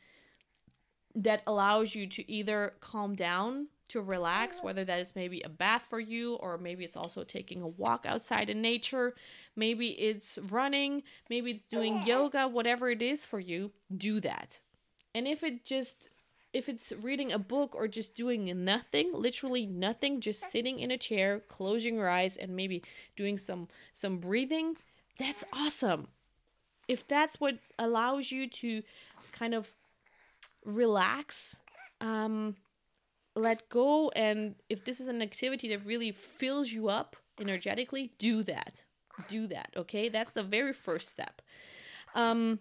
that 1.17 1.43
allows 1.47 1.95
you 1.95 2.07
to 2.07 2.31
either 2.31 2.75
calm 2.81 3.15
down, 3.17 3.69
to 3.89 4.01
relax, 4.01 4.63
whether 4.63 4.85
that 4.85 5.01
is 5.01 5.15
maybe 5.15 5.41
a 5.43 5.49
bath 5.49 5.87
for 5.89 6.01
you, 6.01 6.35
or 6.37 6.57
maybe 6.57 6.85
it's 6.85 6.97
also 6.97 7.23
taking 7.23 7.63
a 7.63 7.69
walk 7.69 8.07
outside 8.09 8.49
in 8.49 8.63
nature, 8.63 9.15
maybe 9.57 9.89
it's 9.91 10.39
running, 10.51 11.03
maybe 11.29 11.53
it's 11.53 11.65
doing 11.65 12.03
yoga, 12.07 12.49
whatever 12.49 12.91
it 12.91 13.03
is 13.03 13.27
for 13.27 13.39
you, 13.39 13.71
do 13.97 14.21
that. 14.21 14.59
And 15.15 15.29
if 15.29 15.45
it 15.45 15.65
just 15.65 16.09
if 16.55 16.69
it's 16.69 16.93
reading 17.03 17.33
a 17.33 17.39
book 17.39 17.75
or 17.75 17.89
just 17.89 18.15
doing 18.15 18.65
nothing, 18.65 19.11
literally 19.13 19.67
nothing, 19.67 20.21
just 20.21 20.51
sitting 20.51 20.79
in 20.79 20.93
a 20.93 20.97
chair, 20.97 21.41
closing 21.49 21.97
your 21.97 22.09
eyes 22.09 22.37
and 22.37 22.55
maybe 22.55 22.83
doing 23.17 23.37
some 23.37 23.69
some 23.93 24.19
breathing, 24.19 24.77
that's 25.19 25.45
awesome. 25.53 26.07
If 26.87 27.07
that's 27.09 27.41
what 27.41 27.59
allows 27.79 28.31
you 28.31 28.49
to 28.49 28.83
kind 29.33 29.53
of 29.53 29.73
relax, 30.65 31.59
um 32.01 32.57
let 33.35 33.69
go 33.69 34.11
and 34.11 34.55
if 34.69 34.85
this 34.85 35.01
is 35.01 35.09
an 35.09 35.21
activity 35.21 35.69
that 35.71 35.85
really 35.85 36.13
fills 36.13 36.71
you 36.71 36.89
up 36.89 37.17
energetically, 37.41 38.13
do 38.19 38.45
that. 38.45 38.85
Do 39.29 39.49
that, 39.49 39.71
okay? 39.77 40.09
That's 40.09 40.33
the 40.33 40.45
very 40.45 40.73
first 40.73 41.09
step. 41.09 41.43
Um 42.15 42.61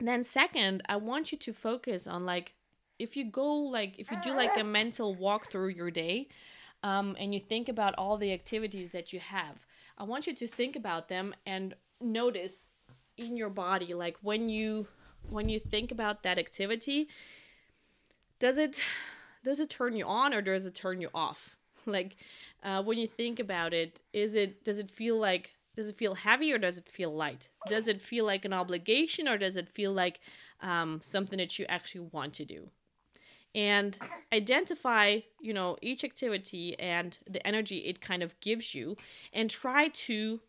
then 0.00 0.24
second, 0.24 0.82
I 0.88 0.96
want 0.96 1.30
you 1.30 1.38
to 1.38 1.52
focus 1.52 2.06
on 2.06 2.26
like 2.26 2.54
if 2.98 3.16
you 3.16 3.24
go 3.24 3.54
like 3.54 3.94
if 3.98 4.10
you 4.10 4.18
do 4.22 4.32
like 4.32 4.56
a 4.56 4.64
mental 4.64 5.14
walk 5.14 5.50
through 5.50 5.68
your 5.68 5.90
day 5.90 6.28
um, 6.82 7.16
and 7.18 7.34
you 7.34 7.40
think 7.40 7.68
about 7.68 7.94
all 7.98 8.16
the 8.16 8.32
activities 8.32 8.90
that 8.90 9.12
you 9.12 9.20
have 9.20 9.66
i 9.98 10.04
want 10.04 10.26
you 10.26 10.34
to 10.34 10.46
think 10.46 10.76
about 10.76 11.08
them 11.08 11.34
and 11.46 11.74
notice 12.00 12.68
in 13.16 13.36
your 13.36 13.50
body 13.50 13.94
like 13.94 14.16
when 14.22 14.48
you 14.48 14.86
when 15.28 15.48
you 15.48 15.58
think 15.58 15.90
about 15.90 16.22
that 16.22 16.38
activity 16.38 17.08
does 18.38 18.58
it 18.58 18.80
does 19.44 19.60
it 19.60 19.70
turn 19.70 19.96
you 19.96 20.04
on 20.04 20.34
or 20.34 20.42
does 20.42 20.66
it 20.66 20.74
turn 20.74 21.00
you 21.00 21.10
off? 21.14 21.54
Like 21.86 22.16
uh, 22.62 22.82
when 22.82 22.98
you 22.98 23.06
think 23.06 23.40
about 23.40 23.72
it 23.72 24.02
is 24.12 24.34
it 24.34 24.62
does 24.62 24.78
it 24.78 24.90
feel 24.90 25.18
like 25.18 25.56
does 25.74 25.88
it 25.88 25.96
feel 25.96 26.14
heavy 26.14 26.52
or 26.52 26.58
does 26.58 26.76
it 26.76 26.86
feel 26.86 27.14
light? 27.14 27.48
Does 27.66 27.88
it 27.88 28.02
feel 28.02 28.26
like 28.26 28.44
an 28.44 28.52
obligation 28.52 29.26
or 29.26 29.38
does 29.38 29.56
it 29.56 29.70
feel 29.70 29.94
like 29.94 30.20
um, 30.60 31.00
something 31.02 31.38
that 31.38 31.58
you 31.58 31.64
actually 31.66 32.08
want 32.12 32.34
to 32.34 32.44
do 32.44 32.68
and 33.58 33.98
identify 34.32 35.06
you 35.40 35.52
know 35.52 35.76
each 35.82 36.04
activity 36.04 36.78
and 36.78 37.18
the 37.28 37.44
energy 37.46 37.78
it 37.78 38.00
kind 38.00 38.22
of 38.22 38.38
gives 38.40 38.74
you 38.74 38.96
and 39.32 39.50
try 39.50 39.88
to 39.88 40.40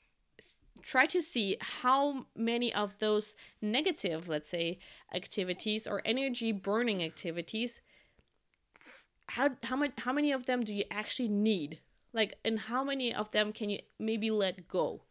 try 0.82 1.06
to 1.06 1.22
see 1.22 1.58
how 1.60 2.26
many 2.36 2.74
of 2.74 2.98
those 3.00 3.36
negative 3.62 4.30
let's 4.30 4.50
say 4.50 4.78
activities 5.14 5.88
or 5.88 6.02
energy 6.06 6.52
burning 6.52 7.02
activities 7.04 7.82
how 9.30 9.52
how 9.64 9.76
much 9.76 9.92
how 10.00 10.12
many 10.12 10.32
of 10.32 10.46
them 10.46 10.64
do 10.64 10.74
you 10.74 10.84
actually 10.90 11.30
need? 11.30 11.80
Like 12.14 12.38
and 12.44 12.60
how 12.60 12.84
many 12.84 13.14
of 13.14 13.32
them 13.32 13.54
can 13.54 13.70
you 13.70 13.80
maybe 14.00 14.32
let 14.32 14.68
go? 14.68 15.02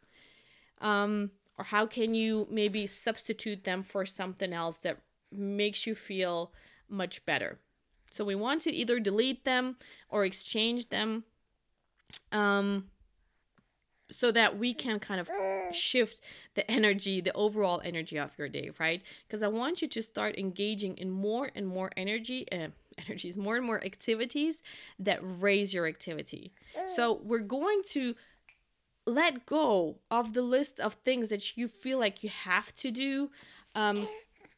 Um 0.81 1.31
or 1.57 1.65
how 1.65 1.87
can 1.87 2.15
you 2.15 2.47
maybe 2.51 2.87
substitute 2.87 3.65
them 3.65 3.83
for 3.83 4.05
something 4.07 4.53
else 4.53 4.79
that 4.79 4.99
makes 5.33 5.87
you 5.87 5.95
feel 5.95 6.53
much 6.89 7.25
better 7.27 7.59
so 8.11 8.25
we 8.25 8.35
want 8.35 8.63
to 8.63 8.73
either 8.73 8.99
delete 8.99 9.45
them 9.45 9.77
or 10.09 10.25
exchange 10.25 10.89
them 10.89 11.25
um, 12.33 12.85
so 14.11 14.33
that 14.33 14.59
we 14.59 14.73
can 14.73 14.99
kind 14.99 15.21
of 15.21 15.29
shift 15.75 16.21
the 16.55 16.69
energy, 16.71 17.21
the 17.21 17.33
overall 17.35 17.81
energy 17.85 18.19
of 18.19 18.31
your 18.39 18.49
day, 18.49 18.71
right? 18.79 19.03
Because 19.27 19.43
I 19.43 19.49
want 19.49 19.83
you 19.83 19.89
to 19.89 20.03
start 20.03 20.39
engaging 20.39 20.97
in 20.97 21.11
more 21.11 21.51
and 21.55 21.67
more 21.67 21.91
energy, 21.97 22.47
uh, 22.51 22.69
energies, 23.07 23.37
more 23.37 23.57
and 23.57 23.67
more 23.67 23.85
activities 23.85 24.63
that 24.99 25.21
raise 25.23 25.75
your 25.75 25.87
activity. 25.87 26.53
So 26.87 27.21
we're 27.23 27.41
going 27.41 27.83
to 27.91 28.15
let 29.07 29.47
go 29.47 29.97
of 30.11 30.33
the 30.35 30.43
list 30.43 30.81
of 30.81 30.95
things 30.95 31.29
that 31.29 31.57
you 31.57 31.69
feel 31.69 31.99
like 31.99 32.23
you 32.23 32.31
have 32.31 32.75
to 32.77 32.91
do. 32.91 33.31
Um, 33.75 34.09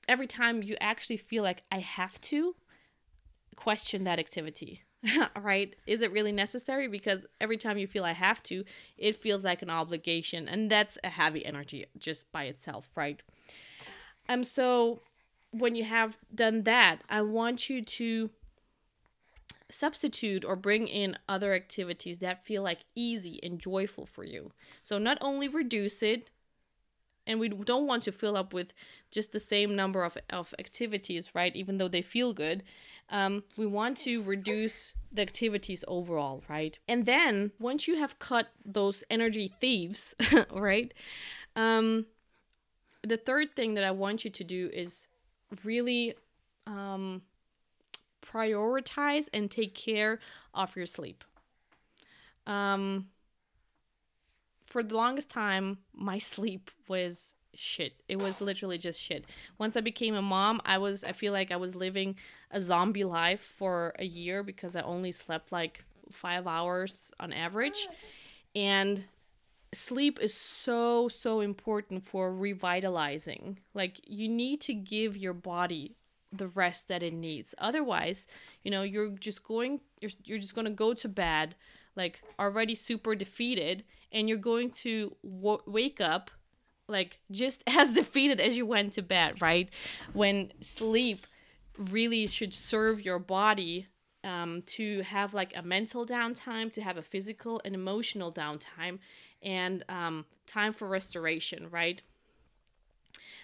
every 0.08 0.26
time 0.26 0.62
you 0.62 0.76
actually 0.80 1.16
feel 1.18 1.42
like 1.42 1.62
I 1.70 1.78
have 1.80 2.20
to, 2.22 2.54
question 3.60 4.04
that 4.04 4.18
activity. 4.18 4.82
right? 5.40 5.74
Is 5.86 6.02
it 6.02 6.12
really 6.12 6.32
necessary? 6.32 6.88
Because 6.88 7.24
every 7.40 7.56
time 7.56 7.78
you 7.78 7.86
feel 7.86 8.04
I 8.04 8.12
have 8.12 8.42
to, 8.44 8.64
it 8.98 9.16
feels 9.16 9.44
like 9.44 9.62
an 9.62 9.70
obligation, 9.70 10.48
and 10.48 10.70
that's 10.70 10.98
a 11.04 11.08
heavy 11.08 11.44
energy 11.44 11.86
just 11.98 12.30
by 12.32 12.44
itself, 12.44 12.90
right? 12.96 13.22
Um, 14.28 14.44
so 14.44 15.00
when 15.52 15.74
you 15.74 15.84
have 15.84 16.18
done 16.34 16.62
that, 16.64 16.98
I 17.08 17.22
want 17.22 17.70
you 17.70 17.82
to 17.82 18.30
substitute 19.70 20.44
or 20.44 20.56
bring 20.56 20.88
in 20.88 21.16
other 21.28 21.54
activities 21.54 22.18
that 22.18 22.44
feel 22.44 22.62
like 22.62 22.80
easy 22.94 23.40
and 23.42 23.58
joyful 23.58 24.06
for 24.06 24.24
you. 24.24 24.52
So 24.82 24.98
not 24.98 25.18
only 25.20 25.48
reduce 25.48 26.02
it 26.02 26.30
and 27.30 27.40
we 27.40 27.48
don't 27.48 27.86
want 27.86 28.02
to 28.02 28.12
fill 28.12 28.36
up 28.36 28.52
with 28.52 28.72
just 29.10 29.32
the 29.32 29.40
same 29.40 29.74
number 29.74 30.02
of, 30.02 30.16
of 30.30 30.54
activities 30.58 31.34
right 31.34 31.54
even 31.56 31.78
though 31.78 31.88
they 31.88 32.02
feel 32.02 32.32
good. 32.32 32.62
Um, 33.08 33.42
we 33.56 33.66
want 33.66 33.96
to 33.98 34.22
reduce 34.22 34.94
the 35.12 35.22
activities 35.22 35.84
overall 35.88 36.42
right? 36.48 36.78
And 36.86 37.06
then 37.06 37.52
once 37.58 37.88
you 37.88 37.96
have 37.96 38.18
cut 38.18 38.48
those 38.64 39.04
energy 39.10 39.54
thieves 39.60 40.14
right 40.52 40.92
um, 41.56 42.06
the 43.02 43.16
third 43.16 43.52
thing 43.54 43.74
that 43.74 43.84
i 43.84 43.90
want 43.90 44.24
you 44.24 44.30
to 44.30 44.44
do 44.44 44.68
is 44.74 45.06
really 45.64 46.14
um, 46.66 47.22
prioritize 48.24 49.28
and 49.32 49.50
take 49.50 49.74
care 49.74 50.18
of 50.54 50.76
your 50.76 50.86
sleep. 50.86 51.24
Um, 52.46 53.08
for 54.70 54.82
the 54.82 54.96
longest 54.96 55.28
time, 55.28 55.78
my 55.92 56.18
sleep 56.18 56.70
was 56.88 57.34
shit. 57.54 57.94
It 58.08 58.16
was 58.16 58.40
literally 58.40 58.78
just 58.78 59.00
shit. 59.00 59.26
Once 59.58 59.76
I 59.76 59.80
became 59.80 60.14
a 60.14 60.22
mom, 60.22 60.60
I 60.64 60.78
was 60.78 61.04
I 61.04 61.12
feel 61.12 61.32
like 61.32 61.50
I 61.50 61.56
was 61.56 61.74
living 61.74 62.16
a 62.50 62.62
zombie 62.62 63.04
life 63.04 63.40
for 63.40 63.94
a 63.98 64.04
year 64.04 64.42
because 64.42 64.76
I 64.76 64.82
only 64.82 65.12
slept 65.12 65.52
like 65.52 65.84
5 66.10 66.46
hours 66.46 67.10
on 67.20 67.32
average. 67.32 67.88
And 68.54 69.04
sleep 69.72 70.18
is 70.20 70.34
so 70.34 71.08
so 71.08 71.40
important 71.40 72.06
for 72.06 72.32
revitalizing. 72.32 73.58
Like 73.74 74.00
you 74.06 74.28
need 74.28 74.60
to 74.62 74.74
give 74.74 75.16
your 75.16 75.34
body 75.34 75.96
the 76.32 76.46
rest 76.46 76.86
that 76.86 77.02
it 77.02 77.12
needs. 77.12 77.56
Otherwise, 77.58 78.28
you 78.62 78.70
know, 78.70 78.82
you're 78.82 79.10
just 79.10 79.42
going 79.42 79.80
you're 80.00 80.12
you're 80.24 80.38
just 80.38 80.54
going 80.54 80.66
to 80.66 80.70
go 80.70 80.94
to 80.94 81.08
bed 81.08 81.56
like 82.00 82.22
already 82.38 82.74
super 82.74 83.14
defeated 83.14 83.84
and 84.10 84.26
you're 84.26 84.38
going 84.38 84.70
to 84.70 85.14
w- 85.22 85.62
wake 85.66 86.00
up 86.00 86.30
like 86.88 87.20
just 87.30 87.62
as 87.66 87.92
defeated 87.92 88.40
as 88.40 88.56
you 88.56 88.64
went 88.64 88.94
to 88.94 89.02
bed 89.02 89.42
right? 89.42 89.68
When 90.14 90.52
sleep 90.60 91.26
really 91.76 92.26
should 92.26 92.54
serve 92.54 93.04
your 93.04 93.18
body 93.18 93.86
um, 94.24 94.62
to 94.66 95.02
have 95.02 95.34
like 95.34 95.52
a 95.54 95.62
mental 95.62 96.06
downtime 96.06 96.72
to 96.72 96.80
have 96.82 96.96
a 96.96 97.02
physical 97.02 97.60
and 97.64 97.74
emotional 97.74 98.32
downtime 98.32 98.98
and 99.42 99.84
um, 99.90 100.24
time 100.46 100.72
for 100.72 100.88
restoration 100.88 101.68
right? 101.70 102.00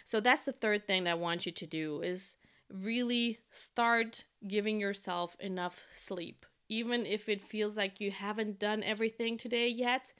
So 0.07 0.21
that's 0.21 0.47
the 0.47 0.53
third 0.53 0.87
thing 0.87 1.05
that 1.05 1.11
i 1.11 1.15
want 1.15 1.45
you 1.45 1.53
to 1.53 1.67
do 1.67 2.01
is 2.01 2.37
really 2.73 3.39
start 3.51 4.25
giving 4.47 4.81
yourself 4.81 5.37
enough 5.41 5.85
sleep 5.95 6.46
even 6.69 7.07
if 7.07 7.29
it 7.29 7.45
feels 7.45 7.77
like 7.77 8.01
you 8.01 8.11
haven't 8.11 8.59
done 8.59 8.83
everything 8.83 9.37
today 9.37 9.69
yet, 9.69 10.13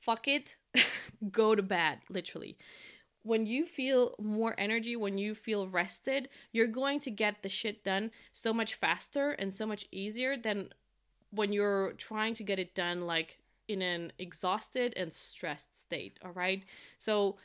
fuck 0.00 0.28
it, 0.28 0.56
go 1.30 1.54
to 1.54 1.62
bed, 1.62 1.98
literally. 2.08 2.56
When 3.24 3.46
you 3.46 3.66
feel 3.66 4.14
more 4.20 4.54
energy, 4.58 4.96
when 4.96 5.16
you 5.16 5.34
feel 5.34 5.68
rested, 5.68 6.28
you're 6.52 6.66
going 6.66 6.98
to 7.00 7.10
get 7.10 7.42
the 7.42 7.48
shit 7.48 7.84
done 7.84 8.10
so 8.32 8.52
much 8.52 8.74
faster 8.74 9.30
and 9.30 9.54
so 9.54 9.64
much 9.64 9.86
easier 9.92 10.36
than 10.36 10.70
when 11.30 11.52
you're 11.52 11.92
trying 11.92 12.34
to 12.34 12.42
get 12.42 12.58
it 12.58 12.74
done 12.74 13.02
like 13.06 13.38
in 13.68 13.80
an 13.80 14.12
exhausted 14.18 14.92
and 14.96 15.12
stressed 15.12 15.78
state, 15.80 16.18
all 16.24 16.32
right? 16.32 16.64
So 16.98 17.36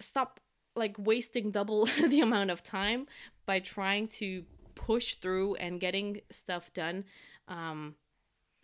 stop 0.00 0.40
like 0.76 0.96
wasting 0.98 1.50
double 1.50 1.86
the 2.08 2.20
amount 2.20 2.50
of 2.50 2.62
time 2.62 3.06
by 3.46 3.60
trying 3.60 4.06
to 4.06 4.44
push 4.74 5.14
through 5.16 5.54
and 5.56 5.80
getting 5.80 6.20
stuff 6.30 6.72
done 6.72 7.04
um, 7.48 7.94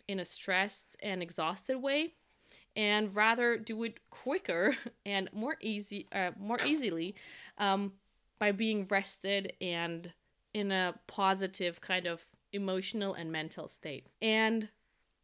in 0.07 0.19
a 0.19 0.25
stressed 0.25 0.95
and 1.01 1.21
exhausted 1.21 1.77
way 1.77 2.13
and 2.75 3.15
rather 3.15 3.57
do 3.57 3.83
it 3.83 3.99
quicker 4.09 4.75
and 5.05 5.29
more 5.33 5.57
easy 5.61 6.07
uh, 6.11 6.31
more 6.39 6.59
easily 6.65 7.15
um, 7.57 7.93
by 8.39 8.51
being 8.51 8.87
rested 8.89 9.53
and 9.61 10.11
in 10.53 10.71
a 10.71 10.95
positive 11.07 11.79
kind 11.81 12.05
of 12.07 12.25
emotional 12.51 13.13
and 13.13 13.31
mental 13.31 13.67
state. 13.67 14.07
And 14.21 14.69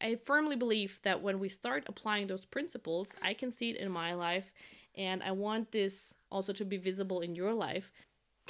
i 0.02 0.16
firmly 0.26 0.56
believe 0.56 1.00
that 1.04 1.22
when 1.22 1.40
we 1.40 1.50
start 1.50 1.84
applying 1.88 2.28
those 2.28 2.46
principles 2.46 3.16
i 3.24 3.34
can 3.34 3.52
see 3.52 3.72
it 3.72 3.78
in 3.78 3.92
my 3.92 4.14
life 4.14 4.52
and 4.96 5.24
i 5.24 5.32
want 5.32 5.72
this 5.72 6.14
also 6.32 6.54
to 6.54 6.66
be 6.66 6.78
visible 6.78 7.22
in 7.22 7.36
your 7.36 7.54
life 7.54 7.92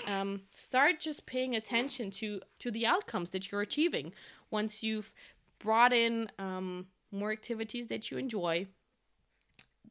um, 0.05 0.41
start 0.53 0.99
just 0.99 1.25
paying 1.25 1.55
attention 1.55 2.11
to 2.11 2.41
to 2.59 2.71
the 2.71 2.85
outcomes 2.85 3.31
that 3.31 3.51
you're 3.51 3.61
achieving. 3.61 4.13
Once 4.51 4.83
you've 4.83 5.13
brought 5.59 5.93
in 5.93 6.29
um, 6.37 6.87
more 7.11 7.31
activities 7.31 7.87
that 7.87 8.11
you 8.11 8.17
enjoy 8.17 8.67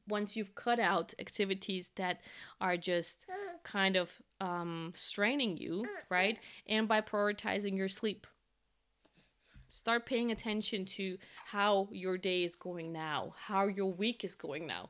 once 0.08 0.36
you've 0.36 0.54
cut 0.54 0.78
out 0.78 1.14
activities 1.18 1.90
that 1.96 2.20
are 2.60 2.76
just 2.76 3.26
kind 3.64 3.96
of 3.96 4.12
um, 4.40 4.92
straining 4.94 5.56
you 5.56 5.84
right? 6.10 6.38
And 6.68 6.86
by 6.86 7.00
prioritizing 7.00 7.76
your 7.76 7.88
sleep 7.88 8.26
start 9.68 10.06
paying 10.06 10.30
attention 10.30 10.84
to 10.84 11.18
how 11.44 11.88
your 11.90 12.16
day 12.16 12.44
is 12.44 12.54
going 12.54 12.92
now 12.92 13.34
how 13.36 13.66
your 13.66 13.92
week 13.92 14.22
is 14.24 14.34
going 14.34 14.64
now 14.66 14.88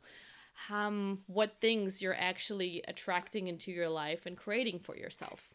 um, 0.71 1.21
what 1.27 1.61
things 1.61 2.01
you're 2.01 2.17
actually 2.19 2.83
attracting 2.89 3.47
into 3.47 3.71
your 3.71 3.89
life 3.89 4.27
and 4.27 4.37
creating 4.37 4.81
for 4.81 4.97
yourself. 4.97 5.51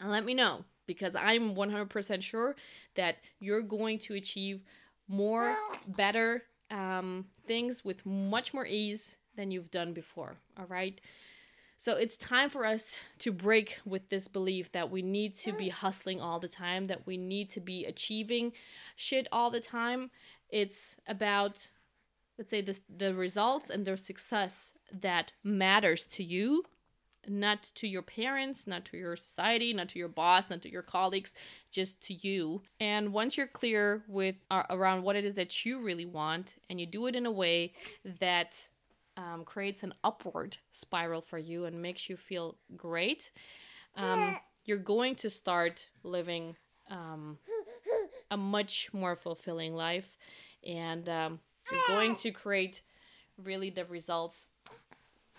And 0.00 0.10
let 0.10 0.24
me 0.24 0.34
know 0.34 0.64
because 0.86 1.14
I'm 1.14 1.54
100% 1.54 2.22
sure 2.22 2.56
that 2.94 3.16
you're 3.40 3.62
going 3.62 3.98
to 4.00 4.14
achieve 4.14 4.64
more, 5.08 5.56
better 5.86 6.42
um, 6.70 7.26
things 7.46 7.84
with 7.84 8.04
much 8.04 8.52
more 8.52 8.66
ease 8.66 9.16
than 9.36 9.50
you've 9.50 9.70
done 9.70 9.92
before. 9.92 10.36
All 10.58 10.66
right. 10.66 11.00
So 11.76 11.96
it's 11.96 12.16
time 12.16 12.50
for 12.50 12.64
us 12.64 12.96
to 13.18 13.32
break 13.32 13.78
with 13.84 14.08
this 14.08 14.28
belief 14.28 14.72
that 14.72 14.90
we 14.90 15.02
need 15.02 15.34
to 15.36 15.52
be 15.52 15.68
hustling 15.68 16.20
all 16.20 16.38
the 16.38 16.48
time, 16.48 16.84
that 16.86 17.06
we 17.06 17.16
need 17.16 17.50
to 17.50 17.60
be 17.60 17.84
achieving 17.84 18.52
shit 18.96 19.26
all 19.32 19.50
the 19.50 19.60
time. 19.60 20.10
It's 20.48 20.96
about 21.06 21.68
let's 22.38 22.50
say 22.50 22.60
the 22.60 22.76
the 22.94 23.14
results 23.14 23.70
and 23.70 23.84
the 23.84 23.96
success 23.96 24.72
that 24.92 25.32
matters 25.42 26.04
to 26.04 26.24
you 26.24 26.64
not 27.26 27.62
to 27.74 27.88
your 27.88 28.02
parents 28.02 28.66
not 28.66 28.84
to 28.84 28.96
your 28.98 29.16
society 29.16 29.72
not 29.72 29.88
to 29.88 29.98
your 29.98 30.08
boss 30.08 30.50
not 30.50 30.60
to 30.60 30.70
your 30.70 30.82
colleagues 30.82 31.34
just 31.70 32.00
to 32.02 32.14
you. 32.14 32.62
And 32.80 33.12
once 33.12 33.36
you're 33.36 33.46
clear 33.46 34.02
with 34.08 34.36
uh, 34.50 34.64
around 34.68 35.02
what 35.02 35.16
it 35.16 35.24
is 35.24 35.34
that 35.36 35.64
you 35.64 35.80
really 35.80 36.04
want 36.04 36.56
and 36.68 36.78
you 36.78 36.86
do 36.86 37.06
it 37.06 37.16
in 37.16 37.26
a 37.26 37.30
way 37.30 37.72
that 38.20 38.68
um, 39.16 39.44
creates 39.44 39.82
an 39.82 39.94
upward 40.02 40.58
spiral 40.72 41.22
for 41.22 41.38
you 41.38 41.64
and 41.64 41.80
makes 41.80 42.10
you 42.10 42.16
feel 42.16 42.56
great 42.76 43.30
um, 43.96 44.36
you're 44.64 44.78
going 44.78 45.14
to 45.16 45.30
start 45.30 45.88
living 46.02 46.56
um, 46.90 47.38
a 48.30 48.36
much 48.36 48.88
more 48.92 49.14
fulfilling 49.16 49.74
life. 49.74 50.16
And 50.66 51.08
um, 51.08 51.40
you're 51.70 51.96
going 51.96 52.14
to 52.16 52.30
create 52.30 52.82
really 53.42 53.70
the 53.70 53.84
results 53.84 54.48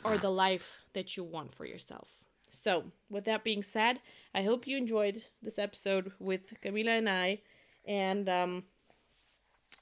or 0.04 0.18
the 0.18 0.30
life 0.30 0.80
that 0.94 1.16
you 1.18 1.24
want 1.24 1.54
for 1.54 1.66
yourself. 1.66 2.08
So, 2.52 2.86
with 3.10 3.26
that 3.26 3.44
being 3.44 3.64
said, 3.64 4.00
I 4.34 4.44
hope 4.44 4.68
you 4.68 4.78
enjoyed 4.78 5.24
this 5.42 5.60
episode 5.60 6.12
with 6.20 6.60
Camila 6.62 6.98
and 6.98 7.10
I, 7.10 7.42
and 7.86 8.30
um, 8.30 8.64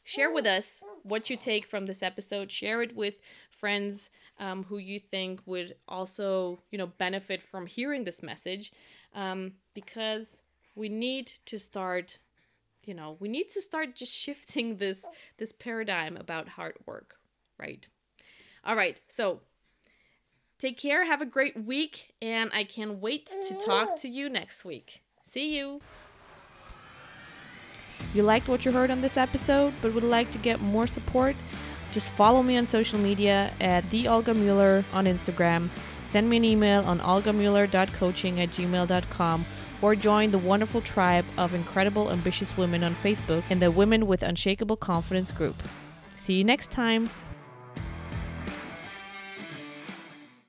share 0.03 0.31
with 0.31 0.45
us 0.45 0.81
what 1.03 1.29
you 1.29 1.37
take 1.37 1.67
from 1.67 1.85
this 1.85 2.01
episode. 2.01 2.51
Share 2.51 2.81
it 2.81 2.95
with 2.95 3.15
friends 3.51 4.09
um, 4.39 4.63
who 4.63 4.77
you 4.77 4.99
think 4.99 5.41
would 5.45 5.75
also, 5.87 6.59
you 6.71 6.77
know, 6.77 6.87
benefit 6.87 7.43
from 7.43 7.67
hearing 7.67 8.03
this 8.03 8.23
message, 8.23 8.71
um, 9.13 9.53
because 9.73 10.41
we 10.75 10.89
need 10.89 11.31
to 11.45 11.59
start 11.59 12.17
you 12.87 12.93
know 12.93 13.17
we 13.19 13.27
need 13.27 13.49
to 13.49 13.61
start 13.61 13.95
just 13.95 14.13
shifting 14.13 14.77
this 14.77 15.05
this 15.37 15.51
paradigm 15.51 16.17
about 16.17 16.49
hard 16.49 16.75
work 16.85 17.15
right? 17.59 17.87
All 18.65 18.75
right 18.75 18.99
so 19.07 19.41
take 20.59 20.77
care 20.77 21.05
have 21.05 21.21
a 21.21 21.25
great 21.25 21.65
week 21.65 22.13
and 22.21 22.49
i 22.53 22.63
can't 22.63 22.99
wait 22.99 23.25
to 23.27 23.53
mm-hmm. 23.53 23.65
talk 23.65 23.95
to 23.97 24.07
you 24.07 24.29
next 24.29 24.65
week. 24.65 25.01
See 25.23 25.57
you. 25.57 25.81
You 28.13 28.23
liked 28.23 28.47
what 28.47 28.65
you 28.65 28.71
heard 28.71 28.91
on 28.91 29.01
this 29.01 29.17
episode 29.17 29.73
but 29.81 29.93
would 29.93 30.03
like 30.03 30.31
to 30.31 30.37
get 30.37 30.61
more 30.61 30.87
support? 30.87 31.35
Just 31.91 32.09
follow 32.09 32.41
me 32.41 32.57
on 32.57 32.65
social 32.65 32.99
media 32.99 33.51
at 33.61 33.89
the 33.89 34.07
olga 34.07 34.33
mueller 34.33 34.83
on 34.93 35.05
instagram. 35.05 35.69
Send 36.03 36.29
me 36.29 36.37
an 36.37 36.45
email 36.45 36.83
on 36.83 36.99
olgamueller.coaching 36.99 38.39
at 38.39 38.49
gmail.com 38.49 39.45
or 39.83 39.95
join 39.95 40.31
the 40.31 40.37
wonderful 40.37 40.79
tribe 40.79 41.25
of 41.37 41.53
incredible, 41.53 42.09
ambitious 42.09 42.55
women 42.57 42.85
on 42.85 42.95
Facebook 42.95 43.43
and 43.49 43.61
the 43.61 43.69
Women 43.69 44.07
with 44.07 44.23
Unshakable 44.23 44.77
Confidence 44.77 45.29
group. 45.31 45.61
See 46.15 46.35
you 46.35 46.45
next 46.45 46.71
time. 46.71 47.09